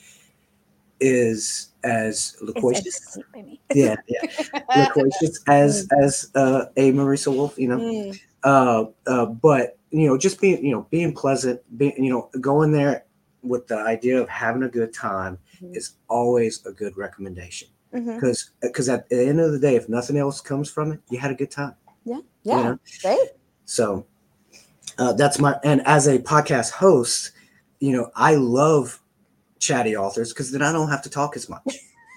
is 1.01 1.71
as 1.83 2.37
loquacious. 2.41 3.17
yeah, 3.73 3.95
yeah, 4.07 4.21
loquacious 4.77 5.43
as 5.47 5.87
as 5.99 6.31
uh, 6.35 6.65
a 6.77 6.91
Marisa 6.93 7.35
Wolf, 7.35 7.57
you 7.57 7.67
know. 7.67 7.79
Mm. 7.79 8.21
Uh, 8.43 8.85
uh, 9.07 9.25
but 9.25 9.77
you 9.89 10.07
know, 10.07 10.17
just 10.17 10.39
being 10.39 10.63
you 10.63 10.71
know 10.71 10.87
being 10.89 11.13
pleasant, 11.13 11.59
being 11.77 12.01
you 12.01 12.11
know 12.11 12.29
going 12.39 12.71
there 12.71 13.05
with 13.41 13.67
the 13.67 13.77
idea 13.77 14.21
of 14.21 14.29
having 14.29 14.63
a 14.63 14.69
good 14.69 14.93
time 14.93 15.37
mm-hmm. 15.55 15.73
is 15.73 15.95
always 16.07 16.63
a 16.67 16.71
good 16.71 16.95
recommendation 16.95 17.67
because 17.91 18.51
mm-hmm. 18.51 18.67
because 18.67 18.89
at 18.89 19.09
the 19.09 19.27
end 19.27 19.39
of 19.39 19.51
the 19.51 19.59
day, 19.59 19.75
if 19.75 19.89
nothing 19.89 20.17
else 20.17 20.41
comes 20.41 20.69
from 20.69 20.91
it, 20.91 20.99
you 21.09 21.19
had 21.19 21.31
a 21.31 21.35
good 21.35 21.51
time. 21.51 21.75
Yeah, 22.05 22.19
yeah, 22.43 22.57
you 22.57 22.63
know? 22.63 22.79
right. 23.05 23.27
So 23.65 24.05
uh, 24.97 25.13
that's 25.13 25.39
my 25.39 25.59
and 25.63 25.81
as 25.85 26.07
a 26.07 26.19
podcast 26.19 26.71
host, 26.71 27.31
you 27.79 27.91
know, 27.91 28.11
I 28.15 28.35
love 28.35 29.01
chatty 29.59 29.95
authors 29.95 30.33
because 30.33 30.51
then 30.51 30.61
I 30.61 30.71
don't 30.71 30.89
have 30.89 31.01
to 31.03 31.09
talk 31.09 31.35
as 31.35 31.49
much. 31.49 31.63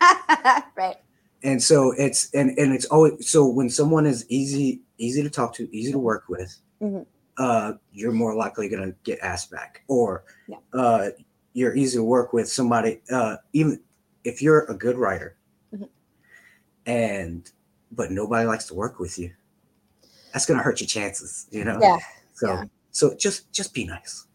right. 0.77 0.97
And 1.43 1.63
so 1.63 1.93
it's 1.93 2.33
and 2.35 2.57
and 2.59 2.73
it's 2.73 2.87
always 2.87 3.29
so 3.29 3.47
when 3.47 3.69
someone 3.69 4.07
is 4.07 4.25
easy 4.29 4.81
easy 4.99 5.23
to 5.23 5.31
talk 5.31 5.55
to, 5.55 5.75
easy 5.77 5.93
to 5.93 5.99
work 5.99 6.25
with, 6.29 6.57
mm-hmm. 6.81 7.03
uh, 7.37 7.73
you're 7.93 8.13
more 8.13 8.35
likely 8.35 8.69
going 8.69 8.83
to 8.83 8.97
get 9.03 9.19
asked 9.21 9.51
back, 9.51 9.83
or 9.89 10.25
yeah. 10.49 10.57
uh, 10.73 11.11
you're 11.53 11.77
easy 11.77 11.99
to 11.99 12.05
work 12.05 12.33
with. 12.33 12.49
Somebody, 12.49 13.01
uh, 13.11 13.37
even 13.53 13.81
if 14.25 14.41
you're 14.41 14.65
a 14.65 14.75
good 14.75 14.97
writer. 14.97 15.37
And 16.87 17.51
but 17.93 18.11
nobody 18.11 18.47
likes 18.47 18.67
to 18.67 18.75
work 18.75 18.99
with 18.99 19.19
you, 19.19 19.33
that's 20.33 20.47
going 20.47 20.59
to 20.59 20.65
hurt 20.65 20.81
your 20.81 20.89
chances. 20.89 21.47
You 21.51 21.65
know. 21.65 21.79
Yeah. 21.81 21.99
So 22.35 22.49
yeah. 22.49 22.65
so 22.91 23.15
just 23.15 23.53
just 23.53 23.75
be 23.75 23.85
nice. 23.85 24.27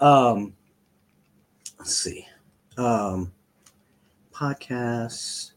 um 0.00 0.54
let's 1.82 1.96
see. 1.96 2.26
Um, 2.78 3.32
podcasts. 4.32 5.52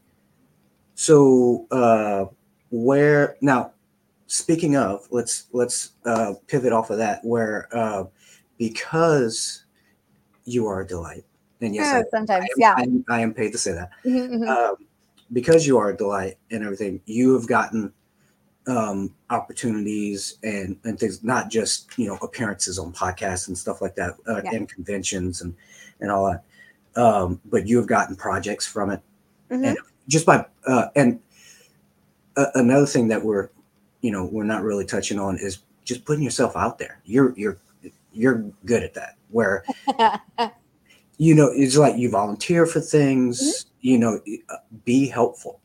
So 0.94 1.66
uh, 1.70 2.26
where 2.70 3.36
now? 3.40 3.72
Speaking 4.28 4.76
of, 4.76 5.06
let's 5.12 5.46
let's 5.52 5.92
uh, 6.04 6.34
pivot 6.48 6.72
off 6.72 6.90
of 6.90 6.98
that. 6.98 7.24
Where 7.24 7.68
uh, 7.70 8.04
because 8.58 9.64
you 10.44 10.66
are 10.66 10.80
a 10.80 10.86
delight, 10.86 11.24
and 11.60 11.74
yes, 11.74 11.92
yeah, 11.92 12.00
I, 12.00 12.02
sometimes, 12.10 12.42
I 12.42 12.44
am, 12.44 12.48
yeah, 12.56 12.74
I 12.76 12.82
am, 12.82 13.04
I 13.08 13.20
am, 13.20 13.34
paid 13.34 13.52
to 13.52 13.58
say 13.58 13.72
that. 13.72 13.90
Mm-hmm, 14.04 14.34
mm-hmm. 14.34 14.48
Um, 14.48 14.85
because 15.32 15.66
you 15.66 15.78
are 15.78 15.90
a 15.90 15.96
delight 15.96 16.38
and 16.50 16.64
everything, 16.64 17.00
you 17.06 17.34
have 17.34 17.46
gotten 17.46 17.92
um, 18.66 19.14
opportunities 19.30 20.38
and 20.42 20.78
and 20.84 20.98
things, 20.98 21.22
not 21.22 21.50
just 21.50 21.96
you 21.98 22.06
know 22.06 22.16
appearances 22.22 22.78
on 22.78 22.92
podcasts 22.92 23.48
and 23.48 23.56
stuff 23.56 23.80
like 23.80 23.94
that, 23.96 24.14
uh, 24.28 24.42
yeah. 24.44 24.54
and 24.54 24.68
conventions 24.68 25.40
and 25.40 25.54
and 26.00 26.10
all 26.10 26.26
that. 26.30 27.00
Um, 27.00 27.40
but 27.44 27.66
you 27.66 27.76
have 27.76 27.86
gotten 27.86 28.16
projects 28.16 28.66
from 28.66 28.90
it, 28.90 29.00
mm-hmm. 29.50 29.64
and 29.64 29.78
just 30.08 30.26
by 30.26 30.46
uh, 30.66 30.88
and 30.96 31.20
uh, 32.36 32.46
another 32.54 32.86
thing 32.86 33.08
that 33.08 33.24
we're 33.24 33.50
you 34.00 34.10
know 34.10 34.24
we're 34.24 34.44
not 34.44 34.62
really 34.62 34.84
touching 34.84 35.18
on 35.18 35.38
is 35.38 35.58
just 35.84 36.04
putting 36.04 36.24
yourself 36.24 36.56
out 36.56 36.78
there. 36.78 37.00
You're 37.04 37.34
you're 37.36 37.58
you're 38.12 38.44
good 38.64 38.82
at 38.82 38.94
that. 38.94 39.16
Where 39.30 39.64
you 41.18 41.34
know 41.34 41.50
it's 41.54 41.76
like 41.76 41.96
you 41.96 42.10
volunteer 42.10 42.66
for 42.66 42.80
things. 42.80 43.40
Mm-hmm. 43.40 43.70
You 43.80 43.98
know, 43.98 44.20
uh, 44.48 44.56
be 44.84 45.06
helpful. 45.06 45.60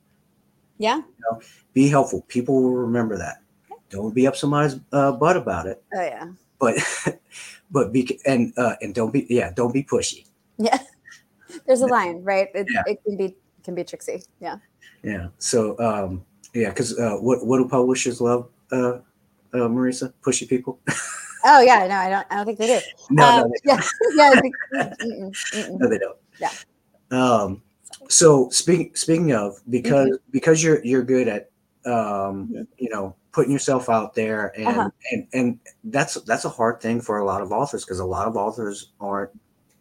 Yeah. 0.78 0.98
You 0.98 1.04
know, 1.22 1.42
be 1.74 1.88
helpful. 1.88 2.24
People 2.28 2.62
will 2.62 2.76
remember 2.76 3.18
that. 3.18 3.41
Don't 3.89 4.16
be 4.16 4.26
up 4.28 4.36
somebody's 4.36 4.80
uh, 4.93 5.12
butt 5.12 5.38
about 5.38 5.68
it. 5.68 5.84
Oh 5.93 6.02
yeah. 6.02 6.32
But 6.60 6.78
but 7.72 7.91
be 7.91 8.20
and 8.26 8.54
uh, 8.58 8.76
and 8.82 8.95
don't 8.95 9.12
be 9.12 9.26
yeah 9.30 9.52
don't 9.52 9.74
be 9.74 9.84
pushy. 9.84 10.26
Yeah, 10.58 10.80
there's 11.66 11.82
a 11.82 11.88
line, 11.88 12.24
right? 12.24 12.49
It, 12.54 12.68
yeah. 12.70 12.84
it 12.86 13.04
can 13.04 13.18
be 13.18 13.26
it 13.26 13.64
can 13.64 13.76
be 13.76 13.84
tricksy. 13.84 14.24
Yeah. 14.39 14.58
Yeah. 15.04 15.28
So 15.39 15.78
um, 15.80 16.24
yeah, 16.54 16.70
because 16.70 16.97
uh, 16.97 17.18
what 17.18 17.45
what 17.45 17.58
do 17.58 17.68
publishers 17.68 18.22
love, 18.22 18.49
uh, 18.72 18.99
uh, 19.54 19.68
Marisa? 19.68 20.14
Pushy 20.22 20.47
people. 20.47 20.80
oh 21.44 21.62
yeah, 21.62 21.88
no, 21.88 21.96
I 21.96 22.10
don't. 22.10 22.28
I 22.30 22.36
don't 22.36 22.46
think 22.46 22.60
they 22.60 22.68
do. 22.68 22.80
No, 23.10 23.26
um, 23.26 23.42
no, 23.42 23.48
they 23.48 23.60
yeah, 23.64 23.82
yeah. 24.16 24.42
Mm-mm, 24.82 25.32
mm-mm. 25.32 25.80
No, 25.80 25.89
they 25.89 25.98
don't. 25.98 26.18
Yeah. 26.39 26.52
Um. 27.12 27.62
So 28.10 28.50
speaking 28.50 28.92
speaking 28.96 29.34
of 29.34 29.60
because 29.70 30.10
mm-hmm. 30.10 30.32
because 30.32 30.64
you're 30.64 30.84
you're 30.84 31.04
good 31.04 31.28
at 31.28 31.52
um 31.86 32.48
mm-hmm. 32.48 32.62
you 32.78 32.89
know 32.89 33.16
putting 33.32 33.52
yourself 33.52 33.89
out 33.89 34.14
there 34.14 34.54
and 34.58 34.68
uh-huh. 34.68 34.89
and 35.12 35.28
and 35.34 35.60
that's 35.86 36.16
that's 36.22 36.46
a 36.46 36.50
hard 36.50 36.82
thing 36.82 37.02
for 37.02 37.20
a 37.20 37.26
lot 37.26 37.42
of 37.42 37.52
authors 37.52 37.84
because 37.84 38.00
a 38.00 38.06
lot 38.06 38.28
of 38.28 38.36
authors 38.36 38.92
aren't 39.00 39.32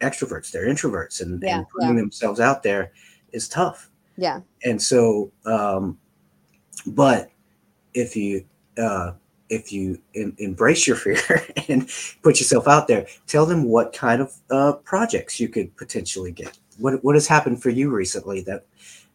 extroverts 0.01 0.51
they're 0.51 0.67
introverts 0.67 1.21
and, 1.21 1.43
yeah, 1.43 1.59
and 1.59 1.69
putting 1.69 1.91
yeah. 1.91 2.01
themselves 2.01 2.41
out 2.41 2.63
there 2.63 2.93
is 3.33 3.49
tough 3.49 3.91
yeah 4.17 4.41
and 4.65 4.81
so 4.81 5.31
um 5.45 5.99
but 6.87 7.31
if 7.93 8.17
you 8.17 8.45
uh 8.79 9.13
if 9.51 9.73
you 9.73 9.99
em- 10.15 10.35
embrace 10.39 10.87
your 10.87 10.97
fear 10.97 11.19
and 11.69 11.91
put 12.23 12.41
yourself 12.41 12.67
out 12.67 12.89
there, 12.89 13.07
tell 13.27 13.45
them 13.45 13.65
what 13.65 13.93
kind 13.93 14.23
of 14.23 14.33
uh, 14.51 14.73
projects 14.73 15.39
you 15.39 15.49
could 15.49 15.77
potentially 15.77 16.33
get. 16.33 16.59
What 16.79 17.05
what 17.05 17.15
has 17.17 17.27
happened 17.27 17.63
for 17.63 17.69
you 17.71 17.91
recently 17.91 18.41
that? 18.43 18.65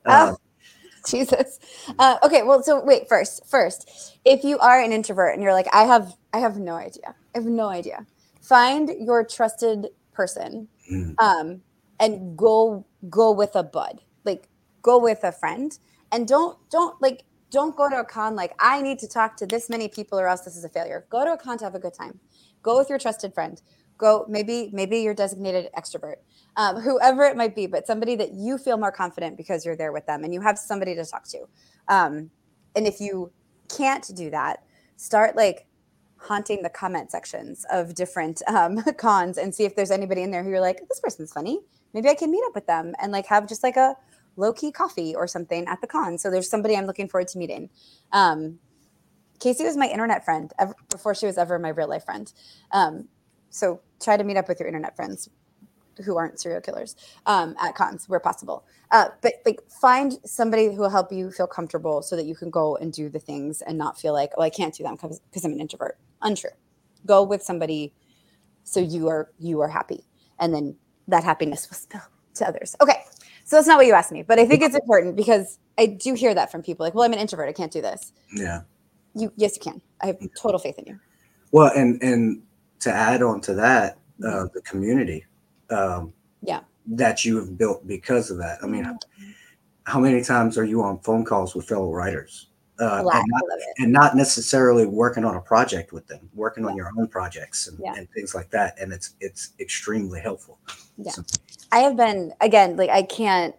Uh, 0.06 0.34
Oh, 0.34 0.38
Jesus. 1.08 1.60
Uh, 2.00 2.18
okay. 2.24 2.44
Well, 2.44 2.62
so 2.64 2.84
wait. 2.84 3.08
First, 3.08 3.46
first, 3.48 4.18
if 4.26 4.44
you 4.44 4.58
are 4.60 4.80
an 4.82 4.92
introvert 4.92 5.34
and 5.34 5.42
you're 5.44 5.54
like, 5.54 5.68
I 5.74 5.84
have, 5.84 6.14
I 6.34 6.40
have 6.40 6.58
no 6.58 6.74
idea. 6.76 7.16
I 7.34 7.38
have 7.40 7.46
no 7.46 7.68
idea. 7.70 8.06
Find 8.42 8.90
your 9.00 9.24
trusted 9.24 9.88
person, 10.14 10.68
Mm. 10.92 11.16
um, 11.20 11.62
and 12.00 12.38
go 12.38 12.86
go 13.10 13.32
with 13.32 13.56
a 13.56 13.64
bud. 13.64 14.02
Like, 14.24 14.48
go 14.84 15.00
with 15.00 15.24
a 15.24 15.32
friend, 15.32 15.78
and 16.12 16.28
don't 16.28 16.58
don't 16.70 17.00
like 17.02 17.24
don't 17.52 17.76
go 17.76 17.90
to 17.90 18.00
a 18.00 18.06
con 18.06 18.36
like 18.36 18.54
I 18.60 18.82
need 18.82 19.00
to 19.00 19.08
talk 19.08 19.38
to 19.38 19.46
this 19.46 19.70
many 19.70 19.88
people 19.88 20.20
or 20.20 20.28
else 20.28 20.42
this 20.42 20.58
is 20.58 20.64
a 20.64 20.70
failure. 20.70 21.06
Go 21.10 21.24
to 21.24 21.34
a 21.34 21.38
con 21.38 21.58
to 21.60 21.64
have 21.64 21.76
a 21.76 21.80
good 21.80 21.94
time. 21.94 22.20
Go 22.64 22.78
with 22.78 22.90
your 22.90 23.00
trusted 23.00 23.34
friend. 23.34 23.62
Go 23.98 24.26
maybe 24.28 24.70
maybe 24.74 25.00
your 25.00 25.14
designated 25.14 25.70
extrovert 25.78 26.18
um, 26.58 26.80
whoever 26.80 27.24
it 27.24 27.36
might 27.36 27.56
be, 27.56 27.68
but 27.68 27.86
somebody 27.86 28.16
that 28.16 28.34
you 28.34 28.58
feel 28.58 28.78
more 28.78 28.92
confident 28.92 29.38
because 29.38 29.66
you're 29.66 29.76
there 29.76 29.92
with 29.92 30.06
them 30.06 30.24
and 30.24 30.34
you 30.34 30.42
have 30.42 30.58
somebody 30.58 30.96
to 30.96 31.06
talk 31.06 31.26
to. 31.30 31.46
Um, 31.88 32.30
and 32.76 32.88
if 32.88 33.00
you 33.00 33.32
can't 33.76 34.10
do 34.16 34.30
that, 34.30 34.64
start 34.96 35.36
like 35.36 35.68
haunting 36.18 36.64
the 36.64 36.70
comment 36.70 37.12
sections 37.12 37.66
of 37.72 37.94
different 37.94 38.42
um, 38.48 38.82
cons 38.98 39.38
and 39.38 39.54
see 39.54 39.66
if 39.66 39.76
there's 39.76 39.92
anybody 39.92 40.22
in 40.22 40.32
there 40.32 40.44
who 40.44 40.50
you're 40.50 40.62
like, 40.62 40.88
this 40.88 41.00
person's 41.00 41.32
funny. 41.32 41.60
Maybe 41.94 42.10
I 42.10 42.16
can 42.16 42.32
meet 42.32 42.44
up 42.46 42.56
with 42.56 42.68
them 42.68 42.94
and 43.02 43.12
like 43.12 43.26
have 43.28 43.48
just 43.48 43.64
like 43.64 43.78
a 43.78 43.96
low 44.36 44.54
key 44.54 44.72
coffee 44.72 45.16
or 45.16 45.28
something 45.28 45.68
at 45.68 45.82
the 45.82 45.88
con. 45.88 46.18
So 46.18 46.30
there's 46.30 46.50
somebody 46.50 46.76
I'm 46.76 46.86
looking 46.86 47.08
forward 47.08 47.28
to 47.30 47.38
meeting. 47.38 47.70
Um, 48.12 48.60
Kacey 49.40 49.64
was 49.64 49.78
my 49.78 49.88
internet 49.88 50.24
friend 50.24 50.52
ever, 50.60 50.76
before 50.90 51.14
she 51.14 51.26
was 51.26 51.38
ever 51.38 51.60
my 51.60 51.70
real 51.70 51.90
life 51.90 52.06
friend. 52.06 52.32
Um, 52.72 53.08
so 53.50 53.82
try 54.02 54.18
to 54.18 54.24
meet 54.24 54.38
up 54.38 54.48
with 54.48 54.60
your 54.60 54.68
internet 54.68 54.96
friends 54.96 55.30
who 56.04 56.18
aren't 56.18 56.40
serial 56.40 56.60
killers 56.60 56.96
um, 57.26 57.56
at 57.62 57.76
cons 57.76 58.10
where 58.10 58.20
possible. 58.20 58.66
Uh, 58.92 59.08
but 59.22 59.36
like 59.46 59.62
find 59.70 60.18
somebody 60.26 60.66
who 60.66 60.82
will 60.82 60.90
help 60.90 61.12
you 61.12 61.32
feel 61.32 61.48
comfortable 61.48 62.02
so 62.02 62.16
that 62.16 62.26
you 62.26 62.36
can 62.36 62.50
go 62.50 62.76
and 62.76 62.92
do 62.92 63.10
the 63.10 63.20
things 63.20 63.62
and 63.62 63.78
not 63.78 64.00
feel 64.00 64.14
like, 64.14 64.32
oh, 64.38 64.42
I 64.42 64.50
can't 64.50 64.74
do 64.74 64.84
them 64.84 64.96
because 64.96 65.46
I'm 65.46 65.54
an 65.54 65.62
introvert. 65.62 65.98
Untrue. 66.22 66.52
Go 67.06 67.24
with 67.24 67.42
somebody 67.44 67.94
so 68.66 68.80
you 68.80 69.08
are 69.08 69.32
you 69.40 69.62
are 69.62 69.68
happy, 69.68 70.04
and 70.40 70.54
then 70.54 70.76
that 71.08 71.24
happiness 71.24 71.70
will 71.70 71.78
spill 71.78 72.02
to 72.36 72.48
others. 72.48 72.76
Okay, 72.82 73.04
so 73.46 73.56
that's 73.56 73.68
not 73.68 73.78
what 73.78 73.86
you 73.86 73.94
asked 73.94 74.12
me, 74.12 74.22
but 74.24 74.38
I 74.40 74.46
think 74.46 74.62
it's 74.62 74.76
important 74.76 75.16
because 75.16 75.60
I 75.78 75.86
do 75.86 76.14
hear 76.16 76.34
that 76.34 76.52
from 76.52 76.62
people. 76.62 76.86
Like, 76.86 76.94
well, 76.94 77.04
I'm 77.06 77.14
an 77.14 77.20
introvert. 77.20 77.48
I 77.48 77.54
can't 77.54 77.72
do 77.72 77.82
this. 77.82 78.12
yeah. 78.36 78.62
You 79.18 79.32
yes, 79.38 79.56
you 79.56 79.62
can. 79.62 79.82
I 80.02 80.08
have 80.08 80.18
total 80.38 80.60
faith 80.60 80.78
in 80.78 80.86
you. 80.88 81.00
Well, 81.52 81.72
and 81.74 82.04
and 82.04 82.42
to 82.82 82.92
add 82.92 83.22
on 83.22 83.40
to 83.42 83.54
that, 83.54 83.98
uh, 84.28 84.48
the 84.54 84.62
community, 84.66 85.24
um, 85.70 85.78
Mm-hmm. 85.78 86.10
Yeah. 86.42 86.60
that 86.88 87.24
you 87.26 87.38
have 87.38 87.58
built 87.58 87.88
because 87.88 88.30
of 88.30 88.38
that. 88.40 88.60
I 88.62 88.68
mean, 88.68 88.86
how 89.86 90.00
many 90.00 90.22
times 90.22 90.58
are 90.58 90.66
you 90.66 90.84
on 90.84 91.00
phone 91.00 91.24
calls 91.24 91.56
with 91.56 91.66
fellow 91.68 91.92
writers, 91.92 92.50
uh, 92.80 92.98
and, 92.98 93.06
not, 93.06 93.16
I 93.16 93.20
love 93.20 93.60
it. 93.60 93.84
and 93.84 93.92
not 93.92 94.16
necessarily 94.16 94.86
working 94.86 95.24
on 95.26 95.36
a 95.36 95.42
project 95.42 95.94
with 95.94 96.08
them, 96.08 96.30
working 96.34 96.66
on 96.66 96.76
your 96.76 96.92
own 96.98 97.08
projects 97.08 97.68
and, 97.68 97.80
Yeah. 97.82 97.94
and 97.96 98.10
things 98.12 98.36
like 98.36 98.50
that, 98.52 98.76
and 98.80 98.92
it's 98.92 99.16
it's 99.22 99.54
extremely 99.60 100.20
helpful. 100.20 100.60
Yeah. 100.98 101.12
So- 101.12 101.24
I 101.72 101.80
have 101.80 101.96
been 101.98 102.34
again, 102.42 102.76
like 102.78 102.90
I 102.90 103.02
can't 103.04 103.56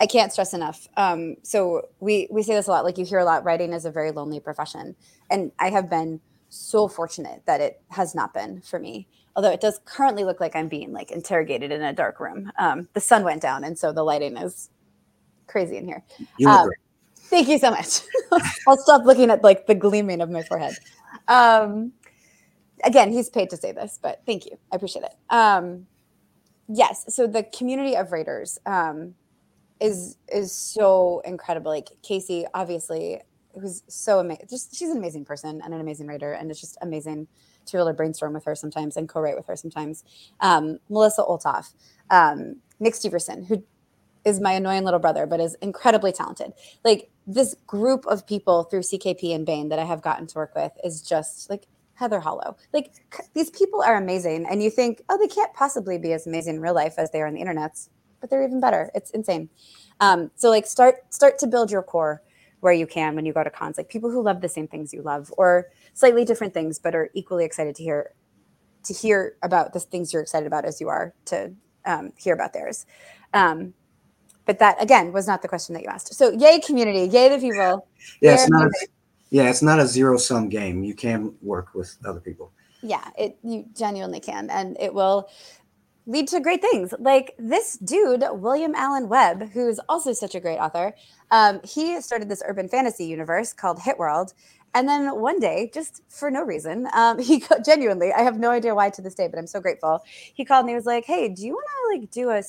I 0.00 0.06
can't 0.06 0.32
stress 0.32 0.54
enough. 0.54 0.88
Um, 0.96 1.36
so 1.42 1.88
we 2.00 2.26
we 2.30 2.42
say 2.42 2.54
this 2.54 2.68
a 2.68 2.70
lot, 2.70 2.84
like 2.84 2.96
you 2.96 3.04
hear 3.04 3.18
a 3.18 3.24
lot, 3.24 3.44
writing 3.44 3.72
is 3.72 3.84
a 3.84 3.90
very 3.90 4.12
lonely 4.12 4.40
profession. 4.40 4.96
And 5.30 5.52
I 5.58 5.70
have 5.70 5.90
been 5.90 6.20
so 6.48 6.88
fortunate 6.88 7.42
that 7.46 7.60
it 7.60 7.82
has 7.88 8.14
not 8.14 8.32
been 8.34 8.60
for 8.62 8.78
me. 8.78 9.08
Although 9.36 9.50
it 9.52 9.60
does 9.60 9.78
currently 9.84 10.24
look 10.24 10.40
like 10.40 10.56
I'm 10.56 10.68
being 10.68 10.92
like 10.92 11.10
interrogated 11.10 11.70
in 11.70 11.82
a 11.82 11.92
dark 11.92 12.18
room. 12.18 12.50
Um, 12.58 12.88
the 12.94 13.00
sun 13.00 13.24
went 13.24 13.42
down 13.42 13.62
and 13.64 13.78
so 13.78 13.92
the 13.92 14.02
lighting 14.02 14.36
is 14.36 14.70
crazy 15.46 15.76
in 15.76 15.86
here. 15.86 16.02
You 16.38 16.48
Um. 16.48 16.70
Thank 17.30 17.48
you 17.48 17.58
so 17.58 17.70
much. 17.70 18.00
I'll 18.68 18.76
stop 18.76 19.04
looking 19.04 19.30
at 19.30 19.44
like 19.44 19.66
the 19.66 19.74
gleaming 19.74 20.20
of 20.20 20.30
my 20.30 20.42
forehead. 20.42 20.76
Um, 21.28 21.92
again, 22.84 23.12
he's 23.12 23.30
paid 23.30 23.50
to 23.50 23.56
say 23.56 23.70
this, 23.70 24.00
but 24.02 24.22
thank 24.26 24.46
you. 24.46 24.58
I 24.72 24.76
appreciate 24.76 25.04
it. 25.04 25.14
Um, 25.30 25.86
yes. 26.68 27.04
So 27.14 27.28
the 27.28 27.44
community 27.44 27.96
of 27.96 28.10
writers 28.10 28.58
um, 28.66 29.14
is 29.80 30.16
is 30.32 30.52
so 30.52 31.22
incredible. 31.24 31.70
Like 31.70 31.88
Kacey, 32.02 32.46
obviously, 32.52 33.20
who's 33.60 33.84
so 33.86 34.18
amazing. 34.18 34.46
Just 34.50 34.74
she's 34.74 34.90
an 34.90 34.96
amazing 34.96 35.24
person 35.24 35.60
and 35.64 35.72
an 35.72 35.80
amazing 35.80 36.08
writer, 36.08 36.32
and 36.32 36.50
it's 36.50 36.60
just 36.60 36.76
amazing 36.82 37.28
to 37.66 37.84
to 37.84 37.92
brainstorm 37.92 38.32
with 38.32 38.44
her 38.44 38.54
sometimes 38.54 38.96
and 38.96 39.08
co-write 39.08 39.36
with 39.36 39.46
her 39.46 39.54
sometimes. 39.54 40.04
Um, 40.40 40.78
Melissa 40.88 41.22
Olthoff, 41.22 41.74
um, 42.10 42.56
Nick 42.80 42.94
Steverson, 42.94 43.46
who 43.46 43.62
is 44.24 44.40
my 44.40 44.52
annoying 44.52 44.84
little 44.84 45.00
brother, 45.00 45.26
but 45.26 45.40
is 45.40 45.56
incredibly 45.62 46.12
talented. 46.12 46.52
Like 46.84 47.10
this 47.26 47.54
group 47.66 48.06
of 48.06 48.26
people 48.26 48.64
through 48.64 48.80
CKP 48.80 49.34
and 49.34 49.46
Baen 49.46 49.68
that 49.70 49.78
I 49.78 49.84
have 49.84 50.02
gotten 50.02 50.26
to 50.28 50.38
work 50.38 50.54
with 50.54 50.72
is 50.84 51.02
just 51.02 51.50
like 51.50 51.66
Heather 51.94 52.20
Hollow. 52.20 52.56
Like 52.72 52.92
c- 53.14 53.24
these 53.34 53.50
people 53.50 53.82
are 53.82 53.96
amazing, 53.96 54.46
and 54.50 54.62
you 54.62 54.70
think, 54.70 55.02
oh, 55.08 55.18
they 55.18 55.28
can't 55.28 55.52
possibly 55.54 55.98
be 55.98 56.12
as 56.12 56.26
amazing 56.26 56.56
in 56.56 56.60
real 56.62 56.74
life 56.74 56.94
as 56.98 57.10
they 57.10 57.20
are 57.20 57.26
on 57.26 57.34
the 57.34 57.42
internets, 57.42 57.88
but 58.20 58.30
they're 58.30 58.44
even 58.44 58.60
better. 58.60 58.90
It's 58.94 59.10
insane. 59.10 59.50
Um, 60.00 60.30
so 60.36 60.50
like 60.50 60.66
start 60.66 61.12
start 61.12 61.38
to 61.38 61.46
build 61.46 61.70
your 61.70 61.82
core 61.82 62.22
where 62.60 62.72
you 62.74 62.86
can 62.86 63.16
when 63.16 63.24
you 63.26 63.32
go 63.32 63.44
to 63.44 63.50
cons, 63.50 63.78
like 63.78 63.88
people 63.88 64.10
who 64.10 64.22
love 64.22 64.40
the 64.42 64.48
same 64.48 64.68
things 64.68 64.92
you 64.92 65.02
love, 65.02 65.32
or 65.38 65.68
slightly 65.94 66.24
different 66.24 66.54
things, 66.54 66.78
but 66.78 66.94
are 66.94 67.10
equally 67.14 67.44
excited 67.44 67.74
to 67.76 67.82
hear 67.82 68.14
to 68.84 68.94
hear 68.94 69.36
about 69.42 69.72
the 69.72 69.80
things 69.80 70.12
you're 70.12 70.22
excited 70.22 70.46
about 70.46 70.64
as 70.64 70.80
you 70.80 70.88
are 70.88 71.14
to 71.26 71.52
um, 71.84 72.12
hear 72.16 72.34
about 72.34 72.52
theirs. 72.52 72.86
Um, 73.34 73.74
but 74.50 74.58
that 74.58 74.82
again 74.82 75.12
was 75.12 75.28
not 75.28 75.42
the 75.42 75.48
question 75.48 75.74
that 75.74 75.82
you 75.84 75.88
asked. 75.88 76.12
So 76.12 76.32
yay 76.32 76.58
community, 76.58 77.06
yay 77.06 77.28
the 77.28 77.38
people. 77.38 77.86
Yeah, 78.20 78.34
it's 78.34 78.50
not. 78.50 78.66
A, 78.66 78.86
yeah, 79.30 79.48
it's 79.48 79.62
not 79.62 79.78
a 79.78 79.86
zero 79.86 80.16
sum 80.16 80.48
game. 80.48 80.82
You 80.82 80.92
can 80.92 81.32
work 81.40 81.72
with 81.72 81.96
other 82.04 82.18
people. 82.18 82.50
Yeah, 82.82 83.10
it 83.16 83.38
you 83.44 83.64
genuinely 83.76 84.18
can, 84.18 84.50
and 84.50 84.76
it 84.80 84.92
will 84.92 85.28
lead 86.06 86.26
to 86.28 86.40
great 86.40 86.62
things. 86.62 86.92
Like 86.98 87.36
this 87.38 87.78
dude, 87.78 88.24
William 88.32 88.74
Alan 88.74 89.08
Webb, 89.08 89.50
who's 89.52 89.78
also 89.88 90.12
such 90.12 90.34
a 90.34 90.40
great 90.40 90.58
author. 90.58 90.94
Um, 91.30 91.60
he 91.62 92.00
started 92.00 92.28
this 92.28 92.42
urban 92.44 92.68
fantasy 92.68 93.04
universe 93.04 93.52
called 93.52 93.80
Hit 93.80 93.98
World. 94.00 94.34
And 94.74 94.88
then 94.88 95.20
one 95.20 95.38
day, 95.38 95.70
just 95.72 96.02
for 96.08 96.28
no 96.28 96.42
reason, 96.42 96.88
um, 96.92 97.18
he 97.22 97.38
co- 97.38 97.62
genuinely, 97.64 98.12
I 98.12 98.22
have 98.22 98.40
no 98.40 98.50
idea 98.50 98.74
why 98.74 98.90
to 98.90 99.02
this 99.02 99.14
day, 99.14 99.28
but 99.28 99.38
I'm 99.38 99.46
so 99.46 99.60
grateful. 99.60 100.02
He 100.34 100.44
called 100.44 100.66
me 100.66 100.72
and 100.72 100.74
he 100.74 100.76
was 100.76 100.86
like, 100.86 101.04
"Hey, 101.04 101.28
do 101.28 101.46
you 101.46 101.52
want 101.52 101.66
to 101.66 102.00
like 102.00 102.10
do 102.10 102.30
a 102.30 102.42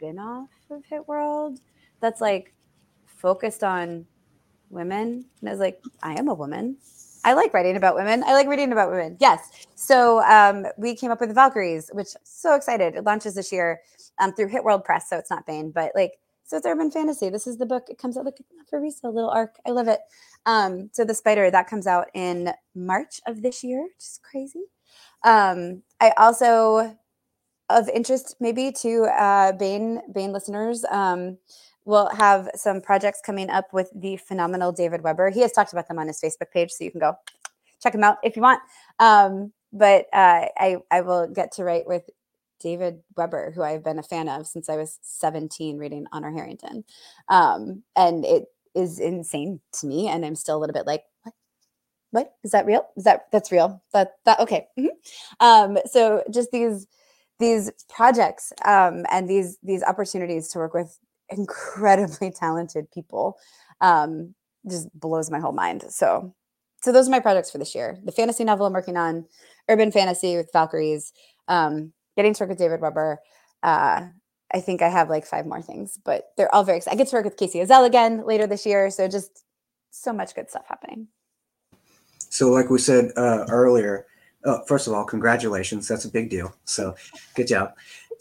spin-off 0.00 0.48
of 0.70 0.84
Hit 0.84 1.06
World 1.06 1.60
that's 2.00 2.20
like 2.20 2.54
focused 3.06 3.62
on 3.62 4.06
women?" 4.70 5.24
And 5.40 5.48
I 5.48 5.52
was 5.52 5.60
like, 5.60 5.82
"I 6.02 6.14
am 6.14 6.28
a 6.28 6.34
woman. 6.34 6.76
I 7.22 7.34
like 7.34 7.52
writing 7.52 7.76
about 7.76 7.94
women. 7.94 8.24
I 8.24 8.32
like 8.32 8.48
reading 8.48 8.72
about 8.72 8.90
women. 8.90 9.18
Yes. 9.20 9.66
So 9.74 10.22
um, 10.22 10.64
we 10.78 10.94
came 10.94 11.10
up 11.10 11.20
with 11.20 11.28
the 11.28 11.34
Valkyries, 11.34 11.90
which 11.92 12.08
so 12.22 12.54
excited. 12.54 12.94
It 12.94 13.04
launches 13.04 13.34
this 13.34 13.52
year 13.52 13.80
um, 14.18 14.32
through 14.32 14.48
Hit 14.48 14.64
World 14.64 14.84
Press, 14.84 15.10
so 15.10 15.18
it's 15.18 15.30
not 15.30 15.46
Baen, 15.46 15.70
but 15.70 15.92
like 15.94 16.12
so 16.44 16.56
it's 16.56 16.66
urban 16.66 16.90
fantasy. 16.90 17.28
This 17.28 17.46
is 17.46 17.58
the 17.58 17.66
book. 17.66 17.84
It 17.88 17.98
comes 17.98 18.16
out 18.16 18.24
look 18.24 18.38
for 18.68 18.80
resale, 18.80 19.14
little 19.14 19.30
arc. 19.30 19.56
I 19.66 19.70
love 19.70 19.86
it. 19.86 20.00
Um, 20.46 20.90
so 20.92 21.04
the 21.04 21.14
Spider 21.14 21.50
that 21.50 21.68
comes 21.68 21.86
out 21.86 22.08
in 22.14 22.52
March 22.74 23.20
of 23.26 23.42
this 23.42 23.62
year, 23.62 23.82
which 23.82 23.98
is 23.98 24.20
crazy. 24.22 24.64
Um, 25.22 25.82
I 26.00 26.12
also 26.16 26.96
of 27.70 27.88
interest 27.88 28.36
maybe 28.40 28.72
to 28.72 29.04
uh, 29.04 29.52
Baen 29.52 30.02
Baen 30.12 30.32
listeners. 30.32 30.84
Um, 30.90 31.38
we'll 31.84 32.08
have 32.10 32.48
some 32.54 32.80
projects 32.80 33.20
coming 33.24 33.50
up 33.50 33.72
with 33.72 33.90
the 33.94 34.16
phenomenal 34.16 34.72
David 34.72 35.02
Weber. 35.02 35.30
He 35.30 35.40
has 35.40 35.52
talked 35.52 35.72
about 35.72 35.88
them 35.88 35.98
on 35.98 36.06
his 36.06 36.20
Facebook 36.20 36.50
page, 36.52 36.70
so 36.70 36.84
you 36.84 36.90
can 36.90 37.00
go 37.00 37.14
check 37.82 37.94
him 37.94 38.04
out 38.04 38.18
if 38.22 38.36
you 38.36 38.42
want. 38.42 38.60
Um, 38.98 39.52
but 39.72 40.06
uh, 40.12 40.46
I 40.56 40.76
I 40.90 41.00
will 41.02 41.28
get 41.28 41.52
to 41.52 41.64
write 41.64 41.86
with 41.86 42.08
David 42.60 43.00
Weber, 43.16 43.52
who 43.54 43.62
I've 43.62 43.84
been 43.84 43.98
a 43.98 44.02
fan 44.02 44.28
of 44.28 44.46
since 44.46 44.68
I 44.68 44.76
was 44.76 44.98
17, 45.02 45.78
reading 45.78 46.06
Honor 46.12 46.30
Harrington, 46.30 46.84
um, 47.28 47.82
and 47.96 48.24
it 48.24 48.46
is 48.74 49.00
insane 49.00 49.60
to 49.80 49.86
me, 49.86 50.08
and 50.08 50.24
I'm 50.24 50.36
still 50.36 50.56
a 50.56 50.60
little 50.60 50.74
bit 50.74 50.86
like, 50.86 51.04
what? 51.22 51.34
What 52.10 52.34
is 52.44 52.50
that 52.52 52.66
real? 52.66 52.86
Is 52.96 53.04
that 53.04 53.26
that's 53.32 53.52
real? 53.52 53.82
That 53.92 54.12
that 54.24 54.40
okay? 54.40 54.68
mhm. 54.78 54.88
Um, 55.40 55.78
so 55.86 56.22
just 56.30 56.50
these 56.50 56.86
these 57.40 57.70
projects 57.88 58.52
um, 58.64 59.04
and 59.10 59.28
these 59.28 59.58
these 59.62 59.82
opportunities 59.82 60.48
to 60.48 60.58
work 60.58 60.74
with 60.74 60.98
incredibly 61.28 62.30
talented 62.36 62.90
people 62.92 63.38
um, 63.80 64.34
just 64.68 64.88
blows 64.98 65.30
my 65.30 65.40
whole 65.40 65.52
mind. 65.52 65.84
So, 65.88 66.34
so 66.82 66.92
those 66.92 67.08
are 67.08 67.10
my 67.10 67.20
projects 67.20 67.50
for 67.50 67.58
this 67.58 67.74
year: 67.74 67.98
the 68.04 68.12
fantasy 68.12 68.44
novel 68.44 68.66
I'm 68.66 68.72
working 68.72 68.96
on, 68.96 69.26
urban 69.68 69.90
fantasy 69.90 70.36
with 70.36 70.50
Valkyries, 70.52 71.12
um, 71.48 71.92
getting 72.16 72.34
to 72.34 72.42
work 72.44 72.50
with 72.50 72.58
David 72.58 72.80
Weber. 72.80 73.20
Uh, 73.62 74.08
I 74.52 74.60
think 74.60 74.82
I 74.82 74.88
have 74.88 75.08
like 75.08 75.26
five 75.26 75.46
more 75.46 75.62
things, 75.62 75.98
but 76.04 76.30
they're 76.36 76.52
all 76.54 76.64
very 76.64 76.78
exciting. 76.78 76.98
I 76.98 77.02
get 77.02 77.10
to 77.10 77.16
work 77.16 77.24
with 77.24 77.36
Kacey 77.36 77.64
Ezell 77.64 77.86
again 77.86 78.26
later 78.26 78.46
this 78.46 78.66
year, 78.66 78.90
so 78.90 79.08
just 79.08 79.44
so 79.90 80.12
much 80.12 80.34
good 80.34 80.50
stuff 80.50 80.66
happening. 80.68 81.08
so 82.28 82.50
like 82.50 82.70
we 82.70 82.78
said 82.78 83.12
uh, 83.16 83.46
earlier, 83.48 84.06
uh, 84.44 84.60
first 84.66 84.86
of 84.86 84.92
all, 84.94 85.04
congratulations. 85.04 85.88
That's 85.88 86.04
a 86.04 86.10
big 86.10 86.30
deal. 86.30 86.54
So 86.64 86.94
good 87.34 87.48
job. 87.48 87.74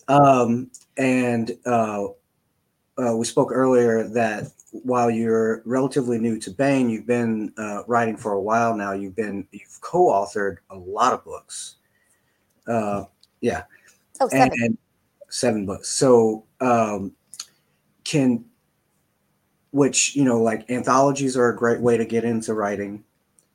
Um, 0.08 0.70
and 0.98 1.52
uh, 1.66 2.06
uh, 2.98 3.16
we 3.16 3.26
spoke 3.26 3.52
earlier 3.54 4.08
that 4.10 4.52
while 4.72 5.10
you're 5.10 5.62
relatively 5.66 6.20
new 6.20 6.40
to 6.40 6.52
Baen, 6.52 6.90
you've 6.90 7.08
been 7.08 7.54
uh, 7.58 7.84
writing 7.88 8.18
for 8.18 8.34
a 8.34 8.42
while 8.42 8.76
now. 8.76 8.92
You've 8.92 9.16
been 9.16 9.48
you've 9.52 9.80
co-authored 9.82 10.58
a 10.70 10.78
lot 10.78 11.14
of 11.14 11.24
books. 11.24 11.76
Uh, 12.68 13.06
yeah, 13.42 13.64
Oh, 14.22 14.28
seven. 14.28 14.52
and, 14.52 14.62
and 14.62 14.78
seven 15.30 15.66
books. 15.66 15.90
So 15.90 16.46
um, 16.60 17.14
can 18.04 18.44
which 19.72 20.16
you 20.16 20.26
know 20.26 20.42
like 20.42 20.70
anthologies 20.70 21.38
are 21.38 21.50
a 21.50 21.56
great 21.56 21.80
way 21.80 21.96
to 21.98 22.06
get 22.06 22.24
into 22.26 22.54
writing, 22.54 23.04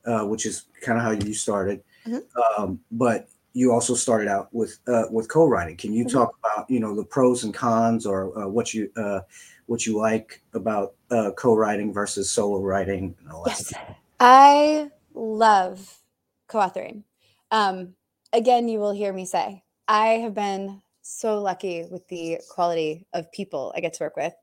uh, 0.05 0.25
which 0.25 0.45
is 0.45 0.63
kind 0.81 0.97
of 0.97 1.03
how 1.03 1.11
you 1.11 1.33
started. 1.33 1.83
Mhm. 2.07 2.23
Um, 2.57 2.79
but 2.91 3.27
you 3.53 3.71
also 3.71 3.93
started 3.95 4.27
out 4.27 4.53
with 4.53 4.79
uh, 4.87 5.05
with 5.09 5.29
co-writing. 5.29 5.77
Can 5.77 5.93
you 5.93 6.05
Mhm. 6.05 6.11
talk 6.11 6.35
about 6.43 6.69
you 6.69 6.79
know 6.79 6.95
the 6.95 7.03
pros 7.03 7.43
and 7.43 7.53
cons 7.53 8.05
or 8.05 8.37
uh, 8.37 8.47
what 8.47 8.73
you 8.73 8.91
uh, 8.97 9.21
what 9.67 9.85
you 9.85 9.97
like 9.97 10.41
about 10.53 10.93
uh, 11.11 11.31
co-writing 11.37 11.93
versus 11.93 12.29
solo 12.29 12.59
writing 12.61 13.15
and 13.19 13.31
all 13.31 13.43
that? 13.43 13.57
Yes. 13.57 13.73
I 14.19 14.91
love 15.13 15.99
co-authoring. 16.47 17.03
Um, 17.51 17.95
again, 18.33 18.67
you 18.67 18.79
will 18.79 18.93
hear 18.93 19.13
me 19.13 19.25
say, 19.25 19.63
I 19.87 20.07
have 20.23 20.33
been 20.33 20.81
so 21.01 21.41
lucky 21.41 21.85
with 21.89 22.07
the 22.07 22.39
quality 22.49 23.05
of 23.13 23.31
people 23.31 23.73
I 23.75 23.79
get 23.79 23.93
to 23.93 24.03
work 24.03 24.15
with 24.17 24.33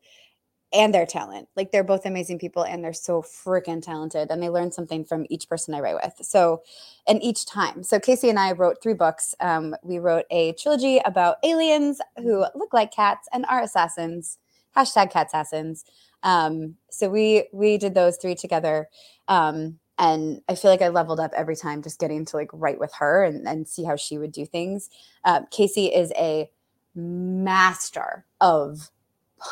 and 0.73 0.95
their 0.95 1.07
talent. 1.07 1.49
Like 1.57 1.71
they're 1.71 1.85
both 1.85 2.07
amazing 2.07 2.39
people 2.39 2.65
and 2.65 2.83
they're 2.83 2.93
so 2.93 3.23
freaking 3.23 3.83
talented 3.83 4.31
and 4.31 4.43
they 4.43 4.49
learn 4.49 4.73
something 4.73 5.05
from 5.05 5.27
each 5.29 5.49
person 5.49 5.75
I 5.75 5.81
write 5.81 5.95
with. 5.95 6.27
So, 6.27 6.63
and 7.07 7.23
each 7.23 7.47
time. 7.47 7.83
So 7.83 7.99
Kacey 7.99 8.31
and 8.31 8.39
I 8.39 8.53
wrote 8.53 8.83
three 8.83 8.95
books. 8.95 9.35
Um, 9.41 9.75
we 9.83 9.99
wrote 9.99 10.25
a 10.31 10.53
trilogy 10.55 11.01
about 11.05 11.37
aliens 11.45 12.01
who 12.17 12.47
look 12.55 12.73
like 12.73 12.93
cats 12.93 13.29
and 13.33 13.45
are 13.47 13.63
assassins. 13.63 14.39
Hashtag 14.77 15.11
cat 15.11 15.27
assassins. 15.27 15.85
Um, 16.23 16.77
so 16.91 17.09
we 17.11 17.49
we 17.53 17.79
did 17.79 17.95
those 17.95 18.17
three 18.17 18.35
together. 18.35 18.89
Um, 19.29 19.79
and 19.99 20.41
I 20.49 20.55
feel 20.55 20.71
like 20.71 20.83
I 20.83 20.89
leveled 20.89 21.21
up 21.21 21.33
every 21.37 21.57
time 21.57 21.83
just 21.83 22.01
getting 22.01 22.25
to 22.27 22.37
like 22.37 22.51
write 22.53 22.81
with 22.81 22.93
her 22.95 23.25
and, 23.25 23.47
and 23.47 23.69
see 23.69 23.85
how 23.85 23.97
she 23.97 24.19
would 24.19 24.33
do 24.33 24.47
things. 24.47 24.89
Uh, 25.25 25.43
Kacey 25.53 25.95
is 25.95 26.13
a 26.17 26.51
master 26.95 28.25
of 28.41 28.91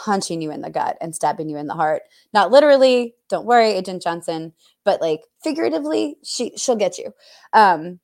punching 0.05 0.41
you 0.41 0.51
in 0.51 0.63
the 0.63 0.71
gut 0.71 0.97
and 1.01 1.15
stabbing 1.15 1.49
you 1.49 1.57
in 1.57 1.67
the 1.67 1.75
heart. 1.75 2.03
Not 2.33 2.51
literally, 2.51 3.15
don't 3.29 3.47
worry, 3.47 3.71
Agent 3.73 4.03
Johnson, 4.03 4.53
but 4.85 5.01
like 5.01 5.23
figuratively, 5.43 6.17
she 6.25 6.53
she'll 6.57 6.77
get 6.77 6.99
you. 6.99 7.13
Um, 7.53 8.01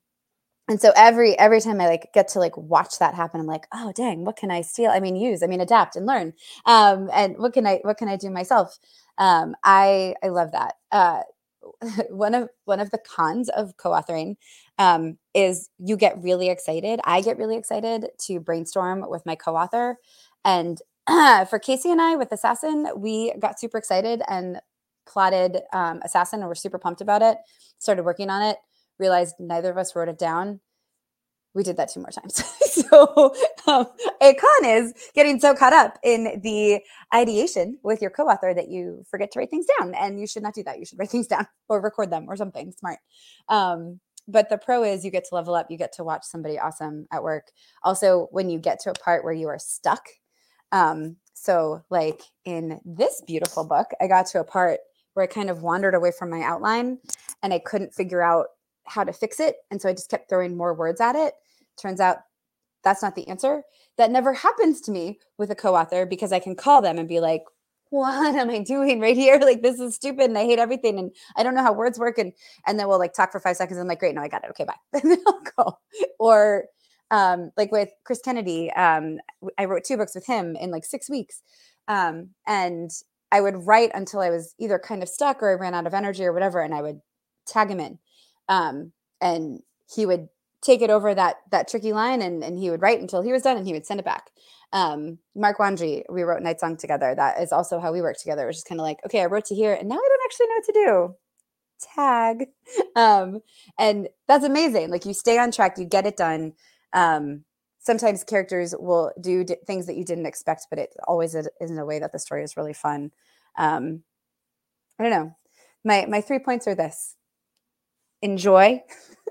and 0.68 0.80
so 0.80 0.93
every 0.97 1.39
every 1.39 1.61
time 1.61 1.80
I 1.80 1.87
like 1.87 2.11
get 2.12 2.28
to 2.28 2.41
like 2.41 2.57
watch 2.57 2.99
that 2.99 3.14
happen, 3.14 3.41
I'm 3.41 3.47
like, 3.47 3.66
oh 3.72 3.93
dang, 3.95 4.24
what 4.24 4.37
can 4.37 4.51
I 4.51 4.62
steal? 4.62 4.91
I 4.91 5.01
mean, 5.01 5.16
use, 5.16 5.43
I 5.43 5.47
mean, 5.47 5.61
adapt 5.61 5.97
and 5.97 6.07
learn. 6.07 6.32
Um, 6.66 7.09
and 7.12 7.39
what 7.39 7.53
can 7.53 7.66
I 7.66 7.80
what 7.82 7.99
can 7.99 8.09
I 8.09 8.16
do 8.16 8.30
myself? 8.30 8.78
Um, 9.18 9.55
I 9.64 10.14
I 10.24 10.28
love 10.28 10.53
that. 10.53 10.74
Uh, 10.91 11.22
one 12.11 12.34
of 12.34 12.49
one 12.64 12.80
of 12.80 12.91
the 12.91 12.99
cons 12.99 13.49
of 13.51 13.76
co-authoring 13.76 14.37
um, 14.78 15.18
is 15.34 15.70
you 15.78 15.97
get 15.97 16.22
really 16.22 16.49
excited. 16.49 17.01
I 17.05 17.20
get 17.20 17.39
really 17.39 17.57
excited 17.57 18.09
to 18.26 18.41
brainstorm 18.41 19.05
with 19.09 19.24
my 19.26 19.37
co-author, 19.37 19.99
and 20.45 20.80
for 21.49 21.61
Kacey 21.61 21.93
and 21.93 22.03
I 22.03 22.17
with 22.17 22.33
Assassin, 22.33 22.89
we 22.97 23.33
got 23.39 23.61
super 23.61 23.79
excited 23.79 24.23
and 24.29 24.61
plotted 25.07 25.59
um, 25.73 26.01
Assassin, 26.05 26.41
and 26.41 26.49
we're 26.49 26.57
super 26.57 26.79
pumped 26.79 27.01
about 27.01 27.23
it. 27.23 27.39
Started 27.79 28.05
working 28.05 28.29
on 28.29 28.43
it. 28.43 28.57
Realized 28.99 29.37
neither 29.39 29.71
of 29.71 29.79
us 29.79 29.95
wrote 29.95 30.09
it 30.09 30.19
down. 30.19 30.61
We 31.55 31.63
did 31.63 31.77
that 31.77 31.91
two 31.93 32.01
more 32.01 32.11
times. 32.11 32.35
so 32.73 33.33
um, 33.69 33.87
a 34.21 34.35
con 34.35 34.65
is 34.65 34.93
getting 35.15 35.39
so 35.39 35.55
caught 35.55 35.73
up 35.73 35.97
in 36.03 36.41
the 36.43 36.81
ideation 37.15 37.79
with 37.85 38.03
your 38.03 38.11
co-author 38.11 38.53
that 38.53 38.69
you 38.69 39.05
forget 39.09 39.31
to 39.33 39.39
write 39.39 39.51
things 39.51 39.67
down, 39.79 39.95
and 39.95 40.19
you 40.19 40.27
should 40.27 40.43
not 40.43 40.55
do 40.55 40.65
that. 40.65 40.81
You 40.81 40.87
should 40.87 40.99
write 40.99 41.11
things 41.11 41.29
down 41.29 41.47
or 41.69 41.81
record 41.81 42.11
them 42.11 42.27
or 42.29 42.37
something 42.37 42.73
smart. 42.73 42.99
Um, 43.49 44.01
but 44.27 44.49
the 44.49 44.59
pro 44.59 44.83
is 44.83 45.05
you 45.05 45.13
get 45.13 45.25
to 45.29 45.37
level 45.37 45.55
up. 45.55 45.71
You 45.71 45.79
get 45.79 45.93
to 45.95 46.05
watch 46.05 46.25
somebody 46.25 46.59
awesome 46.59 47.07
at 47.13 47.23
work. 47.23 47.53
Also, 47.85 48.27
when 48.33 48.51
you 48.51 48.59
get 48.59 48.81
to 48.81 48.91
a 48.91 48.95
part 48.95 49.23
where 49.23 49.33
you 49.33 49.47
are 49.47 49.59
stuck 49.61 50.03
um, 50.73 51.17
so, 51.35 51.83
like 51.91 52.23
in 52.45 52.81
this 52.85 53.23
beautiful 53.27 53.64
book, 53.64 53.89
I 54.01 54.07
got 54.07 54.27
to 54.29 54.41
a 54.41 54.45
part 54.45 54.81
where 55.14 55.25
I 55.25 55.27
kind 55.27 55.51
of 55.51 55.62
wandered 55.62 55.95
away 55.95 56.11
from 56.17 56.31
my 56.31 56.43
outline 56.43 56.99
and 57.43 57.53
I 57.53 57.59
couldn't 57.59 57.95
figure 57.95 58.23
out 58.23 58.47
how 58.85 59.05
to 59.05 59.12
fix 59.12 59.41
it. 59.41 59.57
And 59.71 59.81
so 59.81 59.89
I 59.89 59.93
just 59.93 60.11
kept 60.11 60.29
throwing 60.29 60.57
more 60.57 60.75
words 60.75 61.01
at 61.01 61.17
it. 61.17 61.35
Turns 61.81 62.01
out 62.01 62.19
that's 62.85 63.03
not 63.03 63.14
the 63.14 63.29
answer. 63.29 63.62
That 63.99 64.11
never 64.11 64.33
happens 64.33 64.81
to 64.83 64.91
me 64.91 65.19
with 65.39 65.51
a 65.51 65.55
co 65.55 65.75
author 65.75 66.07
because 66.07 66.33
I 66.33 66.39
can 66.39 66.55
call 66.55 66.83
them 66.83 66.99
and 66.99 67.09
be 67.09 67.21
like, 67.21 67.43
what 67.91 68.35
am 68.35 68.51
I 68.51 68.61
doing 68.61 69.01
right 69.01 69.17
here? 69.17 69.39
Like 69.47 69.62
this 69.62 69.79
is 69.81 69.95
stupid 69.95 70.25
and 70.25 70.39
I 70.39 70.45
hate 70.45 70.59
everything 70.59 70.99
and 70.99 71.14
I 71.37 71.43
don't 71.43 71.55
know 71.55 71.62
how 71.62 71.73
words 71.73 71.99
work 71.99 72.19
and 72.19 72.33
and 72.67 72.79
then 72.79 72.89
we'll 72.89 72.99
like 72.99 73.14
talk 73.14 73.33
for 73.33 73.41
five 73.41 73.57
seconds 73.57 73.79
and 73.79 73.85
I'm 73.85 73.89
like, 73.89 74.01
great, 74.01 74.14
no, 74.14 74.23
I 74.23 74.29
got 74.29 74.45
it. 74.45 74.51
Okay, 74.51 74.64
bye. 74.64 74.75
And 75.03 75.12
then 75.12 75.19
I'll 75.27 75.43
go. 75.57 75.79
Or 76.19 76.64
um, 77.11 77.51
like 77.57 77.73
with 77.73 77.91
Chris 78.05 78.21
Kennedy, 78.25 78.73
um, 78.73 79.19
I 79.59 79.65
wrote 79.65 79.85
two 79.85 79.97
books 79.97 80.15
with 80.15 80.27
him 80.27 80.57
in 80.57 80.71
like 80.71 80.85
six 80.85 81.09
weeks. 81.09 81.43
Um, 81.89 82.31
and 82.47 82.91
I 83.31 83.41
would 83.41 83.67
write 83.67 83.91
until 83.95 84.21
I 84.21 84.31
was 84.31 84.55
either 84.59 84.79
kind 84.79 85.03
of 85.03 85.09
stuck 85.09 85.43
or 85.43 85.51
I 85.51 85.55
ran 85.55 85.75
out 85.75 85.87
of 85.87 85.95
energy 85.95 86.25
or 86.25 86.33
whatever, 86.33 86.61
and 86.61 86.75
I 86.75 86.83
would 86.83 87.01
tag 87.47 87.71
him 87.71 87.81
in. 87.81 87.99
Um, 88.49 88.93
and 89.21 89.61
he 89.93 90.07
would 90.07 90.29
take 90.63 90.83
it 90.83 90.91
over 90.91 91.15
that 91.15 91.37
that 91.51 91.69
tricky 91.69 91.93
line 91.93 92.23
and, 92.23 92.43
and 92.43 92.59
he 92.59 92.71
would 92.71 92.83
write 92.83 93.01
until 93.01 93.23
he 93.23 93.33
was 93.33 93.43
done 93.43 93.57
and 93.57 93.67
he 93.67 93.73
would 93.73 93.87
send 93.87 94.01
it 94.01 94.07
back. 94.07 94.31
Um, 94.73 95.19
Mark 95.35 95.59
Wandrey, 95.59 96.03
we 96.11 96.23
wrote 96.23 96.43
Night 96.43 96.61
Song 96.61 96.77
together. 96.77 97.15
That 97.15 97.41
is 97.41 97.53
also 97.53 97.79
how 97.79 97.93
we 97.93 98.03
work 98.03 98.17
together. 98.19 98.45
It 98.45 98.49
was 98.49 98.57
just 98.57 98.69
kind 98.69 98.81
of 98.81 98.85
like, 98.85 98.99
okay, 99.07 99.23
I 99.23 99.27
wrote 99.27 99.45
to 99.47 99.55
here 99.55 99.75
and 99.75 99.89
now 99.89 99.95
I 99.95 100.09
don't 100.09 100.25
actually 100.25 100.47
know 100.47 100.55
what 100.55 100.65
to 100.67 100.73
do. 100.73 101.15
Tag. 101.95 102.47
Um, 102.97 103.41
and 103.79 104.09
that's 104.27 104.45
amazing. 104.45 104.91
Like 104.91 105.05
you 105.05 105.13
stay 105.13 105.39
on 105.39 105.51
track, 105.51 105.77
you 105.77 105.85
get 105.85 106.07
it 106.07 106.17
done 106.17 106.55
um, 106.97 107.44
sometimes 107.78 108.24
characters 108.24 108.74
will 108.78 109.12
do 109.20 109.44
d- 109.44 109.57
things 109.66 109.86
that 109.86 109.97
you 109.97 110.05
didn't 110.05 110.26
expect, 110.26 110.68
but 110.70 110.80
it 110.80 110.94
always 111.07 111.36
is 111.36 111.49
in 111.61 111.78
a 111.78 111.86
way 111.86 112.01
that 112.01 112.12
the 112.12 112.20
story 112.20 112.44
is 112.44 112.57
really 112.59 112.74
fun. 112.74 113.12
Um, 113.57 114.03
I 114.99 115.05
don't 115.05 115.12
know. 115.12 115.36
My 115.84 116.07
my 116.07 116.22
three 116.22 116.40
points 116.40 116.66
are 116.68 116.74
this: 116.76 117.16
enjoy, 118.22 118.82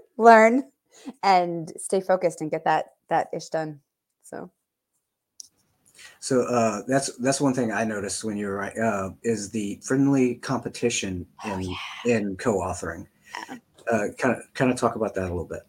learn, 0.18 0.64
and 1.24 1.72
stay 1.78 2.02
focused 2.02 2.42
and 2.42 2.52
get 2.52 2.66
that 2.66 2.88
that 3.10 3.30
ish 3.34 3.50
done. 3.50 3.82
So 4.24 4.52
So 6.20 6.44
uh, 6.44 6.82
that's 6.88 7.16
that's 7.18 7.42
one 7.42 7.54
thing 7.54 7.72
I 7.72 7.84
noticed 7.84 8.24
when 8.24 8.38
you 8.38 8.48
were 8.48 8.56
right 8.56 8.78
uh, 8.78 9.12
is 9.24 9.50
the 9.52 9.80
friendly 9.84 10.36
competition 10.36 11.26
Oh, 11.44 11.58
in 11.58 11.62
yeah. 11.62 11.76
in 12.06 12.38
co-authoring. 12.38 13.08
Yeah. 13.50 13.58
Uh, 13.92 14.08
kind 14.18 14.36
of 14.36 14.54
kind 14.54 14.72
of 14.72 14.78
talk 14.78 14.96
about 14.96 15.14
that 15.16 15.24
a 15.26 15.30
little 15.30 15.46
bit. 15.46 15.64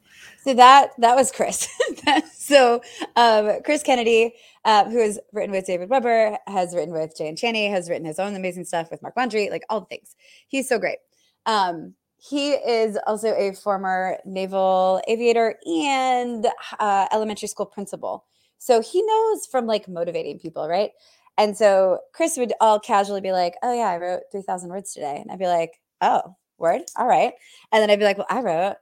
So 0.47 0.55
that 0.55 0.92
that 0.99 1.16
was 1.16 1.32
Chris. 1.32 1.66
so 2.32 2.80
um, 3.16 3.62
Chris 3.64 3.82
Kennedy, 3.82 4.32
uh, 4.64 4.84
who 4.84 5.01
has 5.01 5.18
written 5.32 5.51
with 5.51 5.66
David 5.66 5.90
Weber, 5.90 6.38
has 6.47 6.72
written 6.72 6.94
with 6.94 7.16
J.N. 7.18 7.34
Chaney, 7.34 7.68
has 7.68 7.90
written 7.90 8.07
his 8.07 8.20
own 8.20 8.36
amazing 8.36 8.64
stuff 8.64 8.88
with 8.88 9.03
Mark 9.03 9.16
Wandrey, 9.16 9.51
like 9.51 9.64
all 9.68 9.80
the 9.80 9.86
things. 9.86 10.14
He's 10.47 10.68
so 10.68 10.78
great. 10.78 10.99
Um, 11.47 11.94
he 12.18 12.53
is 12.53 12.97
also 13.09 13.34
a 13.34 13.55
former 13.55 14.18
naval 14.24 15.03
aviator 15.09 15.57
and 15.66 16.47
uh, 16.78 17.09
elementary 17.12 17.49
school 17.49 17.66
principal. 17.66 18.24
So 18.59 18.80
he 18.80 19.03
knows 19.03 19.47
from 19.47 19.66
like 19.66 19.88
motivating 19.88 20.38
people, 20.38 20.68
right? 20.68 20.92
And 21.36 21.57
so 21.57 21.99
Chris 22.12 22.36
would 22.36 22.53
all 22.61 22.78
casually 22.78 23.20
be 23.20 23.32
like, 23.32 23.55
"Oh 23.64 23.74
yeah, 23.74 23.88
I 23.88 23.97
wrote 23.97 24.22
three 24.30 24.42
thousand 24.42 24.70
words 24.70 24.92
today," 24.92 25.18
and 25.20 25.32
I'd 25.32 25.40
be 25.40 25.49
like, 25.49 25.72
"Oh, 26.01 26.36
word, 26.57 26.82
all 26.97 27.09
right." 27.09 27.32
And 27.72 27.82
then 27.82 27.90
I'd 27.90 27.99
be 27.99 28.05
like, 28.05 28.16
"Well, 28.16 28.28
I 28.30 28.42
wrote 28.42 28.76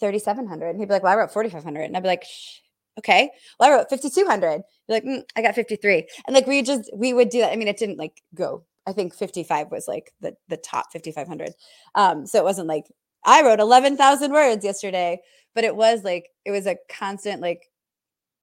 3,700. 0.00 0.70
And 0.70 0.78
he'd 0.78 0.88
be 0.88 0.94
like, 0.94 1.02
well, 1.02 1.12
I 1.12 1.16
wrote 1.16 1.32
4,500. 1.32 1.82
And 1.82 1.96
I'd 1.96 2.02
be 2.02 2.08
like, 2.08 2.24
okay. 2.98 3.30
Well, 3.58 3.70
I 3.70 3.76
wrote 3.76 3.90
5,200. 3.90 4.50
You're 4.50 4.62
like, 4.88 5.04
mm, 5.04 5.22
I 5.36 5.42
got 5.42 5.54
53. 5.54 6.08
And 6.26 6.34
like, 6.34 6.46
we 6.46 6.62
just, 6.62 6.90
we 6.94 7.12
would 7.12 7.28
do 7.30 7.40
that. 7.40 7.52
I 7.52 7.56
mean, 7.56 7.68
it 7.68 7.78
didn't 7.78 7.98
like 7.98 8.22
go, 8.34 8.64
I 8.86 8.92
think 8.92 9.14
55 9.14 9.70
was 9.70 9.86
like 9.86 10.12
the, 10.20 10.34
the 10.48 10.56
top 10.56 10.92
5,500. 10.92 11.52
Um, 11.94 12.26
so 12.26 12.38
it 12.38 12.44
wasn't 12.44 12.68
like 12.68 12.86
I 13.24 13.42
wrote 13.42 13.60
11,000 13.60 14.32
words 14.32 14.64
yesterday, 14.64 15.20
but 15.54 15.64
it 15.64 15.76
was 15.76 16.02
like, 16.04 16.28
it 16.44 16.50
was 16.50 16.66
a 16.66 16.76
constant, 16.88 17.42
like 17.42 17.66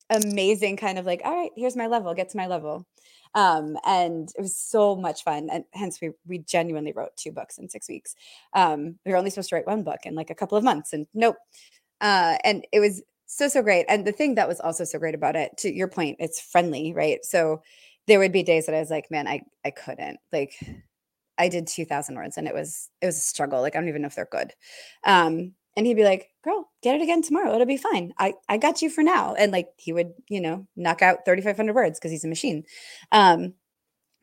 amazing 0.10 0.78
kind 0.78 1.00
of 1.00 1.06
like, 1.06 1.22
all 1.26 1.36
right, 1.36 1.52
here's 1.56 1.76
my 1.76 1.88
level, 1.88 2.14
get 2.14 2.30
to 2.30 2.38
my 2.38 2.48
level. 2.48 2.86
Um, 3.38 3.78
and 3.86 4.30
it 4.36 4.42
was 4.42 4.58
so 4.58 4.96
much 4.96 5.24
fun. 5.24 5.50
And 5.52 5.64
hence 5.74 6.02
we 6.02 6.10
we 6.28 6.40
genuinely 6.40 6.92
wrote 6.92 7.16
two 7.16 7.32
books 7.32 7.60
in 7.60 7.70
six 7.70 7.88
weeks. 7.88 8.16
Um, 8.54 8.98
we 9.06 9.12
were 9.12 9.18
only 9.18 9.30
supposed 9.30 9.50
to 9.50 9.56
write 9.56 9.68
one 9.68 9.84
book 9.84 10.00
in 10.06 10.16
like 10.16 10.32
a 10.32 10.36
couple 10.36 10.58
of 10.58 10.64
months, 10.64 10.92
and 10.94 11.06
nope. 11.14 11.38
Uh, 12.02 12.38
and 12.44 12.66
it 12.74 12.80
was 12.80 13.02
so 13.28 13.48
so 13.48 13.62
great. 13.62 13.86
And 13.90 14.06
the 14.08 14.12
thing 14.12 14.36
that 14.36 14.48
was 14.48 14.60
also 14.60 14.84
so 14.86 15.00
great 15.00 15.16
about 15.16 15.36
it, 15.36 15.58
to 15.60 15.74
your 15.74 15.88
point, 15.88 16.18
it's 16.20 16.42
friendly, 16.42 16.94
right? 16.94 17.24
So 17.24 17.62
there 18.08 18.20
would 18.20 18.32
be 18.32 18.44
days 18.44 18.66
that 18.66 18.76
I 18.76 18.80
was 18.80 18.90
like, 18.90 19.12
man, 19.12 19.28
I 19.28 19.42
I 19.66 19.72
couldn't. 19.72 20.20
Like 20.32 20.54
I 21.38 21.50
did 21.50 21.68
2000 21.68 22.16
words 22.16 22.38
and 22.38 22.48
it 22.48 22.54
was 22.56 22.90
it 23.02 23.06
was 23.06 23.18
a 23.18 23.22
struggle. 23.22 23.62
Like 23.62 23.76
I 23.76 23.80
don't 23.80 23.90
even 23.90 24.02
know 24.02 24.08
if 24.08 24.16
they're 24.16 24.28
good. 24.32 24.54
Um 25.06 25.54
and 25.78 25.88
he'd 25.88 25.96
be 25.96 26.06
like, 26.06 26.32
"Girl, 26.44 26.70
get 26.84 26.96
it 26.98 27.04
again 27.04 27.24
tomorrow. 27.24 27.54
It'll 27.56 27.68
be 27.68 27.78
fine. 27.78 28.14
I 28.20 28.36
I 28.50 28.58
got 28.58 28.82
you 28.84 28.90
for 28.92 29.04
now." 29.04 29.36
And 29.36 29.54
like 29.54 29.70
he 29.78 29.94
would, 29.94 30.14
you 30.30 30.42
know, 30.42 30.68
knock 30.78 31.04
out 31.04 31.26
3500 31.26 31.76
words 31.76 32.00
because 32.00 32.12
he's 32.12 32.26
a 32.26 32.30
machine. 32.30 32.66
Um 33.14 33.56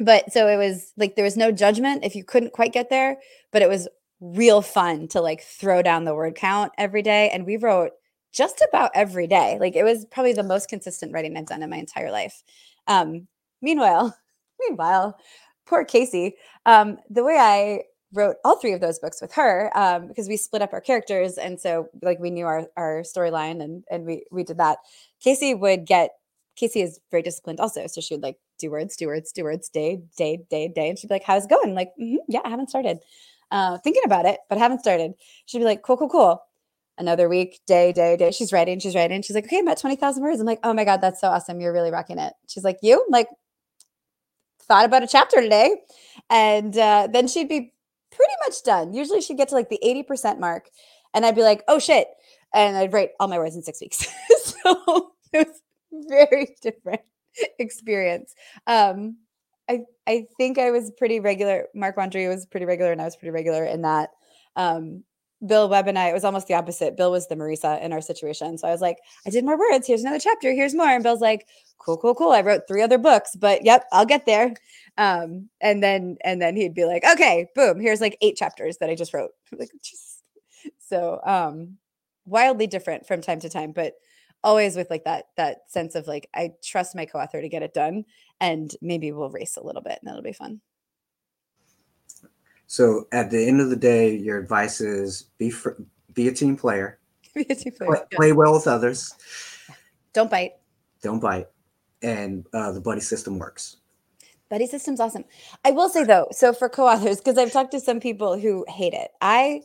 but 0.00 0.32
so 0.32 0.48
it 0.48 0.56
was 0.56 0.92
like 0.96 1.16
there 1.16 1.24
was 1.24 1.36
no 1.36 1.52
judgment 1.52 2.04
if 2.04 2.16
you 2.16 2.24
couldn't 2.24 2.52
quite 2.52 2.72
get 2.72 2.90
there, 2.90 3.18
but 3.52 3.62
it 3.62 3.68
was 3.68 3.88
real 4.20 4.62
fun 4.62 5.08
to 5.08 5.20
like 5.20 5.42
throw 5.42 5.82
down 5.82 6.04
the 6.04 6.14
word 6.14 6.34
count 6.34 6.72
every 6.78 7.02
day 7.02 7.30
and 7.30 7.46
we 7.46 7.56
wrote 7.56 7.92
just 8.32 8.64
about 8.68 8.90
every 8.94 9.26
day. 9.26 9.58
Like 9.60 9.76
it 9.76 9.84
was 9.84 10.06
probably 10.06 10.32
the 10.32 10.42
most 10.42 10.68
consistent 10.68 11.12
writing 11.12 11.36
I've 11.36 11.46
done 11.46 11.62
in 11.62 11.70
my 11.70 11.76
entire 11.76 12.10
life. 12.10 12.42
Um 12.88 13.28
meanwhile, 13.62 14.16
meanwhile, 14.60 15.18
poor 15.66 15.84
Kacey, 15.84 16.32
um 16.66 16.98
the 17.10 17.24
way 17.24 17.36
I 17.38 17.82
wrote 18.14 18.36
all 18.44 18.56
three 18.56 18.72
of 18.72 18.80
those 18.80 18.98
books 18.98 19.20
with 19.20 19.32
her 19.34 19.70
um, 19.76 20.06
because 20.06 20.28
we 20.28 20.36
split 20.36 20.62
up 20.62 20.72
our 20.72 20.80
characters 20.80 21.36
and 21.36 21.60
so 21.60 21.88
like 22.02 22.18
we 22.20 22.30
knew 22.30 22.46
our, 22.46 22.66
our 22.76 23.02
storyline 23.02 23.62
and 23.62 23.84
and 23.90 24.06
we 24.06 24.24
we 24.30 24.44
did 24.44 24.58
that. 24.58 24.78
Kacey 25.24 25.58
would 25.58 25.84
get 25.86 26.10
Kacey 26.60 26.82
is 26.82 27.00
very 27.10 27.22
disciplined 27.22 27.60
also 27.60 27.86
so 27.86 28.00
she 28.00 28.14
would 28.14 28.22
like 28.22 28.36
do 28.58 28.70
words 28.70 28.96
do 28.96 29.08
words 29.08 29.32
do 29.32 29.42
words 29.44 29.68
day 29.68 30.00
day 30.16 30.38
day 30.48 30.68
day 30.68 30.88
and 30.88 30.98
she'd 30.98 31.08
be 31.08 31.14
like 31.14 31.24
how's 31.24 31.44
it 31.44 31.50
going? 31.50 31.74
Like 31.74 31.90
mm-hmm, 32.00 32.16
yeah 32.28 32.40
i 32.44 32.48
haven't 32.48 32.70
started. 32.70 32.98
Uh, 33.50 33.78
thinking 33.78 34.02
about 34.04 34.24
it 34.24 34.40
but 34.48 34.58
I 34.58 34.60
haven't 34.60 34.80
started. 34.80 35.12
She'd 35.46 35.58
be 35.58 35.64
like 35.64 35.82
cool 35.82 35.96
cool 35.96 36.08
cool. 36.08 36.42
Another 36.96 37.28
week 37.28 37.60
day 37.66 37.92
day 37.92 38.16
day 38.16 38.30
she's 38.30 38.52
writing 38.52 38.78
she's 38.78 38.94
writing 38.94 39.20
she's 39.22 39.34
like 39.34 39.46
okay 39.46 39.58
i'm 39.58 39.68
at 39.68 39.78
20000 39.78 40.22
words. 40.22 40.40
I'm 40.40 40.46
like 40.46 40.60
oh 40.62 40.72
my 40.72 40.84
god 40.84 41.00
that's 41.00 41.20
so 41.20 41.28
awesome 41.28 41.60
you're 41.60 41.72
really 41.72 41.90
rocking 41.90 42.18
it. 42.18 42.32
She's 42.48 42.64
like 42.64 42.78
you? 42.82 42.94
I'm 42.94 43.10
like 43.10 43.28
thought 44.66 44.84
about 44.84 45.02
a 45.02 45.06
chapter 45.06 45.40
today. 45.40 45.76
And 46.30 46.76
uh, 46.76 47.08
then 47.12 47.28
she'd 47.28 47.48
be 47.48 47.73
pretty 48.14 48.32
much 48.46 48.62
done. 48.62 48.94
Usually 48.94 49.20
she'd 49.20 49.36
get 49.36 49.48
to 49.48 49.54
like 49.54 49.68
the 49.68 49.80
80% 49.84 50.38
mark 50.38 50.70
and 51.12 51.24
I'd 51.24 51.36
be 51.36 51.42
like, 51.42 51.62
oh 51.68 51.78
shit. 51.78 52.08
And 52.54 52.76
I'd 52.76 52.92
write 52.92 53.10
all 53.18 53.28
my 53.28 53.38
words 53.38 53.56
in 53.56 53.62
six 53.62 53.80
weeks. 53.80 54.06
so 54.44 55.12
it 55.32 55.48
was 55.48 55.60
very 56.08 56.56
different 56.62 57.00
experience. 57.58 58.34
Um, 58.66 59.18
I, 59.68 59.80
I 60.06 60.26
think 60.36 60.58
I 60.58 60.70
was 60.70 60.92
pretty 60.96 61.20
regular. 61.20 61.66
Mark 61.74 61.96
Wandrey 61.96 62.28
was 62.28 62.46
pretty 62.46 62.66
regular 62.66 62.92
and 62.92 63.00
I 63.00 63.04
was 63.04 63.16
pretty 63.16 63.30
regular 63.30 63.64
in 63.64 63.82
that. 63.82 64.10
Um, 64.56 65.04
Bill 65.46 65.68
Webb 65.68 65.88
and 65.88 65.98
I, 65.98 66.08
it 66.08 66.14
was 66.14 66.24
almost 66.24 66.46
the 66.46 66.54
opposite. 66.54 66.96
Bill 66.96 67.10
was 67.10 67.28
the 67.28 67.36
Marisa 67.36 67.80
in 67.82 67.92
our 67.92 68.00
situation. 68.00 68.56
So 68.58 68.68
I 68.68 68.70
was 68.70 68.80
like, 68.80 68.98
I 69.26 69.30
did 69.30 69.44
more 69.44 69.58
words. 69.58 69.86
Here's 69.86 70.02
another 70.02 70.18
chapter. 70.18 70.52
Here's 70.52 70.74
more. 70.74 70.88
And 70.88 71.02
Bill's 71.02 71.20
like, 71.20 71.46
cool, 71.78 71.98
cool, 71.98 72.14
cool. 72.14 72.30
I 72.30 72.40
wrote 72.40 72.62
three 72.66 72.82
other 72.82 72.98
books, 72.98 73.36
but 73.36 73.64
yep, 73.64 73.84
I'll 73.92 74.06
get 74.06 74.26
there. 74.26 74.54
Um, 74.96 75.48
and 75.60 75.82
then 75.82 76.16
and 76.24 76.40
then 76.40 76.56
he'd 76.56 76.74
be 76.74 76.84
like, 76.84 77.04
okay, 77.04 77.46
boom, 77.54 77.80
here's 77.80 78.00
like 78.00 78.16
eight 78.20 78.36
chapters 78.36 78.78
that 78.78 78.90
I 78.90 78.94
just 78.94 79.12
wrote. 79.12 79.30
like, 79.58 79.70
so 80.78 81.20
um 81.24 81.78
wildly 82.26 82.66
different 82.66 83.06
from 83.06 83.20
time 83.20 83.40
to 83.40 83.48
time, 83.48 83.72
but 83.72 83.94
always 84.42 84.76
with 84.76 84.90
like 84.90 85.04
that 85.04 85.26
that 85.36 85.70
sense 85.70 85.94
of 85.94 86.06
like 86.06 86.28
I 86.34 86.52
trust 86.62 86.94
my 86.94 87.06
co-author 87.06 87.40
to 87.40 87.48
get 87.48 87.62
it 87.62 87.74
done, 87.74 88.04
and 88.40 88.70
maybe 88.80 89.12
we'll 89.12 89.30
race 89.30 89.56
a 89.56 89.64
little 89.64 89.82
bit, 89.82 89.98
and 90.00 90.08
that'll 90.08 90.22
be 90.22 90.32
fun. 90.32 90.60
So 92.66 93.06
at 93.12 93.30
the 93.30 93.46
end 93.46 93.60
of 93.60 93.70
the 93.70 93.76
day, 93.76 94.14
your 94.14 94.38
advice 94.38 94.80
is 94.80 95.24
be 95.38 95.50
fr- 95.50 95.80
be 96.12 96.28
a 96.28 96.32
team 96.32 96.56
player. 96.56 96.98
be 97.34 97.46
a 97.48 97.54
team 97.54 97.72
player. 97.72 97.90
Play, 97.90 98.00
play 98.12 98.32
well 98.32 98.54
with 98.54 98.66
others. 98.66 99.14
Don't 100.12 100.30
bite. 100.30 100.52
Don't 101.02 101.20
bite, 101.20 101.48
and 102.02 102.46
uh, 102.52 102.72
the 102.72 102.80
buddy 102.80 103.00
system 103.00 103.38
works. 103.38 103.76
Buddy 104.48 104.66
system's 104.66 105.00
awesome. 105.00 105.24
I 105.64 105.72
will 105.72 105.88
say 105.88 106.04
though, 106.04 106.28
so 106.30 106.52
for 106.52 106.68
co-authors, 106.68 107.18
because 107.18 107.38
I've 107.38 107.52
talked 107.52 107.72
to 107.72 107.80
some 107.80 108.00
people 108.00 108.38
who 108.38 108.64
hate 108.68 108.94
it. 108.94 109.10
I 109.20 109.62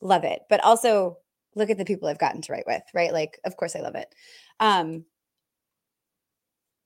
love 0.00 0.24
it, 0.24 0.42
but 0.48 0.62
also 0.62 1.18
look 1.54 1.70
at 1.70 1.78
the 1.78 1.84
people 1.84 2.08
I've 2.08 2.18
gotten 2.18 2.42
to 2.42 2.52
write 2.52 2.66
with, 2.66 2.82
right? 2.94 3.12
Like, 3.12 3.40
of 3.44 3.56
course 3.56 3.74
I 3.74 3.80
love 3.80 3.94
it. 3.94 4.14
Um, 4.60 5.04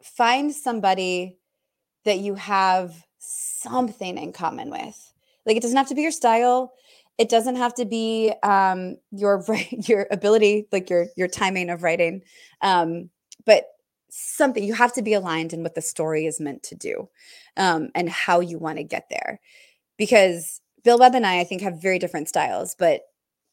find 0.02 0.54
somebody 0.54 1.38
that 2.04 2.18
you 2.18 2.34
have 2.36 2.94
something 3.18 4.16
in 4.16 4.32
common 4.32 4.70
with. 4.70 5.09
Like 5.46 5.56
it 5.56 5.62
doesn't 5.62 5.76
have 5.76 5.88
to 5.88 5.94
be 5.94 6.02
your 6.02 6.10
style. 6.10 6.72
It 7.18 7.28
doesn't 7.28 7.56
have 7.56 7.74
to 7.74 7.84
be 7.84 8.32
um, 8.42 8.96
your 9.10 9.44
your 9.70 10.06
ability, 10.10 10.68
like 10.72 10.90
your 10.90 11.06
your 11.16 11.28
timing 11.28 11.70
of 11.70 11.82
writing. 11.82 12.22
Um, 12.62 13.10
but 13.46 13.66
something 14.10 14.64
you 14.64 14.74
have 14.74 14.92
to 14.94 15.02
be 15.02 15.14
aligned 15.14 15.52
in 15.52 15.62
what 15.62 15.74
the 15.74 15.82
story 15.82 16.26
is 16.26 16.40
meant 16.40 16.62
to 16.64 16.74
do 16.74 17.08
um, 17.56 17.90
and 17.94 18.08
how 18.08 18.40
you 18.40 18.58
want 18.58 18.78
to 18.78 18.84
get 18.84 19.06
there 19.08 19.40
because 19.96 20.60
bill 20.84 20.98
webb 20.98 21.14
and 21.14 21.26
i 21.26 21.40
i 21.40 21.44
think 21.44 21.62
have 21.62 21.80
very 21.80 21.98
different 21.98 22.28
styles 22.28 22.74
but 22.78 23.02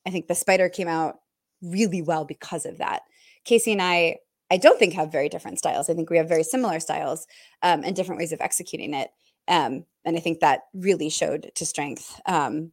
i 0.05 0.09
think 0.09 0.27
the 0.27 0.35
spider 0.35 0.69
came 0.69 0.87
out 0.87 1.19
really 1.61 2.01
well 2.01 2.25
because 2.25 2.65
of 2.65 2.77
that 2.77 3.03
Kacey 3.45 3.71
and 3.71 3.81
i 3.81 4.17
i 4.49 4.57
don't 4.57 4.79
think 4.79 4.93
have 4.93 5.11
very 5.11 5.29
different 5.29 5.59
styles 5.59 5.89
i 5.89 5.93
think 5.93 6.09
we 6.09 6.17
have 6.17 6.27
very 6.27 6.43
similar 6.43 6.79
styles 6.79 7.27
um, 7.61 7.83
and 7.83 7.95
different 7.95 8.19
ways 8.19 8.31
of 8.31 8.41
executing 8.41 8.93
it 8.93 9.09
um, 9.47 9.85
and 10.05 10.17
i 10.17 10.19
think 10.19 10.39
that 10.39 10.61
really 10.73 11.09
showed 11.09 11.51
to 11.55 11.65
strength 11.65 12.19
um, 12.25 12.71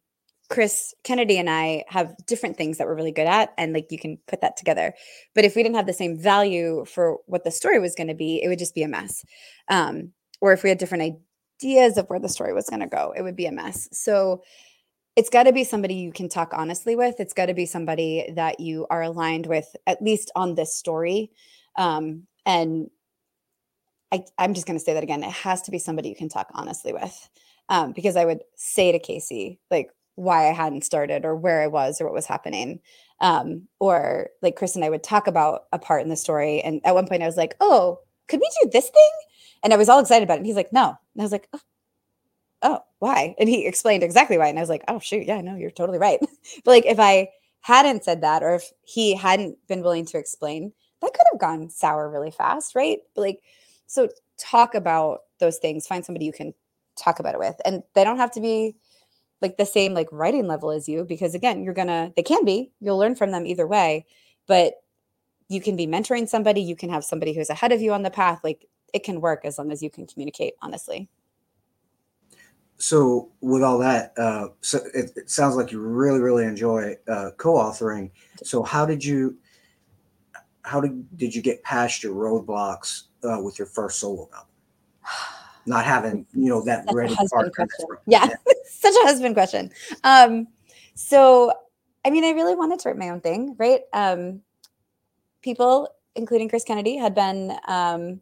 Chris 0.49 0.93
Kennedy 1.03 1.37
and 1.37 1.49
I 1.49 1.85
have 1.87 2.15
different 2.27 2.57
things 2.57 2.77
that 2.77 2.87
we're 2.87 2.95
really 2.95 3.11
good 3.11 3.27
at, 3.27 3.53
and 3.57 3.73
like 3.73 3.91
you 3.91 3.97
can 3.97 4.17
put 4.27 4.41
that 4.41 4.57
together. 4.57 4.93
But 5.33 5.43
if 5.43 5.55
we 5.55 5.63
didn't 5.63 5.75
have 5.75 5.87
the 5.87 5.93
same 5.93 6.17
value 6.17 6.85
for 6.85 7.17
what 7.25 7.43
the 7.43 7.51
story 7.51 7.79
was 7.79 7.95
going 7.95 8.07
to 8.07 8.13
be, 8.13 8.41
it 8.43 8.47
would 8.47 8.59
just 8.59 8.75
be 8.75 8.83
a 8.83 8.87
mess. 8.87 9.25
Um, 9.69 10.11
or 10.41 10.53
if 10.53 10.63
we 10.63 10.69
had 10.69 10.77
different 10.77 11.17
ideas 11.63 11.97
of 11.97 12.07
where 12.07 12.19
the 12.19 12.29
story 12.29 12.53
was 12.53 12.69
going 12.69 12.81
to 12.81 12.87
go, 12.87 13.13
it 13.15 13.23
would 13.23 13.35
be 13.35 13.47
a 13.47 13.51
mess. 13.51 13.89
So 13.91 14.43
it's 15.15 15.29
got 15.29 15.43
to 15.43 15.53
be 15.53 15.63
somebody 15.63 15.95
you 15.95 16.11
can 16.11 16.29
talk 16.29 16.51
honestly 16.53 16.95
with. 16.95 17.15
It's 17.19 17.33
got 17.33 17.47
to 17.47 17.53
be 17.53 17.65
somebody 17.65 18.31
that 18.35 18.59
you 18.59 18.85
are 18.89 19.01
aligned 19.01 19.47
with, 19.47 19.75
at 19.87 20.01
least 20.01 20.29
on 20.35 20.55
this 20.55 20.75
story. 20.75 21.31
Um, 21.77 22.27
and 22.45 22.89
I, 24.11 24.23
I'm 24.37 24.53
just 24.53 24.67
going 24.67 24.77
to 24.77 24.83
say 24.83 24.93
that 24.93 25.03
again. 25.03 25.23
It 25.23 25.31
has 25.31 25.61
to 25.63 25.71
be 25.71 25.79
somebody 25.79 26.09
you 26.09 26.15
can 26.15 26.29
talk 26.29 26.49
honestly 26.53 26.93
with. 26.93 27.29
Um, 27.69 27.93
because 27.93 28.15
I 28.15 28.25
would 28.25 28.41
say 28.55 28.91
to 28.91 28.99
Kacey, 28.99 29.57
like, 29.71 29.89
why 30.15 30.49
I 30.49 30.53
hadn't 30.53 30.85
started 30.85 31.25
or 31.25 31.35
where 31.35 31.61
I 31.61 31.67
was 31.67 31.99
or 31.99 32.05
what 32.05 32.13
was 32.13 32.25
happening. 32.25 32.79
Um, 33.21 33.67
or 33.79 34.29
like 34.41 34.55
Chris 34.55 34.75
and 34.75 34.83
I 34.83 34.89
would 34.89 35.03
talk 35.03 35.27
about 35.27 35.63
a 35.71 35.79
part 35.79 36.03
in 36.03 36.09
the 36.09 36.15
story. 36.15 36.61
And 36.61 36.81
at 36.85 36.95
one 36.95 37.07
point 37.07 37.23
I 37.23 37.27
was 37.27 37.37
like, 37.37 37.55
oh, 37.59 37.99
could 38.27 38.39
we 38.39 38.49
do 38.61 38.69
this 38.71 38.89
thing? 38.89 39.11
And 39.63 39.73
I 39.73 39.77
was 39.77 39.89
all 39.89 39.99
excited 39.99 40.23
about 40.23 40.35
it. 40.35 40.37
And 40.39 40.45
he's 40.45 40.55
like, 40.55 40.73
no. 40.73 40.87
And 40.87 41.21
I 41.21 41.23
was 41.23 41.31
like, 41.31 41.47
oh, 41.53 41.59
oh 42.61 42.79
why? 42.99 43.35
And 43.39 43.47
he 43.47 43.65
explained 43.65 44.03
exactly 44.03 44.37
why. 44.37 44.47
And 44.47 44.57
I 44.57 44.61
was 44.61 44.69
like, 44.69 44.83
oh, 44.87 44.99
shoot. 44.99 45.27
Yeah, 45.27 45.41
no, 45.41 45.55
you're 45.55 45.71
totally 45.71 45.97
right. 45.97 46.19
but 46.63 46.71
like 46.71 46.85
if 46.85 46.99
I 46.99 47.29
hadn't 47.61 48.03
said 48.03 48.21
that 48.21 48.43
or 48.43 48.55
if 48.55 48.71
he 48.83 49.15
hadn't 49.15 49.57
been 49.67 49.81
willing 49.81 50.05
to 50.07 50.17
explain, 50.17 50.73
that 51.01 51.13
could 51.13 51.25
have 51.31 51.39
gone 51.39 51.69
sour 51.69 52.09
really 52.09 52.31
fast. 52.31 52.75
Right. 52.75 52.99
But 53.15 53.21
like, 53.21 53.39
so 53.87 54.09
talk 54.37 54.75
about 54.75 55.21
those 55.39 55.57
things, 55.57 55.87
find 55.87 56.05
somebody 56.05 56.25
you 56.25 56.33
can 56.33 56.53
talk 56.97 57.19
about 57.19 57.33
it 57.33 57.39
with. 57.39 57.55
And 57.65 57.83
they 57.93 58.03
don't 58.03 58.17
have 58.17 58.31
to 58.31 58.41
be 58.41 58.75
like 59.41 59.57
the 59.57 59.65
same 59.65 59.93
like 59.93 60.07
writing 60.11 60.47
level 60.47 60.71
as 60.71 60.87
you 60.87 61.03
because 61.03 61.35
again 61.35 61.63
you're 61.63 61.73
gonna 61.73 62.11
they 62.15 62.23
can 62.23 62.43
be 62.45 62.71
you'll 62.79 62.97
learn 62.97 63.15
from 63.15 63.31
them 63.31 63.45
either 63.45 63.67
way 63.67 64.05
but 64.47 64.75
you 65.49 65.61
can 65.61 65.75
be 65.75 65.85
mentoring 65.85 66.27
somebody 66.27 66.61
you 66.61 66.75
can 66.75 66.89
have 66.89 67.03
somebody 67.03 67.33
who's 67.33 67.49
ahead 67.49 67.71
of 67.71 67.81
you 67.81 67.93
on 67.93 68.01
the 68.01 68.09
path 68.09 68.39
like 68.43 68.65
it 68.93 69.03
can 69.03 69.21
work 69.21 69.41
as 69.43 69.57
long 69.57 69.71
as 69.71 69.83
you 69.83 69.89
can 69.89 70.07
communicate 70.07 70.53
honestly. 70.61 71.09
So 72.77 73.31
with 73.41 73.63
all 73.63 73.77
that 73.79 74.13
uh 74.17 74.47
so 74.61 74.79
it, 74.93 75.11
it 75.15 75.29
sounds 75.29 75.55
like 75.55 75.71
you 75.71 75.79
really 75.79 76.19
really 76.19 76.45
enjoy 76.45 76.95
uh 77.07 77.31
co-authoring. 77.37 78.11
So 78.43 78.63
how 78.63 78.85
did 78.85 79.03
you 79.03 79.37
how 80.65 80.81
did, 80.81 81.17
did 81.17 81.33
you 81.33 81.41
get 81.41 81.63
past 81.63 82.03
your 82.03 82.13
roadblocks 82.13 83.03
uh, 83.23 83.39
with 83.41 83.57
your 83.59 83.67
first 83.67 83.99
solo 83.99 84.29
album 84.33 84.49
not 85.65 85.85
having 85.85 86.25
you 86.33 86.49
know 86.49 86.63
that 86.63 86.85
Such 86.85 86.95
ready 86.95 87.15
part. 87.15 87.53
Yeah, 88.05 88.25
yeah. 88.25 88.35
such 88.69 88.93
a 88.93 89.05
husband 89.05 89.35
question. 89.35 89.71
Um, 90.03 90.47
so 90.95 91.53
I 92.05 92.11
mean, 92.11 92.23
I 92.23 92.31
really 92.31 92.55
wanted 92.55 92.79
to 92.79 92.89
write 92.89 92.97
my 92.97 93.09
own 93.09 93.19
thing, 93.19 93.55
right? 93.57 93.81
Um, 93.91 94.41
people, 95.41 95.89
including 96.15 96.49
Chris 96.49 96.63
Kennedy, 96.63 96.97
had 96.97 97.15
been 97.15 97.57
um, 97.67 98.21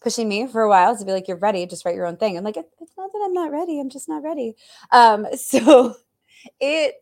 pushing 0.00 0.28
me 0.28 0.46
for 0.46 0.60
a 0.62 0.68
while 0.68 0.96
to 0.96 1.04
be 1.04 1.12
like, 1.12 1.28
"You're 1.28 1.38
ready, 1.38 1.64
just 1.66 1.86
write 1.86 1.94
your 1.94 2.06
own 2.06 2.18
thing." 2.18 2.36
I'm 2.36 2.44
like, 2.44 2.58
"It's 2.58 2.96
not 2.96 3.10
that 3.10 3.22
I'm 3.24 3.32
not 3.32 3.50
ready. 3.50 3.80
I'm 3.80 3.88
just 3.88 4.08
not 4.08 4.22
ready." 4.22 4.54
Um, 4.90 5.26
so 5.36 5.94
it, 6.60 6.96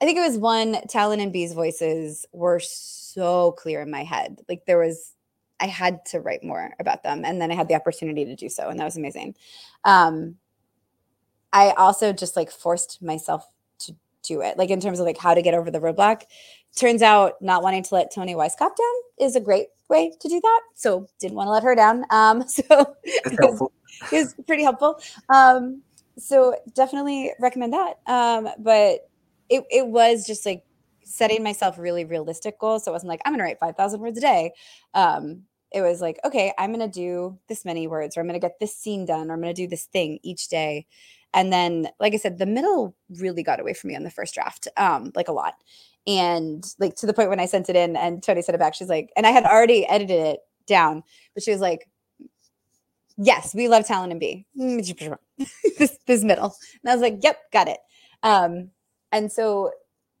I 0.00 0.04
think 0.04 0.18
it 0.18 0.28
was 0.28 0.38
one. 0.38 0.76
Talon 0.88 1.20
and 1.20 1.32
Bee's 1.32 1.52
voices 1.52 2.26
were 2.32 2.60
so 2.60 3.52
clear 3.52 3.82
in 3.82 3.90
my 3.90 4.04
head. 4.04 4.40
Like 4.48 4.64
there 4.66 4.78
was 4.78 5.14
I 5.60 5.66
had 5.66 6.04
to 6.06 6.20
write 6.20 6.44
more 6.44 6.74
about 6.78 7.02
them. 7.02 7.24
And 7.24 7.40
then 7.40 7.50
I 7.50 7.54
had 7.54 7.68
the 7.68 7.74
opportunity 7.74 8.24
to 8.24 8.36
do 8.36 8.48
so. 8.48 8.68
And 8.68 8.78
that 8.78 8.84
was 8.84 8.96
amazing. 8.96 9.34
Um, 9.84 10.36
I 11.52 11.70
also 11.70 12.12
just 12.12 12.36
like 12.36 12.50
forced 12.50 13.02
myself 13.02 13.46
to 13.80 13.94
do 14.22 14.40
it, 14.42 14.58
like 14.58 14.70
in 14.70 14.80
terms 14.80 15.00
of 15.00 15.06
like 15.06 15.18
how 15.18 15.34
to 15.34 15.42
get 15.42 15.54
over 15.54 15.70
the 15.70 15.80
roadblock. 15.80 16.22
Turns 16.76 17.02
out 17.02 17.40
not 17.40 17.62
wanting 17.62 17.82
to 17.82 17.94
let 17.94 18.14
Toni 18.14 18.34
Weisskopf 18.34 18.58
down 18.58 18.94
is 19.18 19.34
a 19.34 19.40
great 19.40 19.68
way 19.88 20.12
to 20.20 20.28
do 20.28 20.40
that. 20.40 20.60
So 20.74 21.08
didn't 21.18 21.36
want 21.36 21.48
to 21.48 21.52
let 21.52 21.62
her 21.62 21.74
down. 21.74 22.04
Um, 22.10 22.42
so 22.48 22.62
it 23.02 23.38
was, 23.40 23.70
it 24.12 24.16
was, 24.16 24.34
pretty 24.46 24.62
helpful. 24.62 25.00
Um, 25.28 25.82
so 26.18 26.54
definitely 26.74 27.32
recommend 27.40 27.72
that. 27.72 27.94
Um, 28.06 28.48
but 28.58 29.08
it, 29.48 29.64
it 29.70 29.86
was 29.86 30.26
just 30.26 30.44
like 30.46 30.64
setting 31.04 31.42
myself 31.42 31.78
really 31.78 32.04
realistic 32.04 32.58
goals. 32.58 32.84
So 32.84 32.90
it 32.90 32.94
wasn't 32.94 33.08
like 33.08 33.20
I'm 33.24 33.32
going 33.32 33.38
to 33.38 33.44
write 33.44 33.58
5,000 33.58 34.00
words 34.00 34.18
a 34.18 34.20
day. 34.20 34.52
Um, 34.94 35.42
it 35.72 35.82
was 35.82 36.00
like, 36.00 36.18
okay, 36.24 36.52
I'm 36.58 36.72
going 36.72 36.90
to 36.90 37.00
do 37.00 37.38
this 37.48 37.64
many 37.64 37.86
words, 37.86 38.16
or 38.16 38.20
I'm 38.20 38.26
going 38.26 38.40
to 38.40 38.44
get 38.44 38.58
this 38.58 38.74
scene 38.74 39.04
done, 39.04 39.30
or 39.30 39.34
I'm 39.34 39.40
going 39.40 39.54
to 39.54 39.62
do 39.62 39.68
this 39.68 39.84
thing 39.84 40.18
each 40.22 40.48
day. 40.48 40.86
And 41.34 41.52
then, 41.52 41.88
like 42.00 42.14
I 42.14 42.16
said, 42.16 42.38
the 42.38 42.46
middle 42.46 42.96
really 43.18 43.42
got 43.42 43.60
away 43.60 43.74
from 43.74 43.88
me 43.88 43.96
on 43.96 44.02
the 44.02 44.10
first 44.10 44.34
draft, 44.34 44.66
um, 44.78 45.12
like 45.14 45.28
a 45.28 45.32
lot. 45.32 45.54
And 46.06 46.64
like 46.78 46.94
to 46.96 47.06
the 47.06 47.12
point 47.12 47.28
when 47.28 47.40
I 47.40 47.44
sent 47.44 47.68
it 47.68 47.76
in 47.76 47.96
and 47.96 48.22
Toni 48.22 48.40
sent 48.40 48.54
it 48.54 48.58
back, 48.58 48.74
she's 48.74 48.88
like, 48.88 49.10
and 49.14 49.26
I 49.26 49.30
had 49.30 49.44
already 49.44 49.86
edited 49.86 50.20
it 50.20 50.40
down, 50.66 51.02
but 51.34 51.42
she 51.42 51.50
was 51.50 51.60
like, 51.60 51.86
yes, 53.18 53.54
we 53.54 53.68
love 53.68 53.86
Talon 53.86 54.10
and 54.10 54.20
Bee. 54.20 54.46
this, 55.78 55.98
this 56.06 56.24
middle. 56.24 56.56
And 56.82 56.90
I 56.90 56.94
was 56.94 57.02
like, 57.02 57.18
yep, 57.22 57.38
got 57.52 57.68
it. 57.68 57.78
Um, 58.22 58.70
and 59.12 59.30
so 59.32 59.72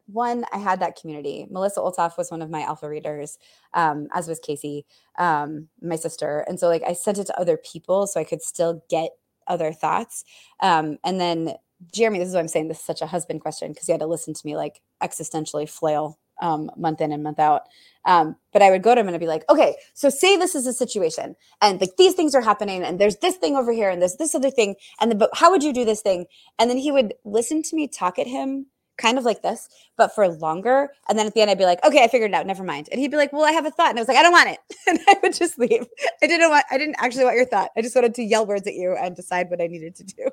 one, 0.08 0.44
I 0.52 0.58
had 0.58 0.80
that 0.80 0.96
community. 0.98 1.46
Melissa 1.50 1.80
Olthoff 1.80 2.16
was 2.16 2.30
one 2.30 2.40
of 2.40 2.50
my 2.50 2.62
alpha 2.62 2.88
readers, 2.88 3.38
um, 3.74 4.08
as 4.14 4.26
was 4.26 4.40
Kacey, 4.40 4.84
um, 5.18 5.68
my 5.82 5.96
sister. 5.96 6.44
And 6.48 6.58
so 6.58 6.66
like 6.66 6.82
I 6.86 6.94
sent 6.94 7.18
it 7.18 7.26
to 7.26 7.38
other 7.38 7.58
people 7.58 8.06
so 8.06 8.18
I 8.18 8.24
could 8.24 8.42
still 8.42 8.82
get 8.88 9.10
other 9.46 9.72
thoughts. 9.72 10.24
Um, 10.60 10.98
and 11.04 11.20
then 11.20 11.54
Jeremy, 11.92 12.18
this 12.18 12.28
is 12.28 12.34
what 12.34 12.40
I'm 12.40 12.48
saying. 12.48 12.68
This 12.68 12.78
is 12.80 12.84
such 12.84 13.02
a 13.02 13.06
husband 13.06 13.42
question 13.42 13.72
because 13.72 13.86
he 13.86 13.92
had 13.92 14.00
to 14.00 14.06
listen 14.06 14.34
to 14.34 14.46
me 14.46 14.56
like 14.56 14.80
existentially 15.02 15.68
flail 15.68 16.18
um, 16.40 16.70
month 16.76 17.00
in 17.00 17.12
and 17.12 17.22
month 17.22 17.38
out. 17.38 17.62
Um, 18.04 18.36
but 18.52 18.62
I 18.62 18.70
would 18.70 18.82
go 18.82 18.94
to 18.94 19.00
him 19.00 19.08
and 19.08 19.14
I'd 19.14 19.20
be 19.20 19.26
like, 19.26 19.44
okay, 19.50 19.76
so 19.94 20.08
say 20.08 20.36
this 20.36 20.54
is 20.54 20.66
a 20.66 20.72
situation 20.72 21.36
and 21.60 21.80
like 21.80 21.96
these 21.98 22.14
things 22.14 22.34
are 22.34 22.40
happening 22.40 22.82
and 22.82 22.98
there's 22.98 23.16
this 23.16 23.36
thing 23.36 23.56
over 23.56 23.72
here 23.72 23.90
and 23.90 24.00
there's 24.00 24.16
this 24.16 24.34
other 24.34 24.50
thing. 24.50 24.76
And 25.00 25.10
the, 25.10 25.16
but 25.16 25.30
how 25.34 25.50
would 25.50 25.62
you 25.62 25.72
do 25.72 25.84
this 25.84 26.00
thing? 26.00 26.26
And 26.58 26.70
then 26.70 26.78
he 26.78 26.90
would 26.90 27.14
listen 27.24 27.62
to 27.64 27.76
me 27.76 27.88
talk 27.88 28.18
at 28.18 28.26
him 28.26 28.66
kind 28.98 29.16
of 29.16 29.24
like 29.24 29.42
this, 29.42 29.68
but 29.96 30.14
for 30.14 30.28
longer. 30.28 30.90
And 31.08 31.18
then 31.18 31.26
at 31.26 31.34
the 31.34 31.40
end, 31.40 31.50
I'd 31.50 31.58
be 31.58 31.64
like, 31.64 31.82
okay, 31.84 32.04
I 32.04 32.08
figured 32.08 32.32
it 32.32 32.34
out. 32.34 32.46
Never 32.46 32.64
mind. 32.64 32.88
And 32.92 33.00
he'd 33.00 33.10
be 33.10 33.16
like, 33.16 33.32
well, 33.32 33.44
I 33.44 33.52
have 33.52 33.64
a 33.64 33.70
thought. 33.70 33.90
And 33.90 33.98
I 33.98 34.02
was 34.02 34.08
like, 34.08 34.16
I 34.16 34.22
don't 34.22 34.32
want 34.32 34.50
it. 34.50 34.58
And 34.88 34.98
I 35.06 35.16
would 35.22 35.34
just 35.34 35.58
leave. 35.58 35.86
I 36.22 36.26
didn't 36.26 36.48
want, 36.48 36.64
I 36.70 36.78
didn't 36.78 36.96
actually 36.98 37.24
want 37.24 37.36
your 37.36 37.44
thought. 37.44 37.70
I 37.76 37.82
just 37.82 37.94
wanted 37.94 38.14
to 38.14 38.22
yell 38.22 38.46
words 38.46 38.66
at 38.66 38.74
you 38.74 38.96
and 38.96 39.14
decide 39.14 39.50
what 39.50 39.60
I 39.60 39.66
needed 39.66 39.94
to 39.96 40.04
do. 40.04 40.30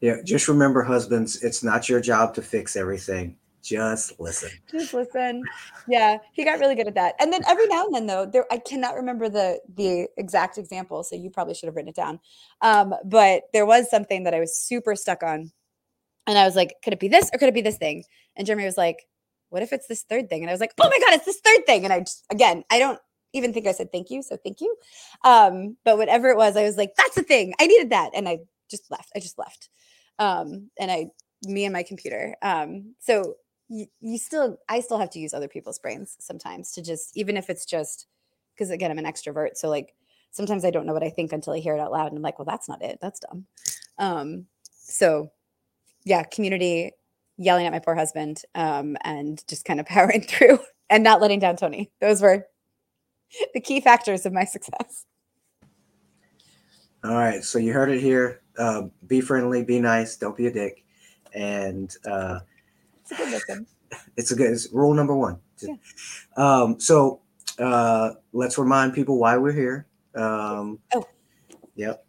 Yeah. 0.00 0.16
Just 0.24 0.46
remember, 0.46 0.82
husbands, 0.82 1.42
it's 1.42 1.64
not 1.64 1.88
your 1.88 2.00
job 2.00 2.34
to 2.34 2.42
fix 2.42 2.76
everything. 2.76 3.36
Just 3.62 4.18
listen. 4.20 4.50
Just 4.70 4.94
listen. 4.94 5.42
Yeah, 5.88 6.18
he 6.32 6.44
got 6.44 6.60
really 6.60 6.74
good 6.74 6.86
at 6.86 6.94
that. 6.94 7.16
And 7.20 7.32
then 7.32 7.42
every 7.46 7.66
now 7.66 7.84
and 7.86 7.94
then, 7.94 8.06
though, 8.06 8.24
there 8.24 8.46
I 8.50 8.58
cannot 8.58 8.94
remember 8.94 9.28
the 9.28 9.60
the 9.74 10.06
exact 10.16 10.58
example, 10.58 11.02
so 11.02 11.16
you 11.16 11.28
probably 11.28 11.54
should 11.54 11.66
have 11.66 11.76
written 11.76 11.88
it 11.88 11.96
down. 11.96 12.20
Um, 12.62 12.94
but 13.04 13.42
there 13.52 13.66
was 13.66 13.90
something 13.90 14.24
that 14.24 14.32
I 14.32 14.40
was 14.40 14.56
super 14.56 14.94
stuck 14.94 15.22
on, 15.22 15.50
and 16.28 16.38
I 16.38 16.44
was 16.44 16.54
like, 16.54 16.74
could 16.84 16.92
it 16.92 17.00
be 17.00 17.08
this 17.08 17.30
or 17.32 17.38
could 17.38 17.48
it 17.48 17.54
be 17.54 17.60
this 17.60 17.78
thing? 17.78 18.04
And 18.36 18.46
Jeremy 18.46 18.64
was 18.64 18.76
like, 18.76 19.08
what 19.48 19.62
if 19.62 19.72
it's 19.72 19.88
this 19.88 20.02
third 20.02 20.28
thing? 20.28 20.42
And 20.42 20.50
I 20.50 20.52
was 20.52 20.60
like, 20.60 20.72
oh 20.78 20.88
my 20.88 20.98
god, 21.00 21.14
it's 21.14 21.24
this 21.24 21.40
third 21.40 21.66
thing. 21.66 21.84
And 21.84 21.92
I 21.92 22.00
just 22.00 22.24
again, 22.30 22.62
I 22.70 22.78
don't 22.78 23.00
even 23.32 23.52
think 23.52 23.66
I 23.66 23.72
said 23.72 23.90
thank 23.90 24.10
you, 24.10 24.22
so 24.22 24.36
thank 24.36 24.60
you. 24.60 24.76
Um, 25.24 25.76
but 25.84 25.98
whatever 25.98 26.28
it 26.28 26.36
was, 26.36 26.56
I 26.56 26.62
was 26.62 26.76
like, 26.76 26.92
that's 26.96 27.16
the 27.16 27.22
thing. 27.22 27.54
I 27.60 27.66
needed 27.66 27.90
that, 27.90 28.10
and 28.14 28.28
I 28.28 28.38
just 28.70 28.90
left. 28.90 29.10
I 29.16 29.18
just 29.18 29.38
left. 29.38 29.68
Um, 30.18 30.70
and 30.78 30.90
I, 30.90 31.06
me 31.44 31.64
and 31.64 31.72
my 31.72 31.82
computer. 31.82 32.36
Um, 32.42 32.94
so 33.00 33.34
you, 33.68 33.86
you 34.00 34.18
still 34.18 34.56
i 34.68 34.80
still 34.80 34.98
have 34.98 35.10
to 35.10 35.18
use 35.18 35.34
other 35.34 35.48
people's 35.48 35.78
brains 35.78 36.16
sometimes 36.18 36.72
to 36.72 36.82
just 36.82 37.16
even 37.16 37.36
if 37.36 37.50
it's 37.50 37.66
just 37.66 38.06
because 38.54 38.70
again 38.70 38.90
i'm 38.90 38.98
an 38.98 39.04
extrovert 39.04 39.56
so 39.56 39.68
like 39.68 39.94
sometimes 40.30 40.64
i 40.64 40.70
don't 40.70 40.86
know 40.86 40.92
what 40.92 41.04
i 41.04 41.10
think 41.10 41.32
until 41.32 41.52
i 41.52 41.58
hear 41.58 41.74
it 41.74 41.80
out 41.80 41.92
loud 41.92 42.08
and 42.08 42.16
i'm 42.16 42.22
like 42.22 42.38
well 42.38 42.46
that's 42.46 42.68
not 42.68 42.82
it 42.82 42.98
that's 43.00 43.20
dumb 43.20 43.44
um 43.98 44.46
so 44.70 45.30
yeah 46.04 46.22
community 46.24 46.92
yelling 47.36 47.66
at 47.66 47.72
my 47.72 47.78
poor 47.78 47.94
husband 47.94 48.42
um 48.54 48.96
and 49.04 49.46
just 49.48 49.64
kind 49.64 49.80
of 49.80 49.86
powering 49.94 50.22
through 50.22 50.58
and 50.90 51.04
not 51.04 51.20
letting 51.20 51.38
down 51.38 51.56
Toni 51.56 51.90
those 52.00 52.22
were 52.22 52.46
the 53.54 53.60
key 53.60 53.80
factors 53.80 54.26
of 54.26 54.32
my 54.32 54.44
success 54.44 55.04
all 57.04 57.14
right 57.14 57.44
so 57.44 57.58
you 57.58 57.72
heard 57.72 57.90
it 57.90 58.00
here 58.00 58.40
uh, 58.58 58.82
be 59.06 59.20
friendly 59.20 59.62
be 59.62 59.78
nice 59.78 60.16
don't 60.16 60.36
be 60.36 60.46
a 60.46 60.52
dick 60.52 60.84
and 61.34 61.94
uh 62.10 62.40
it's 63.10 63.12
a 63.12 63.24
good 63.24 63.32
listen. 63.32 63.66
It's 64.18 64.32
a 64.32 64.36
good 64.36 64.50
it's 64.50 64.68
rule 64.70 64.92
number 64.92 65.16
one. 65.16 65.38
Yeah. 65.62 65.76
Um, 66.36 66.78
so 66.78 67.22
uh, 67.58 68.10
let's 68.34 68.58
remind 68.58 68.92
people 68.92 69.18
why 69.18 69.38
we're 69.38 69.52
here. 69.52 69.86
Um, 70.14 70.78
oh, 70.94 71.06
yep. 71.74 72.04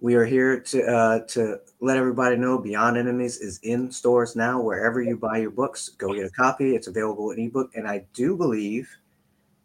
We 0.00 0.14
are 0.14 0.24
here 0.24 0.58
to 0.58 0.86
uh, 0.86 1.20
to 1.28 1.60
let 1.80 1.98
everybody 1.98 2.36
know 2.36 2.58
Beyond 2.58 2.96
Enemies 2.96 3.38
is 3.38 3.60
in 3.62 3.92
stores 3.92 4.34
now. 4.34 4.60
Wherever 4.60 5.02
you 5.02 5.16
buy 5.16 5.38
your 5.38 5.50
books, 5.50 5.90
go 5.90 6.14
get 6.14 6.24
a 6.24 6.30
copy. 6.30 6.74
It's 6.74 6.86
available 6.86 7.32
in 7.32 7.38
ebook, 7.38 7.70
and 7.74 7.86
I 7.86 8.06
do 8.14 8.34
believe 8.34 8.88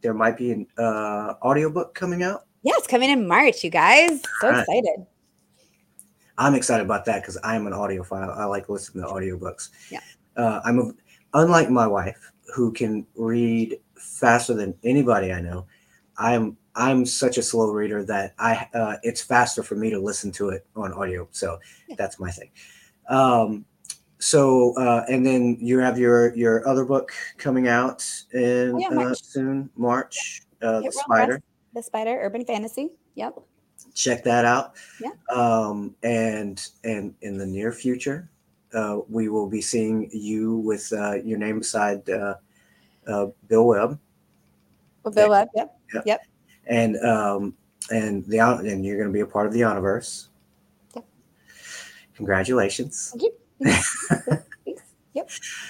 there 0.02 0.14
might 0.14 0.38
be 0.38 0.52
an 0.52 0.68
uh, 0.78 1.36
audiobook 1.42 1.96
coming 1.96 2.22
out. 2.22 2.46
Yeah, 2.64 2.74
it's 2.78 2.88
coming 2.88 3.10
in 3.10 3.28
March, 3.28 3.64
you 3.64 3.70
guys. 3.70 4.22
So 4.42 4.50
right. 4.50 4.60
excited. 4.60 5.06
I'm 6.38 6.54
excited 6.54 6.84
about 6.84 7.06
that 7.06 7.22
because 7.22 7.38
I'm 7.44 7.66
an 7.66 7.74
audiophile. 7.74 8.38
I 8.38 8.44
like 8.44 8.68
listening 8.68 9.06
to 9.06 9.10
audiobooks. 9.10 9.70
Yeah. 9.90 10.02
Uh, 10.36 10.60
I'm 10.66 10.80
a, 10.80 10.92
unlike 11.34 11.70
my 11.70 11.88
wife 11.88 12.32
who 12.54 12.74
can 12.74 13.08
read 13.16 13.80
faster 13.96 14.54
than 14.54 14.76
anybody 14.84 15.32
I 15.32 15.40
know. 15.40 15.66
I'm 16.18 16.58
I'm 16.76 17.06
such 17.06 17.38
a 17.38 17.44
slow 17.44 17.72
reader 17.72 18.04
that 18.06 18.34
I 18.40 18.68
uh, 18.74 18.98
it's 19.04 19.22
faster 19.22 19.64
for 19.64 19.76
me 19.76 19.90
to 19.90 20.00
listen 20.00 20.32
to 20.34 20.50
it 20.50 20.66
on 20.76 20.94
audio. 20.94 21.28
So 21.32 21.60
yeah. 21.88 21.96
that's 21.98 22.20
my 22.20 22.32
thing. 22.32 22.52
Um, 23.10 23.66
so 24.20 24.76
uh, 24.78 25.06
and 25.10 25.26
then 25.26 25.58
you 25.60 25.80
have 25.80 25.98
your 25.98 26.36
your 26.36 26.68
other 26.68 26.86
book 26.86 27.12
coming 27.38 27.68
out 27.68 28.06
in 28.34 28.80
yeah, 28.80 28.90
March. 28.90 29.12
Uh, 29.12 29.14
soon, 29.16 29.70
March. 29.76 30.42
Uh, 30.62 30.82
the 30.82 30.92
Spider. 30.92 31.42
The 31.74 31.84
Spider, 31.84 32.20
Urban 32.22 32.46
Fantasy. 32.46 32.92
Yep 33.16 33.36
check 33.96 34.24
that 34.24 34.46
out. 34.46 34.76
Yeah. 35.02 35.12
Um, 35.36 35.96
and 36.04 36.62
and 36.84 37.16
in 37.22 37.38
the 37.38 37.46
near 37.46 37.72
future, 37.72 38.30
uh, 38.74 39.00
we 39.10 39.30
will 39.30 39.50
be 39.50 39.62
seeing 39.62 40.10
you 40.12 40.58
with 40.58 40.92
uh, 40.94 41.16
your 41.24 41.40
name 41.40 41.60
beside 41.60 42.08
uh, 42.10 42.36
uh 43.08 43.28
Bill 43.48 43.66
Webb. 43.66 44.00
Well, 45.04 45.14
Bill 45.14 45.30
Webb. 45.30 45.48
Yep. 45.56 45.80
Yep. 45.94 46.04
yep. 46.06 46.22
And 46.68 46.98
um, 46.98 47.56
and 47.92 48.26
the 48.26 48.40
and 48.40 48.86
you're 48.86 48.98
going 48.98 49.10
to 49.10 49.14
be 49.14 49.22
a 49.22 49.26
part 49.26 49.46
of 49.46 49.54
the 49.54 49.60
Universe. 49.60 50.30
Yep. 50.96 51.06
Congratulations. 52.16 53.12
Thank 53.12 53.24
you. 53.24 53.32
Thanks. 53.64 54.08
Yep. 55.14 55.30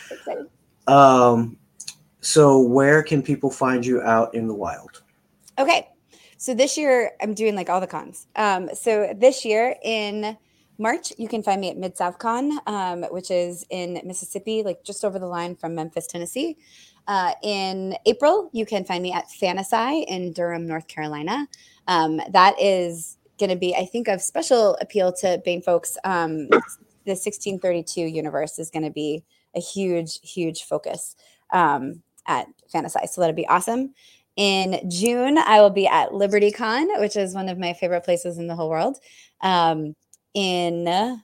Excited. 0.10 0.48
Um. 0.88 1.58
So, 2.22 2.60
where 2.60 3.04
can 3.04 3.22
people 3.22 3.52
find 3.52 3.86
you 3.86 4.02
out 4.02 4.34
in 4.34 4.48
the 4.48 4.56
wild? 4.56 5.04
Okay. 5.60 5.88
So 6.38 6.54
this 6.54 6.78
year 6.78 7.12
I'm 7.22 7.34
doing 7.34 7.56
like 7.56 7.70
all 7.70 7.82
the 7.82 7.88
cons. 7.88 8.28
Um, 8.36 8.70
so 8.74 9.14
this 9.16 9.46
year 9.46 9.76
in 9.84 10.38
March, 10.78 11.14
you 11.18 11.28
can 11.28 11.42
find 11.42 11.62
me 11.62 11.70
at 11.70 11.78
Mid 11.78 11.98
South 11.98 12.20
Con, 12.20 12.60
um, 12.68 13.04
which 13.04 13.32
is 13.32 13.66
in 13.70 14.02
Mississippi, 14.06 14.62
like 14.62 14.84
just 14.84 15.06
over 15.06 15.18
the 15.18 15.26
line 15.26 15.56
from 15.56 15.74
Memphis, 15.74 16.06
Tennessee. 16.06 16.58
Uh, 17.08 17.34
in 17.44 17.96
April, 18.06 18.50
you 18.52 18.66
can 18.66 18.84
find 18.84 19.04
me 19.04 19.14
at 19.14 19.28
FantaSci 19.30 20.06
in 20.06 20.34
Durham, 20.34 20.66
North 20.66 20.88
Carolina. 20.88 21.48
Um, 21.88 22.20
that 22.32 22.60
is 22.60 23.18
going 23.40 23.50
to 23.50 23.56
be, 23.56 23.76
I 23.76 23.86
think, 23.86 24.08
of 24.08 24.22
special 24.22 24.76
appeal 24.82 25.14
to 25.14 25.42
Baen 25.46 25.62
folks. 25.62 25.98
Um, 26.04 26.48
the 27.06 27.12
1632 27.12 28.02
universe 28.02 28.58
is 28.58 28.72
going 28.72 28.84
to 28.84 28.92
be 28.92 29.24
a 29.56 29.60
huge, 29.60 30.20
huge 30.22 30.64
focus 30.64 31.16
um, 31.52 32.02
at 32.28 32.48
FantaSci. 32.74 33.08
So 33.08 33.22
that'll 33.22 33.36
be 33.36 33.48
awesome. 33.48 33.94
In 34.36 34.90
June, 34.90 35.38
I 35.38 35.62
will 35.62 35.70
be 35.70 35.88
at 35.88 36.14
Liberty 36.14 36.52
Con, 36.52 36.88
which 37.00 37.16
is 37.16 37.34
one 37.34 37.48
of 37.48 37.58
my 37.58 37.74
favorite 37.74 38.04
places 38.04 38.38
in 38.38 38.48
the 38.48 38.56
whole 38.56 38.70
world. 38.70 38.98
Um, 39.42 39.96
in 40.34 41.22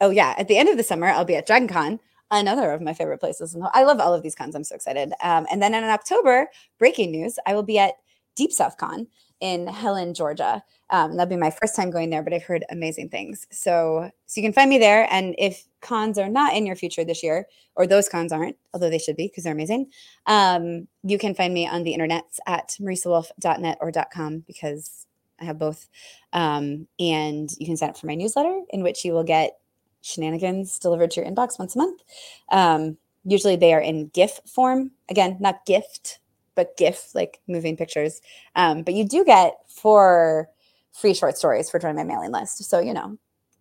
oh 0.00 0.10
yeah, 0.10 0.34
at 0.36 0.48
the 0.48 0.58
end 0.58 0.68
of 0.68 0.76
the 0.76 0.82
summer, 0.82 1.06
I'll 1.06 1.24
be 1.24 1.36
at 1.36 1.46
Dragon 1.46 1.68
Con, 1.68 1.98
another 2.38 2.72
of 2.72 2.80
my 2.80 2.94
favorite 2.94 3.18
places. 3.18 3.56
I 3.74 3.84
love 3.84 4.00
all 4.00 4.14
of 4.14 4.22
these 4.22 4.34
cons. 4.34 4.54
I'm 4.54 4.64
so 4.64 4.74
excited. 4.74 5.12
Um, 5.22 5.46
and 5.50 5.62
then 5.62 5.74
in 5.74 5.84
October, 5.84 6.48
breaking 6.78 7.10
news, 7.10 7.38
I 7.46 7.54
will 7.54 7.62
be 7.62 7.78
at 7.78 7.94
Deep 8.34 8.52
South 8.52 8.76
Con 8.76 9.06
in 9.40 9.66
Helen, 9.66 10.14
Georgia. 10.14 10.62
Um, 10.90 11.16
that'll 11.16 11.28
be 11.28 11.36
my 11.36 11.50
first 11.50 11.74
time 11.74 11.90
going 11.90 12.10
there, 12.10 12.22
but 12.22 12.32
I've 12.32 12.44
heard 12.44 12.64
amazing 12.70 13.08
things. 13.08 13.46
So, 13.50 14.10
so 14.26 14.40
you 14.40 14.46
can 14.46 14.52
find 14.52 14.70
me 14.70 14.78
there. 14.78 15.06
And 15.10 15.34
if 15.36 15.64
cons 15.80 16.16
are 16.18 16.28
not 16.28 16.54
in 16.54 16.64
your 16.64 16.76
future 16.76 17.04
this 17.04 17.22
year, 17.22 17.46
or 17.74 17.86
those 17.86 18.08
cons 18.08 18.32
aren't, 18.32 18.56
although 18.72 18.90
they 18.90 18.98
should 18.98 19.16
be 19.16 19.26
because 19.26 19.44
they're 19.44 19.52
amazing, 19.52 19.90
um, 20.26 20.86
you 21.02 21.18
can 21.18 21.34
find 21.34 21.52
me 21.52 21.66
on 21.66 21.82
the 21.82 21.92
internet 21.92 22.24
at 22.46 22.76
marisawolf.net 22.80 23.78
or 23.80 23.92
.com 24.12 24.44
because 24.46 25.06
I 25.40 25.44
have 25.44 25.58
both. 25.58 25.88
Um, 26.32 26.86
and 27.00 27.50
you 27.58 27.66
can 27.66 27.76
sign 27.76 27.90
up 27.90 27.98
for 27.98 28.06
my 28.06 28.14
newsletter, 28.14 28.60
in 28.70 28.82
which 28.82 29.04
you 29.04 29.12
will 29.12 29.24
get 29.24 29.58
shenanigans 30.02 30.78
delivered 30.78 31.10
to 31.12 31.20
your 31.20 31.30
inbox 31.30 31.58
once 31.58 31.74
a 31.74 31.78
month. 31.78 32.02
Um, 32.50 32.98
usually 33.24 33.56
they 33.56 33.72
are 33.72 33.80
in 33.80 34.08
GIF 34.08 34.40
form. 34.46 34.90
Again, 35.08 35.36
not 35.40 35.64
gift 35.64 36.18
but 36.54 36.76
GIF, 36.76 37.14
like 37.14 37.40
moving 37.48 37.76
pictures. 37.76 38.20
Um, 38.56 38.82
but 38.82 38.94
you 38.94 39.06
do 39.06 39.24
get 39.24 39.54
four 39.68 40.48
free 40.92 41.14
short 41.14 41.38
stories 41.38 41.70
for 41.70 41.78
joining 41.78 41.96
my 41.96 42.04
mailing 42.04 42.32
list. 42.32 42.64
So, 42.64 42.80
you 42.80 42.92
know, 42.92 43.18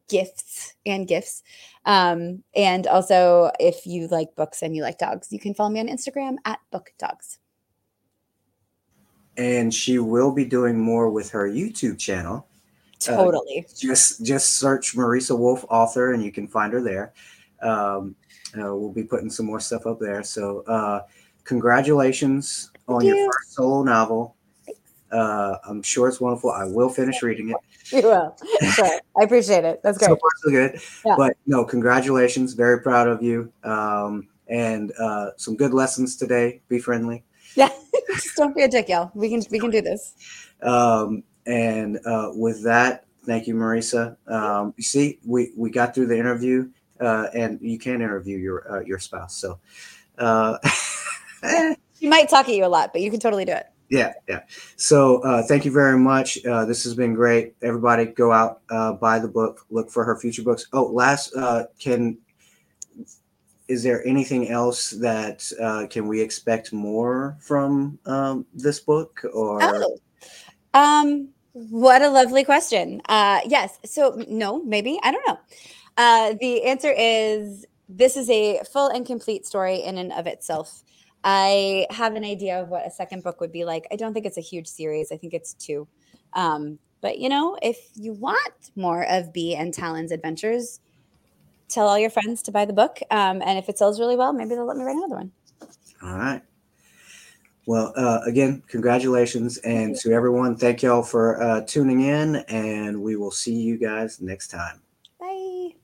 gifts 0.09 0.75
and 0.85 1.07
gifts. 1.07 1.43
Um, 1.85 2.43
and 2.55 2.87
also, 2.87 3.51
if 3.59 3.85
you 3.85 4.07
like 4.07 4.35
books 4.35 4.61
and 4.61 4.75
you 4.75 4.83
like 4.83 4.97
dogs, 4.97 5.31
you 5.31 5.39
can 5.39 5.53
follow 5.53 5.69
me 5.69 5.79
on 5.79 5.87
Instagram 5.87 6.35
at 6.45 6.59
Book 6.71 6.91
Dogs. 6.99 7.39
And 9.37 9.73
she 9.73 9.97
will 9.97 10.31
be 10.31 10.45
doing 10.45 10.77
more 10.77 11.09
with 11.09 11.31
her 11.31 11.49
YouTube 11.49 11.97
channel. 11.97 12.47
Uh, 13.07 13.17
totally. 13.17 13.65
Uh, 13.67 13.73
just 13.77 14.23
just 14.23 14.57
search 14.57 14.95
Marisa 14.95 15.37
Wolf 15.37 15.65
author, 15.69 16.13
and 16.13 16.23
you 16.23 16.31
can 16.31 16.47
find 16.47 16.73
her 16.73 16.81
there. 16.81 17.13
Um, 17.61 18.15
uh, 18.57 18.75
we'll 18.75 18.91
be 18.91 19.03
putting 19.03 19.29
some 19.29 19.45
more 19.45 19.59
stuff 19.59 19.85
up 19.85 19.99
there. 19.99 20.23
So, 20.23 20.63
uh, 20.67 21.01
congratulations 21.43 22.71
Thank 22.73 22.89
on 22.89 23.05
you. 23.05 23.15
your 23.15 23.31
first 23.31 23.53
solo 23.53 23.83
novel. 23.83 24.35
Uh, 25.11 25.57
I'm 25.67 25.81
sure 25.81 26.07
it's 26.07 26.21
wonderful. 26.21 26.51
I 26.51 26.65
will 26.65 26.89
finish 26.89 27.21
reading 27.21 27.49
it. 27.49 27.57
You 27.91 28.03
will. 28.03 28.37
Sure. 28.71 28.99
I 29.19 29.23
appreciate 29.23 29.65
it. 29.65 29.81
That's 29.83 29.97
great. 29.99 30.07
So 30.07 30.15
far, 30.15 30.29
so 30.37 30.49
good. 30.49 30.79
Yeah. 31.05 31.15
But 31.17 31.35
no, 31.45 31.65
congratulations. 31.65 32.53
Very 32.53 32.79
proud 32.79 33.09
of 33.09 33.21
you. 33.21 33.51
Um, 33.65 34.29
and 34.47 34.93
uh, 34.97 35.31
some 35.35 35.57
good 35.57 35.73
lessons 35.73 36.15
today. 36.15 36.61
Be 36.69 36.79
friendly. 36.79 37.25
Yeah. 37.55 37.67
Just 38.13 38.37
don't 38.37 38.55
be 38.55 38.61
a 38.61 38.69
dick, 38.69 38.87
y'all. 38.87 39.11
We 39.13 39.29
can 39.29 39.41
we 39.51 39.59
can 39.59 39.71
do 39.71 39.81
this. 39.81 40.13
Um, 40.61 41.23
and 41.45 41.99
uh, 42.05 42.31
with 42.33 42.63
that, 42.63 43.05
thank 43.25 43.47
you, 43.47 43.55
Marisa. 43.55 44.17
Um, 44.27 44.73
you 44.77 44.83
see, 44.83 45.19
we 45.25 45.51
we 45.55 45.69
got 45.69 45.93
through 45.95 46.07
the 46.07 46.17
interview, 46.17 46.69
uh, 46.99 47.27
and 47.33 47.59
you 47.61 47.79
can 47.79 47.95
interview 47.95 48.37
your 48.37 48.71
uh, 48.71 48.81
your 48.81 48.99
spouse. 48.99 49.35
So. 49.37 49.59
Uh, 50.17 50.57
she 51.99 52.07
might 52.07 52.29
talk 52.29 52.47
at 52.47 52.53
you 52.53 52.65
a 52.65 52.67
lot, 52.67 52.93
but 52.93 53.01
you 53.01 53.09
can 53.09 53.19
totally 53.19 53.45
do 53.45 53.53
it. 53.53 53.67
Yeah, 53.89 54.13
yeah. 54.29 54.43
So 54.77 55.21
uh, 55.23 55.43
thank 55.43 55.65
you 55.65 55.71
very 55.71 55.99
much. 55.99 56.43
Uh, 56.45 56.63
this 56.63 56.83
has 56.85 56.95
been 56.95 57.13
great. 57.13 57.55
Everybody, 57.61 58.05
go 58.05 58.31
out, 58.31 58.61
uh, 58.69 58.93
buy 58.93 59.19
the 59.19 59.27
book, 59.27 59.65
look 59.69 59.91
for 59.91 60.05
her 60.05 60.17
future 60.17 60.43
books. 60.43 60.65
Oh, 60.71 60.85
last, 60.85 61.35
uh, 61.35 61.65
can 61.77 62.17
is 63.67 63.83
there 63.83 64.05
anything 64.05 64.49
else 64.49 64.91
that 64.91 65.49
uh, 65.61 65.87
can 65.89 66.07
we 66.07 66.21
expect 66.21 66.71
more 66.71 67.37
from 67.41 67.99
um, 68.05 68.45
this 68.53 68.79
book? 68.79 69.21
Or 69.33 69.59
oh. 69.61 69.97
Um, 70.73 71.29
what 71.53 72.01
a 72.01 72.09
lovely 72.09 72.43
question. 72.43 73.01
Uh, 73.07 73.41
yes. 73.45 73.77
So 73.85 74.23
no, 74.27 74.63
maybe 74.63 74.99
I 75.03 75.11
don't 75.11 75.27
know. 75.27 75.39
Uh, 75.97 76.35
the 76.39 76.63
answer 76.63 76.93
is 76.97 77.65
this 77.89 78.15
is 78.15 78.29
a 78.29 78.61
full 78.71 78.87
and 78.87 79.05
complete 79.05 79.45
story 79.45 79.83
in 79.83 79.97
and 79.97 80.13
of 80.13 80.27
itself. 80.27 80.83
I 81.23 81.85
have 81.91 82.15
an 82.15 82.23
idea 82.23 82.61
of 82.61 82.69
what 82.69 82.87
a 82.87 82.89
second 82.89 83.23
book 83.23 83.41
would 83.41 83.51
be 83.51 83.65
like. 83.65 83.85
I 83.91 83.95
don't 83.95 84.13
think 84.13 84.25
it's 84.25 84.37
a 84.37 84.41
huge 84.41 84.67
series. 84.67 85.11
I 85.11 85.17
think 85.17 85.33
it's 85.33 85.53
two. 85.53 85.87
Um, 86.33 86.79
but 87.01 87.19
you 87.19 87.29
know, 87.29 87.57
if 87.61 87.77
you 87.95 88.13
want 88.13 88.71
more 88.75 89.05
of 89.09 89.33
Bee 89.33 89.55
and 89.55 89.73
Talon's 89.73 90.11
adventures, 90.11 90.79
tell 91.67 91.87
all 91.87 91.99
your 91.99 92.09
friends 92.09 92.41
to 92.43 92.51
buy 92.51 92.65
the 92.65 92.73
book. 92.73 92.99
Um, 93.11 93.41
and 93.41 93.59
if 93.59 93.69
it 93.69 93.77
sells 93.77 93.99
really 93.99 94.15
well, 94.15 94.33
maybe 94.33 94.55
they'll 94.55 94.65
let 94.65 94.77
me 94.77 94.83
write 94.83 94.95
another 94.95 95.15
one. 95.15 95.31
All 96.01 96.17
right. 96.17 96.41
Well, 97.67 97.93
uh, 97.95 98.21
again, 98.25 98.63
congratulations. 98.67 99.57
And 99.59 99.95
to 99.97 100.11
everyone, 100.11 100.55
thank 100.55 100.81
y'all 100.81 101.03
for 101.03 101.41
uh, 101.41 101.61
tuning 101.61 102.01
in. 102.01 102.37
And 102.47 103.01
we 103.01 103.15
will 103.15 103.31
see 103.31 103.55
you 103.55 103.77
guys 103.77 104.19
next 104.19 104.47
time. 104.47 104.81
Bye. 105.19 105.75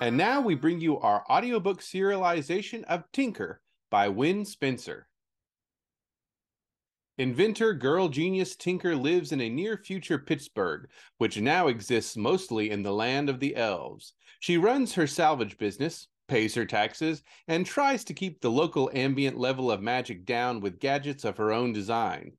And 0.00 0.16
now 0.16 0.40
we 0.40 0.54
bring 0.54 0.80
you 0.80 0.98
our 0.98 1.24
audiobook 1.30 1.80
serialization 1.80 2.82
of 2.84 3.04
Tinker 3.12 3.60
by 3.90 4.08
Wen 4.08 4.44
Spencer. 4.44 5.06
Inventor 7.18 7.72
girl 7.72 8.08
genius 8.08 8.56
Tinker 8.56 8.94
lives 8.94 9.32
in 9.32 9.40
a 9.40 9.48
near 9.48 9.78
future 9.78 10.18
Pittsburgh, 10.18 10.86
which 11.16 11.40
now 11.40 11.68
exists 11.68 12.14
mostly 12.14 12.70
in 12.70 12.82
the 12.82 12.92
land 12.92 13.30
of 13.30 13.40
the 13.40 13.56
elves. 13.56 14.12
She 14.46 14.58
runs 14.58 14.94
her 14.94 15.08
salvage 15.08 15.58
business, 15.58 16.06
pays 16.28 16.54
her 16.54 16.64
taxes, 16.64 17.24
and 17.48 17.66
tries 17.66 18.04
to 18.04 18.14
keep 18.14 18.40
the 18.40 18.48
local 18.48 18.88
ambient 18.94 19.36
level 19.36 19.72
of 19.72 19.82
magic 19.82 20.24
down 20.24 20.60
with 20.60 20.78
gadgets 20.78 21.24
of 21.24 21.36
her 21.38 21.50
own 21.50 21.72
design. 21.72 22.30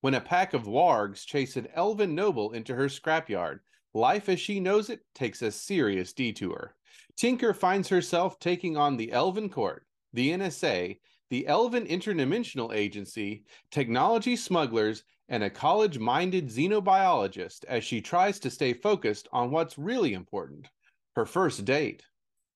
When 0.00 0.14
a 0.14 0.20
pack 0.20 0.54
of 0.54 0.68
wargs 0.68 1.26
chase 1.26 1.56
an 1.56 1.66
elven 1.74 2.14
noble 2.14 2.52
into 2.52 2.76
her 2.76 2.86
scrapyard, 2.86 3.58
life 3.94 4.28
as 4.28 4.38
she 4.38 4.60
knows 4.60 4.90
it 4.90 5.00
takes 5.12 5.42
a 5.42 5.50
serious 5.50 6.12
detour. 6.12 6.76
Tinker 7.16 7.52
finds 7.52 7.88
herself 7.88 8.38
taking 8.38 8.76
on 8.76 8.96
the 8.96 9.10
Elven 9.10 9.48
Court, 9.48 9.88
the 10.12 10.30
NSA, 10.30 11.00
the 11.30 11.48
Elven 11.48 11.84
Interdimensional 11.88 12.72
Agency, 12.72 13.42
technology 13.72 14.36
smugglers, 14.36 15.02
and 15.28 15.42
a 15.42 15.50
college 15.50 15.98
minded 15.98 16.46
xenobiologist 16.46 17.64
as 17.64 17.82
she 17.82 18.00
tries 18.00 18.38
to 18.38 18.50
stay 18.50 18.72
focused 18.72 19.26
on 19.32 19.50
what's 19.50 19.76
really 19.76 20.14
important 20.14 20.68
her 21.16 21.26
first 21.26 21.64
date. 21.64 22.04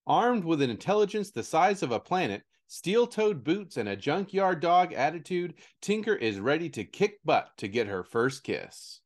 Armed 0.06 0.44
with 0.44 0.62
an 0.62 0.70
intelligence 0.70 1.30
the 1.30 1.42
size 1.42 1.82
of 1.82 1.90
a 1.90 1.98
planet, 1.98 2.42
steel 2.68 3.06
toed 3.06 3.42
boots, 3.42 3.76
and 3.76 3.88
a 3.88 3.96
junkyard 3.96 4.60
dog 4.60 4.92
attitude, 4.92 5.54
Tinker 5.80 6.14
is 6.14 6.38
ready 6.38 6.68
to 6.70 6.84
kick 6.84 7.18
butt 7.24 7.50
to 7.56 7.68
get 7.68 7.88
her 7.88 8.04
first 8.04 8.44
kiss. 8.44 9.00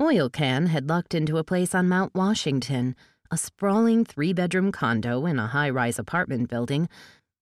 Oil 0.00 0.28
Can 0.28 0.66
had 0.66 0.88
lucked 0.88 1.14
into 1.14 1.38
a 1.38 1.44
place 1.44 1.74
on 1.74 1.88
Mount 1.88 2.14
Washington, 2.14 2.94
a 3.30 3.36
sprawling 3.36 4.04
three 4.04 4.32
bedroom 4.32 4.70
condo 4.70 5.26
in 5.26 5.38
a 5.38 5.48
high 5.48 5.70
rise 5.70 5.98
apartment 5.98 6.48
building, 6.48 6.88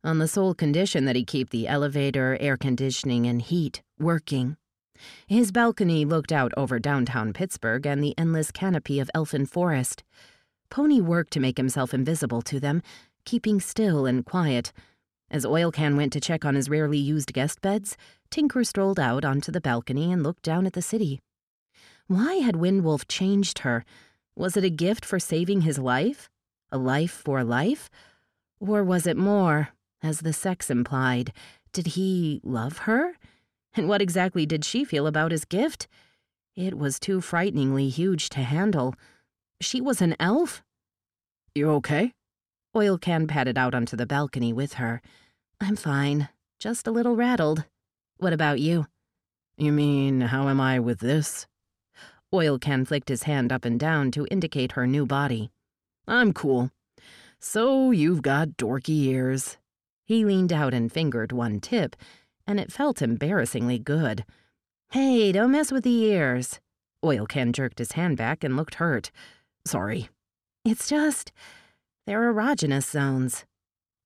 on 0.03 0.19
the 0.19 0.29
sole 0.29 0.55
condition 0.55 1.05
that 1.05 1.17
he 1.17 1.25
keep 1.25 1.51
the 1.51 1.69
elevator, 1.69 2.39
air 2.41 2.57
conditioning, 2.57 3.27
and 3.27 3.43
heat 3.43 3.83
working. 3.99 4.57
His 5.27 5.53
balcony 5.53 6.05
looked 6.05 6.33
out 6.33 6.53
over 6.57 6.79
downtown 6.79 7.33
Pittsburgh 7.33 7.87
and 7.87 8.03
the 8.03 8.15
endless 8.19 8.51
canopy 8.51 9.01
of 9.01 9.11
elfin 9.15 9.47
forest. 9.47 10.03
Pony 10.71 11.01
worked 11.01 11.33
to 11.33 11.41
make 11.41 11.57
himself 11.57 11.95
invisible 11.95 12.43
to 12.43 12.59
them, 12.61 12.83
keeping 13.25 13.61
still 13.61 14.07
and 14.07 14.25
quiet. 14.25 14.73
As 15.31 15.45
Oil 15.45 15.73
Can 15.73 15.97
went 15.97 16.13
to 16.13 16.21
check 16.21 16.45
on 16.45 16.55
his 16.55 16.69
rarely 16.69 16.99
used 16.99 17.33
guest 17.33 17.61
beds, 17.61 17.97
Tinker 18.31 18.65
strolled 18.65 19.01
out 19.01 19.25
onto 19.25 19.51
the 19.51 19.61
balcony 19.61 20.13
and 20.13 20.23
looked 20.23 20.43
down 20.43 20.67
at 20.67 20.73
the 20.73 20.83
city. 20.83 21.21
Why 22.07 22.35
had 22.37 22.55
Windwolf 22.55 23.09
changed 23.09 23.61
her? 23.61 23.85
Was 24.37 24.57
it 24.57 24.65
a 24.65 24.71
gift 24.71 25.05
for 25.05 25.19
saving 25.19 25.63
his 25.63 25.79
life? 25.79 26.29
A 26.71 26.79
life 26.79 27.11
for 27.11 27.41
a 27.41 27.45
life? 27.45 27.91
Or 28.61 28.85
was 28.85 29.07
it 29.07 29.17
more, 29.17 29.71
as 30.03 30.21
the 30.21 30.33
sex 30.33 30.71
implied? 30.71 31.33
Did 31.73 31.89
he 31.89 32.41
love 32.45 32.79
her? 32.79 33.15
And 33.77 33.89
what 33.89 34.01
exactly 34.01 34.47
did 34.47 34.65
she 34.65 34.85
feel 34.85 35.07
about 35.07 35.31
his 35.31 35.45
gift? 35.45 35.87
It 36.57 36.79
was 36.79 36.99
too 36.99 37.21
frighteningly 37.21 37.91
huge 37.91 38.31
to 38.31 38.41
handle. 38.41 38.95
She 39.61 39.83
was 39.83 40.01
an 40.01 40.17
elf? 40.19 40.63
You 41.55 41.71
okay? 41.73 42.15
Oil 42.75 42.97
Can 42.97 43.27
padded 43.27 43.59
out 43.59 43.75
onto 43.75 43.97
the 43.97 44.07
balcony 44.07 44.53
with 44.53 44.75
her. 44.75 45.03
I'm 45.61 45.77
fine, 45.77 46.31
just 46.59 46.87
a 46.87 46.91
little 46.91 47.17
rattled. 47.17 47.65
What 48.17 48.33
about 48.33 48.61
you? 48.61 48.87
You 49.59 49.73
mean, 49.73 50.23
how 50.23 50.49
am 50.49 50.61
I 50.61 50.79
with 50.79 51.01
this? 51.01 51.47
Oil 52.33 52.59
Can 52.59 52.85
flicked 52.85 53.09
his 53.09 53.25
hand 53.25 53.53
up 53.53 53.65
and 53.65 53.79
down 53.79 54.11
to 54.13 54.27
indicate 54.31 54.73
her 54.73 54.87
new 54.87 55.07
body. 55.07 55.51
I'm 56.09 56.33
cool. 56.33 56.71
So 57.39 57.91
you've 57.91 58.23
got 58.23 58.57
dorky 58.57 59.05
ears. 59.07 59.59
He 60.05 60.25
leaned 60.25 60.53
out 60.53 60.73
and 60.75 60.91
fingered 60.91 61.33
one 61.33 61.61
tip, 61.61 61.97
and 62.47 62.61
it 62.61 62.73
felt 62.73 63.03
embarrassingly 63.03 63.79
good. 63.79 64.25
Hey, 64.91 65.33
don't 65.33 65.53
mess 65.53 65.73
with 65.73 65.85
the 65.85 66.05
ears. 66.05 66.61
Oil 67.05 67.27
Can 67.27 67.53
jerked 67.53 67.79
his 67.79 67.93
hand 67.93 68.17
back 68.17 68.45
and 68.45 68.57
looked 68.57 68.77
hurt. 68.77 69.11
Sorry. 69.65 70.09
It's 70.65 70.89
just. 70.89 71.33
they're 72.07 72.33
erogenous 72.33 72.91
zones. 72.91 73.45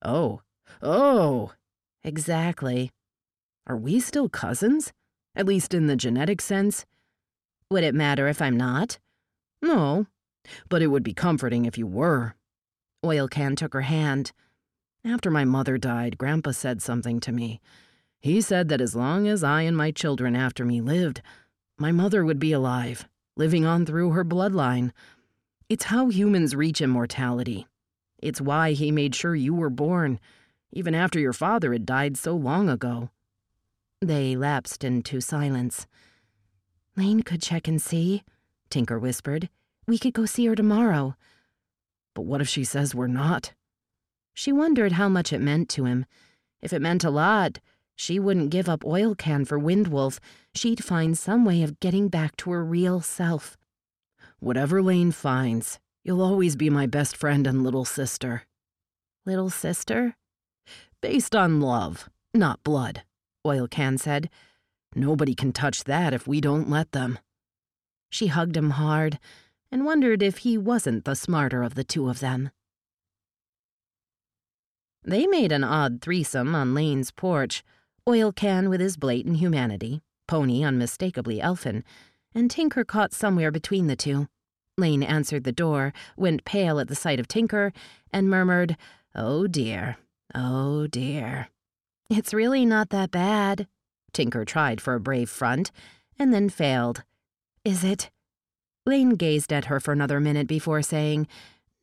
Oh. 0.03 0.41
Oh! 0.83 1.53
Exactly. 2.03 2.91
Are 3.67 3.77
we 3.77 4.01
still 4.01 4.29
cousins? 4.29 4.93
At 5.37 5.47
least 5.47 5.75
in 5.75 5.87
the 5.87 5.97
genetic 5.97 6.41
sense? 6.41 6.87
Would 7.71 7.85
it 7.85 7.95
matter 7.95 8.27
if 8.27 8.43
I'm 8.43 8.57
not? 8.57 8.99
No, 9.63 10.07
but 10.69 10.83
it 10.83 10.89
would 10.89 11.03
be 11.03 11.15
comforting 11.15 11.67
if 11.67 11.79
you 11.79 11.87
were. 11.87 12.35
Oil 13.05 13.29
Can 13.29 13.55
took 13.57 13.73
her 13.75 13.83
hand. 13.83 14.33
After 15.05 15.31
my 15.31 15.45
mother 15.45 15.79
died, 15.79 16.19
Grandpa 16.19 16.51
said 16.51 16.83
something 16.83 17.21
to 17.21 17.33
me. 17.33 17.61
He 18.21 18.43
said 18.43 18.69
that 18.69 18.83
as 18.83 18.95
long 18.95 19.27
as 19.27 19.43
I 19.43 19.63
and 19.63 19.77
my 19.77 19.91
children 19.91 20.37
after 20.37 20.65
me 20.65 20.83
lived, 20.83 21.23
my 21.79 21.91
mother 21.91 22.25
would 22.25 22.39
be 22.39 22.53
alive, 22.53 23.09
living 23.35 23.65
on 23.65 23.87
through 23.87 24.11
her 24.11 24.25
bloodline. 24.25 24.93
It's 25.71 25.85
how 25.85 26.09
humans 26.11 26.55
reach 26.55 26.83
immortality. 26.83 27.67
It's 28.19 28.41
why 28.41 28.73
he 28.73 28.91
made 28.91 29.15
sure 29.15 29.35
you 29.35 29.55
were 29.55 29.71
born, 29.71 30.21
even 30.71 30.95
after 30.95 31.19
your 31.19 31.33
father 31.33 31.73
had 31.73 31.87
died 31.87 32.19
so 32.19 32.37
long 32.37 32.69
ago. 32.69 33.09
They 34.03 34.37
lapsed 34.37 34.85
into 34.85 35.23
silence. 35.23 35.87
Lane 36.97 37.23
could 37.23 37.41
check 37.41 37.67
and 37.67 37.81
see, 37.81 38.23
Tinker 38.69 38.99
whispered. 38.99 39.49
We 39.87 39.97
could 39.99 40.13
go 40.13 40.27
see 40.27 40.45
her 40.47 40.55
tomorrow. 40.55 41.17
But 42.15 42.23
what 42.23 42.43
if 42.43 42.49
she 42.49 42.65
says 42.65 42.95
we're 42.95 43.07
not? 43.07 43.55
She 44.35 44.53
wondered 44.53 44.93
how 44.93 45.09
much 45.09 45.33
it 45.33 45.41
meant 45.41 45.71
to 45.71 45.87
him. 45.87 46.05
If 46.61 46.75
it 46.75 46.83
meant 46.83 47.05
a 47.05 47.11
lot, 47.11 47.59
She 48.01 48.19
wouldn't 48.19 48.49
give 48.49 48.67
up 48.67 48.83
Oil 48.83 49.15
Can 49.15 49.45
for 49.45 49.61
Windwolf. 49.61 50.21
She'd 50.55 50.83
find 50.83 51.19
some 51.19 51.45
way 51.45 51.63
of 51.63 51.81
getting 51.81 52.09
back 52.09 52.35
to 52.39 52.51
her 52.51 52.65
real 52.65 53.03
self. 53.03 53.59
Whatever 54.39 54.83
Lane 54.83 55.13
finds, 55.13 55.79
you'll 56.03 56.23
always 56.23 56.57
be 56.57 56.71
my 56.71 56.87
best 56.87 57.15
friend 57.15 57.47
and 57.47 57.63
little 57.63 57.85
sister. 57.85 58.45
Little 59.27 59.51
sister? 59.51 60.17
Based 61.03 61.37
on 61.37 61.61
love, 61.61 62.09
not 62.33 62.65
blood, 62.65 63.03
Oil 63.47 63.69
Can 63.69 63.99
said. 63.99 64.31
Nobody 64.95 65.35
can 65.35 65.53
touch 65.53 65.85
that 65.85 66.15
if 66.15 66.27
we 66.27 66.41
don't 66.41 66.71
let 66.71 66.93
them. 66.93 67.19
She 68.09 68.29
hugged 68.29 68.57
him 68.57 68.71
hard 68.71 69.19
and 69.71 69.85
wondered 69.85 70.23
if 70.23 70.39
he 70.39 70.57
wasn't 70.57 71.05
the 71.05 71.15
smarter 71.15 71.63
of 71.63 71.75
the 71.75 71.85
two 71.85 72.09
of 72.09 72.21
them. 72.21 72.51
They 75.05 75.27
made 75.27 75.53
an 75.53 75.65
odd 75.65 76.01
threesome 76.01 76.55
on 76.55 76.73
Lane's 76.73 77.11
porch 77.11 77.63
Oil 78.09 78.33
Can 78.33 78.69
with 78.69 78.81
his 78.81 78.97
blatant 78.97 79.37
humanity, 79.37 80.03
Pony 80.27 80.65
unmistakably 80.65 81.41
elfin, 81.41 81.85
and 82.35 82.51
Tinker 82.51 82.85
caught 82.85 83.13
somewhere 83.13 83.51
between 83.51 83.87
the 83.87 83.97
two. 83.97 84.29
Lain 84.79 85.03
answered 85.03 85.45
the 85.45 85.53
door, 85.53 85.93
went 86.17 86.45
pale 86.45 86.79
at 86.79 86.89
the 86.89 86.95
sight 86.95 87.21
of 87.21 87.29
Tinker, 87.29 87.73
and 88.13 88.31
murmured, 88.31 88.77
Oh 89.15 89.47
dear, 89.47 89.97
oh 90.35 90.87
dear. 90.87 91.49
It's 92.09 92.35
really 92.35 92.65
not 92.65 92.91
that 92.91 93.11
bad. 93.11 93.67
Tinker 94.13 94.45
tried 94.45 94.81
for 94.81 94.95
a 94.95 95.01
brave 95.01 95.31
front, 95.31 95.71
and 96.19 96.33
then 96.33 96.49
failed. 96.49 97.05
Is 97.65 97.85
it? 97.85 98.11
Lain 98.87 99.11
gazed 99.11 99.53
at 99.53 99.67
her 99.67 99.79
for 99.79 99.93
another 99.93 100.21
minute 100.21 100.47
before 100.47 100.83
saying, 100.83 101.29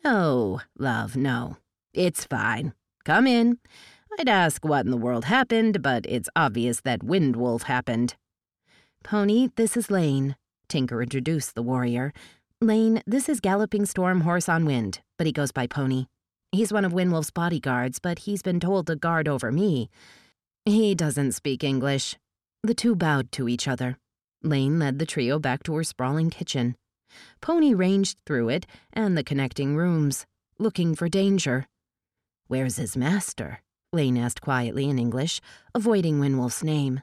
No, 0.03 0.61
love, 0.77 1.15
no. 1.15 1.57
It's 1.93 2.25
fine. 2.25 2.73
Come 3.05 3.27
in. 3.27 3.59
I'd 4.19 4.27
ask 4.27 4.65
what 4.65 4.83
in 4.83 4.89
the 4.91 4.97
world 4.97 5.25
happened, 5.25 5.83
but 5.83 6.03
it's 6.09 6.29
obvious 6.35 6.81
that 6.81 7.01
Windwolf 7.01 7.63
happened. 7.63 8.15
Pony, 9.03 9.49
this 9.57 9.77
is 9.77 9.91
Lain, 9.91 10.35
Tinker 10.67 11.03
introduced 11.03 11.53
the 11.53 11.61
warrior. 11.61 12.13
Lain, 12.59 13.03
this 13.05 13.29
is 13.29 13.39
Galloping 13.39 13.85
Storm 13.85 14.21
Horse 14.21 14.49
on 14.49 14.65
Wind, 14.65 15.01
but 15.19 15.27
he 15.27 15.31
goes 15.31 15.51
by 15.51 15.67
Pony. 15.67 16.07
He's 16.51 16.73
one 16.73 16.83
of 16.83 16.93
Windwolf's 16.93 17.29
bodyguards, 17.29 17.99
but 17.99 18.19
he's 18.19 18.41
been 18.41 18.59
told 18.59 18.87
to 18.87 18.95
guard 18.95 19.27
over 19.27 19.51
me. 19.51 19.87
He 20.65 20.95
doesn't 20.95 21.33
speak 21.33 21.63
English. 21.63 22.17
The 22.63 22.73
two 22.73 22.95
bowed 22.95 23.31
to 23.33 23.47
each 23.47 23.67
other. 23.67 23.99
Lain 24.41 24.79
led 24.79 24.97
the 24.97 25.05
trio 25.05 25.37
back 25.37 25.61
to 25.63 25.75
her 25.75 25.83
sprawling 25.83 26.31
kitchen. 26.31 26.75
Pony 27.39 27.75
ranged 27.75 28.17
through 28.25 28.49
it 28.49 28.65
and 28.91 29.15
the 29.15 29.23
connecting 29.23 29.75
rooms, 29.75 30.25
looking 30.57 30.95
for 30.95 31.07
danger. 31.07 31.67
Where's 32.47 32.77
his 32.77 32.97
master? 32.97 33.61
Lain 33.93 34.17
asked 34.17 34.41
quietly 34.41 34.89
in 34.89 34.99
English, 34.99 35.39
avoiding 35.73 36.19
Windwolf's 36.19 36.63
name. 36.63 37.01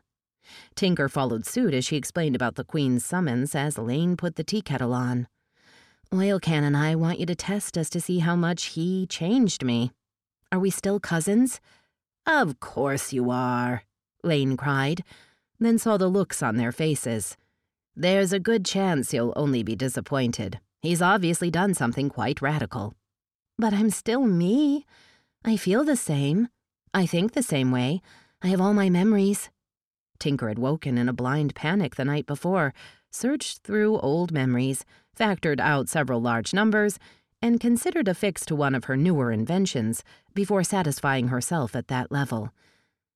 Tinker 0.74 1.08
followed 1.08 1.46
suit 1.46 1.72
as 1.72 1.84
she 1.84 1.96
explained 1.96 2.36
about 2.36 2.56
the 2.56 2.64
Queen's 2.64 3.04
summons 3.04 3.54
as 3.54 3.78
Lain 3.78 4.16
put 4.16 4.36
the 4.36 4.44
tea 4.44 4.60
kettle 4.60 4.92
on. 4.92 5.26
Oil 6.12 6.38
Can 6.38 6.62
and 6.62 6.76
I 6.76 6.94
want 6.94 7.18
you 7.18 7.26
to 7.26 7.34
test 7.34 7.78
us 7.78 7.88
to 7.90 8.00
see 8.00 8.18
how 8.18 8.36
much 8.36 8.64
he 8.66 9.06
changed 9.06 9.64
me. 9.64 9.92
Are 10.52 10.58
we 10.58 10.70
still 10.70 11.00
cousins? 11.00 11.60
Of 12.26 12.60
course 12.60 13.12
you 13.12 13.30
are, 13.30 13.82
Lain 14.22 14.56
cried, 14.56 15.02
then 15.58 15.78
saw 15.78 15.96
the 15.96 16.08
looks 16.08 16.42
on 16.42 16.56
their 16.56 16.72
faces. 16.72 17.36
There's 17.96 18.32
a 18.32 18.38
good 18.38 18.64
chance 18.64 19.10
he'll 19.10 19.32
only 19.36 19.62
be 19.62 19.74
disappointed. 19.74 20.60
He's 20.82 21.00
obviously 21.00 21.50
done 21.50 21.72
something 21.72 22.10
quite 22.10 22.42
radical. 22.42 22.94
But 23.58 23.72
I'm 23.72 23.90
still 23.90 24.26
me. 24.26 24.84
I 25.44 25.56
feel 25.56 25.84
the 25.84 25.96
same. 25.96 26.48
I 26.94 27.06
think 27.06 27.32
the 27.32 27.42
same 27.42 27.72
way. 27.72 28.00
I 28.40 28.46
have 28.46 28.60
all 28.60 28.72
my 28.72 28.88
memories. 28.88 29.50
Tinker 30.20 30.46
had 30.46 30.60
woken 30.60 30.96
in 30.96 31.08
a 31.08 31.12
blind 31.12 31.56
panic 31.56 31.96
the 31.96 32.04
night 32.04 32.24
before, 32.24 32.72
searched 33.10 33.64
through 33.64 33.98
old 33.98 34.30
memories, 34.30 34.84
factored 35.18 35.58
out 35.58 35.88
several 35.88 36.20
large 36.20 36.54
numbers, 36.54 37.00
and 37.42 37.58
considered 37.58 38.06
a 38.06 38.14
fix 38.14 38.46
to 38.46 38.54
one 38.54 38.76
of 38.76 38.84
her 38.84 38.96
newer 38.96 39.32
inventions 39.32 40.04
before 40.34 40.62
satisfying 40.62 41.28
herself 41.28 41.74
at 41.74 41.88
that 41.88 42.12
level. 42.12 42.52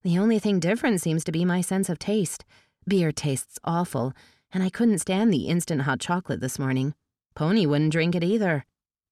The 0.02 0.18
only 0.18 0.40
thing 0.40 0.58
different 0.58 1.00
seems 1.00 1.22
to 1.24 1.32
be 1.32 1.44
my 1.44 1.60
sense 1.60 1.88
of 1.88 2.00
taste. 2.00 2.44
Beer 2.86 3.12
tastes 3.12 3.60
awful, 3.62 4.12
and 4.52 4.62
I 4.62 4.70
couldn't 4.70 4.98
stand 4.98 5.32
the 5.32 5.46
instant 5.46 5.82
hot 5.82 6.00
chocolate 6.00 6.40
this 6.40 6.58
morning. 6.58 6.94
Pony 7.36 7.64
wouldn't 7.64 7.92
drink 7.92 8.16
it 8.16 8.24
either. 8.24 8.64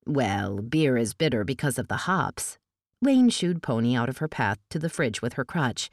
Well, 0.07 0.57
beer 0.57 0.97
is 0.97 1.15
bitter 1.15 1.45
because 1.45 1.79
of 1.79 1.87
the 1.87 2.09
hops. 2.09 2.59
Lain 3.03 3.29
shooed 3.29 3.63
Pony 3.63 3.95
out 3.95 4.09
of 4.09 4.19
her 4.19 4.29
path 4.29 4.59
to 4.71 4.79
the 4.79 4.89
fridge 4.89 5.21
with 5.21 5.35
her 5.35 5.45
crutch. 5.45 5.91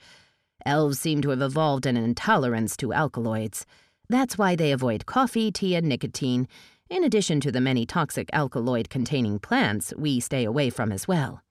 Elves 0.65 0.99
seem 0.99 1.21
to 1.21 1.29
have 1.29 1.41
evolved 1.41 1.85
an 1.85 1.97
intolerance 1.97 2.77
to 2.77 2.93
alkaloids. 2.93 3.65
That's 4.09 4.37
why 4.37 4.55
they 4.55 4.71
avoid 4.71 5.05
coffee, 5.05 5.51
tea, 5.51 5.75
and 5.75 5.87
nicotine, 5.87 6.47
in 6.89 7.03
addition 7.03 7.39
to 7.41 7.51
the 7.51 7.59
many 7.61 7.85
toxic 7.85 8.29
alkaloid 8.31 8.89
containing 8.89 9.39
plants 9.39 9.93
we 9.97 10.19
stay 10.19 10.45
away 10.45 10.69
from 10.69 10.91
as 10.91 11.07
well. 11.07 11.41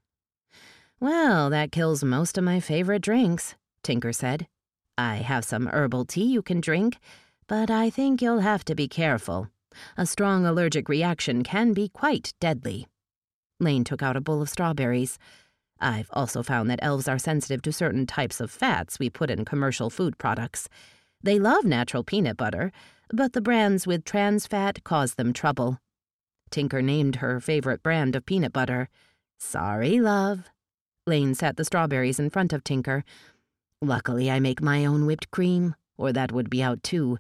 Well, 1.00 1.50
that 1.50 1.72
kills 1.72 2.04
most 2.04 2.38
of 2.38 2.44
my 2.44 2.60
favorite 2.60 3.02
drinks, 3.02 3.54
Tinker 3.82 4.12
said. 4.12 4.46
I 4.96 5.16
have 5.16 5.44
some 5.44 5.66
herbal 5.66 6.04
tea 6.04 6.24
you 6.24 6.42
can 6.42 6.60
drink, 6.60 6.98
but 7.48 7.70
I 7.70 7.90
think 7.90 8.22
you'll 8.22 8.40
have 8.40 8.64
to 8.66 8.74
be 8.74 8.88
careful. 8.88 9.48
A 9.96 10.06
strong 10.06 10.46
allergic 10.46 10.88
reaction 10.88 11.42
can 11.42 11.72
be 11.72 11.88
quite 11.88 12.34
deadly. 12.40 12.86
Lain 13.58 13.84
took 13.84 14.02
out 14.02 14.16
a 14.16 14.20
bowl 14.20 14.42
of 14.42 14.50
strawberries. 14.50 15.18
I've 15.82 16.08
also 16.12 16.42
found 16.42 16.70
that 16.70 16.78
elves 16.80 17.08
are 17.08 17.18
sensitive 17.18 17.60
to 17.62 17.72
certain 17.72 18.06
types 18.06 18.40
of 18.40 18.50
fats 18.50 18.98
we 18.98 19.10
put 19.10 19.30
in 19.30 19.44
commercial 19.44 19.90
food 19.90 20.16
products. 20.16 20.68
They 21.22 21.38
love 21.38 21.64
natural 21.64 22.04
peanut 22.04 22.36
butter, 22.36 22.72
but 23.12 23.32
the 23.32 23.40
brands 23.40 23.86
with 23.86 24.04
trans 24.04 24.46
fat 24.46 24.84
cause 24.84 25.14
them 25.14 25.32
trouble. 25.32 25.80
Tinker 26.50 26.82
named 26.82 27.16
her 27.16 27.40
favorite 27.40 27.82
brand 27.82 28.14
of 28.14 28.26
peanut 28.26 28.52
butter. 28.52 28.88
Sorry, 29.38 30.00
love. 30.00 30.50
Lain 31.06 31.34
set 31.34 31.56
the 31.56 31.64
strawberries 31.64 32.20
in 32.20 32.30
front 32.30 32.52
of 32.52 32.62
Tinker. 32.62 33.04
Luckily, 33.80 34.30
I 34.30 34.38
make 34.38 34.62
my 34.62 34.84
own 34.84 35.04
whipped 35.04 35.30
cream, 35.32 35.74
or 35.96 36.12
that 36.12 36.30
would 36.30 36.48
be 36.48 36.62
out 36.62 36.82
too. 36.82 37.18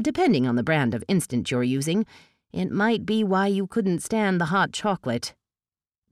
Depending 0.00 0.46
on 0.46 0.56
the 0.56 0.64
brand 0.64 0.94
of 0.94 1.04
instant 1.06 1.50
you're 1.50 1.62
using, 1.62 2.06
it 2.52 2.70
might 2.70 3.06
be 3.06 3.22
why 3.22 3.46
you 3.46 3.66
couldn't 3.66 4.02
stand 4.02 4.40
the 4.40 4.46
hot 4.46 4.72
chocolate. 4.72 5.34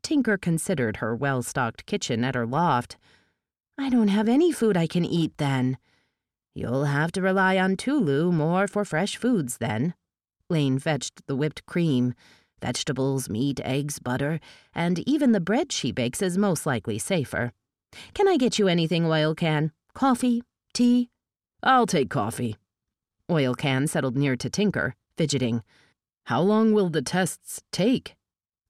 Tinker 0.02 0.36
considered 0.36 0.98
her 0.98 1.14
well 1.14 1.42
stocked 1.42 1.86
kitchen 1.86 2.24
at 2.24 2.34
her 2.34 2.46
loft. 2.46 2.96
I 3.78 3.90
don't 3.90 4.08
have 4.08 4.28
any 4.28 4.52
food 4.52 4.76
I 4.76 4.86
can 4.86 5.04
eat 5.04 5.32
then. 5.38 5.78
You'll 6.54 6.84
have 6.86 7.12
to 7.12 7.22
rely 7.22 7.58
on 7.58 7.76
Tooloo 7.76 8.32
more 8.32 8.66
for 8.66 8.84
fresh 8.84 9.16
foods 9.16 9.58
then. 9.58 9.94
Lain 10.50 10.78
fetched 10.78 11.26
the 11.26 11.36
whipped 11.36 11.64
cream. 11.66 12.14
Vegetables, 12.60 13.28
meat, 13.28 13.60
eggs, 13.62 14.00
butter, 14.00 14.40
and 14.74 14.98
even 15.08 15.30
the 15.32 15.40
bread 15.40 15.70
she 15.70 15.92
bakes 15.92 16.20
is 16.20 16.36
most 16.36 16.66
likely 16.66 16.98
safer. 16.98 17.52
Can 18.14 18.26
I 18.26 18.36
get 18.36 18.58
you 18.58 18.66
anything, 18.66 19.06
Oil 19.06 19.34
Can? 19.34 19.70
Coffee? 19.94 20.42
Tea? 20.74 21.10
I'll 21.62 21.86
take 21.86 22.10
coffee. 22.10 22.56
Oil 23.30 23.54
Can 23.54 23.86
settled 23.86 24.16
near 24.16 24.36
to 24.36 24.50
Tinker, 24.50 24.94
fidgeting. 25.16 25.62
How 26.24 26.40
long 26.40 26.72
will 26.72 26.90
the 26.90 27.02
tests 27.02 27.62
take? 27.70 28.16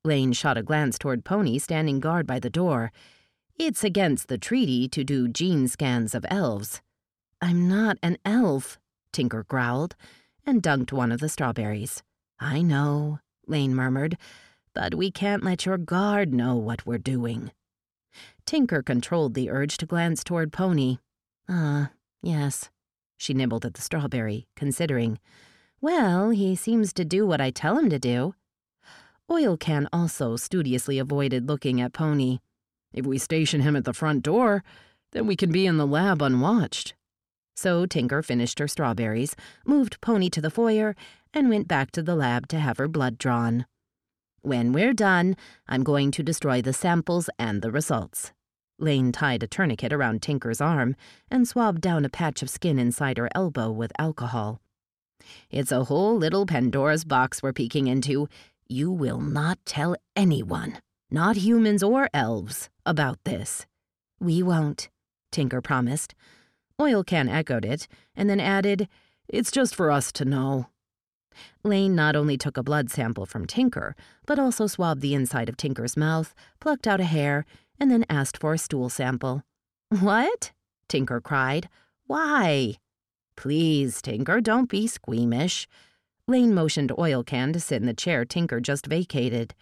Lain 0.05 0.33
shot 0.33 0.57
a 0.57 0.63
glance 0.63 0.99
toward 0.99 1.25
Pony 1.25 1.59
standing 1.59 2.01
guard 2.01 2.27
by 2.27 2.39
the 2.39 2.51
door. 2.51 2.93
It's 3.57 3.83
against 3.83 4.29
the 4.29 4.39
treaty 4.39 4.89
to 4.89 5.03
do 5.03 5.29
gene 5.29 5.67
scans 5.67 6.15
of 6.15 6.25
elves. 6.31 6.81
I'm 7.41 7.69
not 7.69 7.99
an 8.03 8.19
elf, 8.25 8.79
Tinker 9.13 9.45
growled, 9.45 9.97
and 10.47 10.63
dunked 10.63 10.93
one 10.93 11.13
of 11.13 11.21
the 11.21 11.29
strawberries. 11.29 12.03
I 12.39 12.63
know, 12.63 13.19
Lain 13.47 13.75
murmured, 13.75 14.17
but 14.75 14.95
we 14.95 15.11
can't 15.11 15.43
let 15.43 15.67
your 15.67 15.79
guard 15.79 16.33
know 16.33 16.55
what 16.55 16.87
we're 16.87 16.99
doing. 16.99 17.51
Tinker 18.47 18.83
controlled 18.83 19.35
the 19.35 19.51
urge 19.51 19.77
to 19.79 19.87
glance 19.87 20.23
toward 20.23 20.53
Pony. 20.53 20.99
Ah, 21.49 21.83
uh, 21.83 21.87
yes. 22.23 22.71
She 23.17 23.35
nibbled 23.35 23.67
at 23.67 23.75
the 23.75 23.83
strawberry, 23.83 24.47
considering. 24.55 25.19
Well, 25.81 26.31
he 26.31 26.55
seems 26.55 26.93
to 26.95 27.05
do 27.05 27.27
what 27.27 27.41
I 27.41 27.51
tell 27.51 27.77
him 27.79 27.91
to 27.91 27.99
do. 27.99 28.35
Oil 29.31 29.59
Can 29.59 29.89
also 29.93 30.37
studiously 30.37 30.99
avoided 30.99 31.49
looking 31.49 31.81
at 31.81 31.93
Pony. 31.93 32.39
If 32.95 33.05
we 33.05 33.19
station 33.19 33.61
him 33.61 33.77
at 33.77 33.85
the 33.85 33.93
front 33.93 34.23
door, 34.23 34.65
then 35.13 35.27
we 35.27 35.37
can 35.37 35.53
be 35.53 35.67
in 35.67 35.77
the 35.77 35.87
lab 35.87 36.23
unwatched. 36.23 36.95
So 37.55 37.85
Tinker 37.85 38.23
finished 38.23 38.59
her 38.59 38.69
strawberries, 38.69 39.37
moved 39.67 40.01
Pony 40.01 40.31
to 40.31 40.41
the 40.41 40.51
foyer, 40.51 40.97
and 41.35 41.51
went 41.51 41.69
back 41.69 41.91
to 41.91 42.03
the 42.03 42.15
lab 42.15 42.49
to 42.49 42.59
have 42.59 42.79
her 42.79 42.89
blood 42.89 43.19
drawn. 43.19 43.67
When 44.41 44.73
we're 44.73 44.95
done, 44.95 45.37
I'm 45.69 45.83
going 45.83 46.11
to 46.13 46.23
destroy 46.23 46.63
the 46.63 46.73
samples 46.73 47.29
and 47.39 47.61
the 47.61 47.71
results. 47.71 48.33
Lain 48.79 49.13
tied 49.13 49.43
a 49.43 49.47
tourniquet 49.47 49.93
around 49.93 50.23
Tinker's 50.23 50.61
arm 50.61 50.97
and 51.31 51.47
swabbed 51.47 51.83
down 51.83 52.05
a 52.05 52.09
patch 52.09 52.43
of 52.43 52.49
skin 52.49 52.79
inside 52.79 53.19
her 53.19 53.29
elbow 53.35 53.71
with 53.71 53.93
alcohol. 53.99 54.61
It's 55.51 55.73
a 55.73 55.85
whole 55.85 56.17
little 56.17 56.47
Pandora's 56.47 57.05
box 57.05 57.43
we're 57.43 57.53
peeking 57.53 57.89
into. 57.89 58.29
You 58.71 58.91
will 58.91 59.21
not 59.21 59.59
tell 59.65 59.97
anyone, 60.15 60.81
not 61.11 61.37
humans 61.37 61.83
or 61.83 62.11
elves, 62.13 62.69
about 62.85 63.19
this. 63.25 63.65
We 64.21 64.43
won't, 64.43 64.91
Tinker 65.33 65.63
promised. 65.63 66.15
Oil 66.79 67.03
Can 67.03 67.31
echoed 67.31 67.65
it 67.65 67.89
and 68.15 68.29
then 68.29 68.41
added, 68.41 68.87
It's 69.27 69.51
just 69.51 69.75
for 69.75 69.91
us 69.91 70.13
to 70.13 70.27
know. 70.27 70.67
Lain 71.65 71.95
not 71.95 72.15
only 72.15 72.37
took 72.37 72.59
a 72.59 72.63
blood 72.63 72.91
sample 72.91 73.25
from 73.25 73.47
Tinker, 73.47 73.97
but 74.27 74.39
also 74.39 74.67
swabbed 74.67 75.01
the 75.01 75.15
inside 75.15 75.49
of 75.49 75.57
Tinker's 75.57 75.97
mouth, 75.97 76.35
plucked 76.61 76.87
out 76.87 77.01
a 77.01 77.05
hair, 77.05 77.47
and 77.81 77.91
then 77.91 78.05
asked 78.11 78.37
for 78.37 78.53
a 78.53 78.59
stool 78.59 78.91
sample. 78.91 79.45
What? 79.89 80.53
Tinker 80.91 81.23
cried. 81.23 81.71
Why? 82.07 82.75
Please, 83.35 84.03
Tinker, 84.03 84.43
don't 84.43 84.69
be 84.69 84.87
squeamish. 84.87 85.67
Lain 86.29 86.53
motioned 86.53 86.93
Oil 86.99 87.25
Can 87.25 87.55
to 87.55 87.61
sit 87.61 87.81
in 87.81 87.87
the 87.87 87.95
chair 87.95 88.27
Tinker 88.27 88.61
just 88.61 88.87
vacated. 88.87 89.55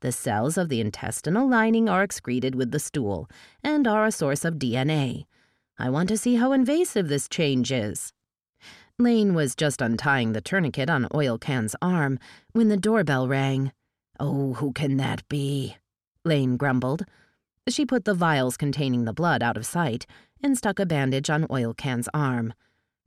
The 0.00 0.10
cells 0.10 0.58
of 0.58 0.68
the 0.68 0.80
intestinal 0.80 1.48
lining 1.48 1.88
are 1.88 2.02
excreted 2.02 2.56
with 2.56 2.72
the 2.72 2.80
stool 2.80 3.30
and 3.62 3.86
are 3.86 4.04
a 4.04 4.10
source 4.10 4.44
of 4.44 4.54
DNA. 4.54 5.26
I 5.78 5.88
want 5.88 6.08
to 6.08 6.18
see 6.18 6.34
how 6.34 6.50
invasive 6.50 7.08
this 7.08 7.28
change 7.28 7.70
is. 7.70 8.12
Lain 8.98 9.34
was 9.34 9.54
just 9.54 9.80
untying 9.80 10.32
the 10.32 10.40
tourniquet 10.40 10.90
on 10.90 11.06
Oil 11.14 11.38
Can's 11.38 11.76
arm 11.80 12.18
when 12.52 12.68
the 12.68 12.76
doorbell 12.76 13.28
rang. 13.28 13.70
Oh, 14.18 14.54
who 14.54 14.72
can 14.72 14.96
that 14.96 15.26
be? 15.28 15.76
Lain 16.24 16.56
grumbled. 16.56 17.06
She 17.68 17.86
put 17.86 18.04
the 18.04 18.14
vials 18.14 18.56
containing 18.56 19.04
the 19.04 19.12
blood 19.12 19.44
out 19.44 19.56
of 19.56 19.64
sight 19.64 20.06
and 20.42 20.58
stuck 20.58 20.80
a 20.80 20.86
bandage 20.86 21.30
on 21.30 21.46
Oil 21.52 21.72
Can's 21.72 22.08
arm. 22.12 22.52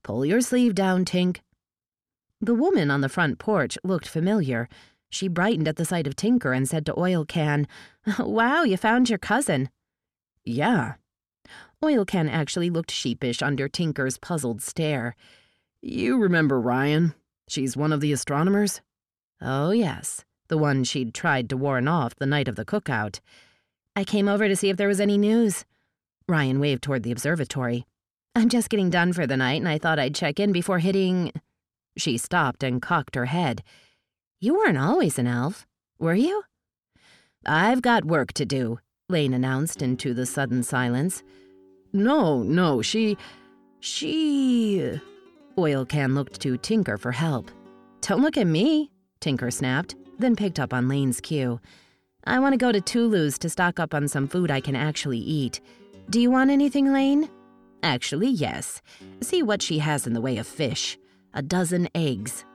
Pull 0.04 0.26
your 0.26 0.40
sleeve 0.40 0.74
down, 0.74 1.04
Tink. 1.04 1.42
The 2.44 2.54
woman 2.54 2.92
on 2.92 3.00
the 3.00 3.08
front 3.08 3.40
porch 3.40 3.78
looked 3.86 4.06
familiar. 4.06 4.68
She 5.10 5.30
brightened 5.30 5.66
at 5.66 5.78
the 5.78 5.86
sight 5.86 6.06
of 6.08 6.18
Tinker 6.18 6.52
and 6.52 6.68
said 6.68 6.86
to 6.86 7.00
Oil 7.00 7.24
Can, 7.24 7.70
Wow, 8.20 8.64
you 8.64 8.76
found 8.76 9.10
your 9.10 9.18
cousin. 9.18 9.70
Yeah. 10.44 10.96
Oil 11.82 12.04
Can 12.04 12.28
actually 12.28 12.70
looked 12.70 12.92
sheepish 12.92 13.42
under 13.42 13.70
Tinker's 13.70 14.18
puzzled 14.18 14.62
stare. 14.62 15.16
You 15.82 16.18
remember 16.18 16.60
Ryan? 16.60 17.16
She's 17.48 17.78
one 17.78 17.94
of 17.94 18.02
the 18.02 18.12
astronomers? 18.12 18.82
Oh, 19.40 19.72
yes, 19.72 20.26
the 20.50 20.58
one 20.58 20.84
she'd 20.84 21.14
tried 21.14 21.50
to 21.50 21.56
warn 21.56 21.88
off 21.88 22.14
the 22.14 22.26
night 22.26 22.50
of 22.50 22.58
the 22.58 22.66
cookout. 22.66 23.22
I 23.96 24.04
came 24.04 24.28
over 24.28 24.50
to 24.50 24.56
see 24.58 24.68
if 24.70 24.76
there 24.76 24.90
was 24.90 25.00
any 25.00 25.18
news. 25.18 25.64
Ryan 26.28 26.60
waved 26.60 26.84
toward 26.84 27.04
the 27.04 27.14
observatory. 27.14 27.86
I'm 28.36 28.50
just 28.50 28.70
getting 28.70 28.90
done 28.90 29.14
for 29.14 29.26
the 29.26 29.38
night, 29.38 29.62
and 29.62 29.70
I 29.70 29.78
thought 29.78 29.98
I'd 29.98 30.14
check 30.14 30.42
in 30.42 30.52
before 30.52 30.80
hitting. 30.80 31.32
She 31.98 32.18
stopped 32.18 32.64
and 32.64 32.82
cocked 32.82 33.16
her 33.16 33.26
head. 33.26 33.64
You 34.40 34.56
weren't 34.56 34.78
always 34.78 35.20
an 35.20 35.28
elf, 35.28 35.66
were 36.00 36.16
you? 36.16 36.44
I've 37.46 37.82
got 37.82 38.06
work 38.06 38.34
to 38.34 38.46
do, 38.46 38.80
Lain 39.10 39.34
announced 39.34 39.82
into 39.82 40.14
the 40.14 40.26
sudden 40.26 40.64
silence. 40.64 41.24
No, 41.92 42.42
no, 42.42 42.82
she. 42.82 43.18
she. 43.80 45.00
Oil 45.58 45.86
Can 45.86 46.16
looked 46.16 46.40
to 46.42 46.58
Tinker 46.58 46.98
for 46.98 47.12
help. 47.12 47.52
Don't 48.02 48.22
look 48.22 48.38
at 48.38 48.48
me, 48.48 48.92
Tinker 49.20 49.52
snapped, 49.52 49.96
then 50.18 50.36
picked 50.36 50.60
up 50.60 50.74
on 50.74 50.88
Lain's 50.88 51.22
cue. 51.22 51.60
I 52.26 52.40
want 52.40 52.54
to 52.54 52.58
go 52.58 52.72
to 52.72 52.82
Tooloo's 52.82 53.38
to 53.40 53.50
stock 53.50 53.80
up 53.80 53.94
on 53.94 54.08
some 54.08 54.28
food 54.28 54.50
I 54.50 54.62
can 54.62 54.76
actually 54.76 55.20
eat. 55.20 55.62
Do 56.10 56.20
you 56.20 56.32
want 56.32 56.50
anything, 56.50 56.92
Lain? 56.92 57.30
Actually, 57.84 58.30
yes. 58.30 58.82
See 59.22 59.44
what 59.44 59.62
she 59.62 59.80
has 59.80 60.08
in 60.08 60.14
the 60.14 60.22
way 60.22 60.38
of 60.38 60.48
fish. 60.48 60.98
A 61.34 61.42
dozen 61.42 61.90
eggs. 61.96 62.46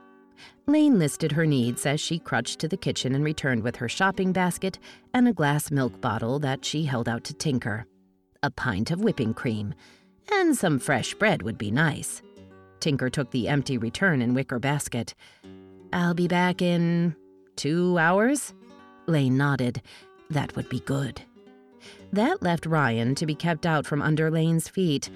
Lain 0.67 0.99
listed 0.99 1.33
her 1.33 1.47
needs 1.47 1.85
as 1.85 2.01
she 2.01 2.19
crutched 2.19 2.61
to 2.61 2.69
the 2.69 2.77
kitchen 2.77 3.15
and 3.15 3.25
returned 3.25 3.63
with 3.63 3.77
her 3.77 3.89
shopping 3.89 4.33
basket 4.33 4.79
and 5.13 5.27
a 5.27 5.33
glass 5.33 5.71
milk 5.71 6.01
bottle 6.01 6.39
that 6.39 6.65
she 6.65 6.85
held 6.85 7.09
out 7.09 7.25
to 7.25 7.35
Tinker. 7.35 7.87
A 8.43 8.51
pint 8.51 8.91
of 8.91 9.01
whipping 9.01 9.35
cream. 9.35 9.75
And 10.31 10.57
some 10.57 10.79
fresh 10.79 11.15
bread 11.15 11.43
would 11.43 11.59
be 11.59 11.71
nice. 11.71 12.23
Tinker 12.81 13.11
took 13.11 13.31
the 13.31 13.49
empty 13.49 13.79
return 13.79 14.23
and 14.23 14.35
wicker 14.35 14.59
basket. 14.59 15.15
I'll 15.93 16.15
be 16.15 16.29
back 16.29 16.63
in 16.63 17.17
two 17.57 17.99
hours? 17.99 18.55
Lain 19.07 19.37
nodded. 19.37 19.83
That 20.31 20.55
would 20.55 20.69
be 20.69 20.81
good. 20.81 21.23
That 22.13 22.43
left 22.43 22.67
Ryan 22.67 23.15
to 23.17 23.27
be 23.27 23.35
kept 23.35 23.67
out 23.67 23.87
from 23.87 24.03
under 24.03 24.31
Lain's 24.31 24.69
feet. 24.69 25.11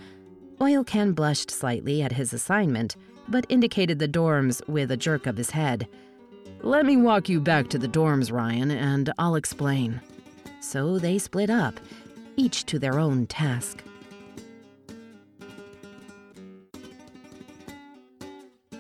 Oil 0.61 0.83
Can 0.83 1.13
blushed 1.13 1.51
slightly 1.51 2.03
at 2.03 2.13
his 2.13 2.33
assignment, 2.33 2.97
but 3.33 3.47
indicated 3.49 3.99
the 3.99 4.07
dorms 4.07 4.67
with 4.69 4.93
a 4.93 4.97
jerk 4.97 5.27
of 5.27 5.37
his 5.37 5.51
head. 5.51 5.89
Let 6.61 6.87
me 6.87 6.97
walk 6.97 7.29
you 7.29 7.41
back 7.41 7.69
to 7.71 7.79
the 7.79 7.89
dorms, 7.89 8.31
Ryan, 8.31 8.71
and 8.71 9.13
I'll 9.19 9.35
explain. 9.35 10.01
So 10.61 11.01
they 11.01 11.19
split 11.19 11.51
up, 11.51 11.81
each 12.37 12.67
to 12.67 12.79
their 12.79 13.01
own 13.01 13.27
task. 13.27 13.83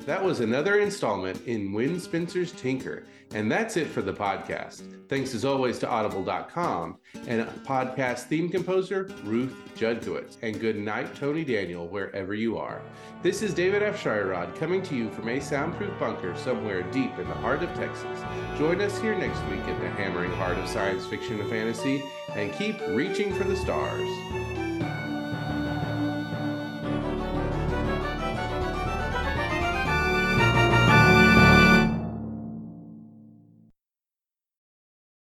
That 0.07 0.23
was 0.23 0.41
another 0.41 0.79
installment 0.79 1.45
in 1.47 1.73
Wen 1.73 1.99
Spencer's 1.99 2.53
Tinker. 2.53 3.05
And 3.35 3.51
that's 3.51 3.77
it 3.77 3.89
for 3.89 4.03
the 4.03 4.13
podcast. 4.13 4.83
Thanks 5.09 5.35
as 5.35 5.45
always 5.45 5.79
to 5.81 5.89
audible.com 5.89 6.99
and 7.27 7.47
podcast 7.67 8.25
theme 8.25 8.49
composer 8.49 9.11
Ruth 9.25 9.55
Judkowitz. 9.75 10.37
And 10.43 10.61
good 10.61 10.77
night, 10.77 11.15
Tony 11.15 11.45
Daniel, 11.45 11.87
wherever 11.89 12.35
you 12.35 12.59
are. 12.59 12.83
This 13.23 13.43
is 13.43 13.55
David 13.55 13.83
Afsharirad 13.83 14.55
coming 14.57 14.83
to 14.83 14.95
you 14.95 15.11
from 15.11 15.29
a 15.29 15.41
soundproof 15.41 15.99
bunker 15.99 16.37
somewhere 16.37 16.83
deep 16.91 17.19
in 17.19 17.29
the 17.29 17.35
heart 17.35 17.63
of 17.63 17.73
Texas. 17.75 18.21
Join 18.59 18.81
us 18.81 18.99
here 19.01 19.17
next 19.17 19.41
week 19.51 19.61
at 19.61 19.81
the 19.81 19.89
hammering 19.91 20.33
heart 20.33 20.59
of 20.59 20.69
science 20.69 21.07
fiction 21.07 21.41
and 21.41 21.49
fantasy 21.49 22.03
and 22.35 22.53
keep 22.55 22.81
reaching 22.89 23.33
for 23.35 23.45
the 23.45 23.57
stars. 23.57 24.09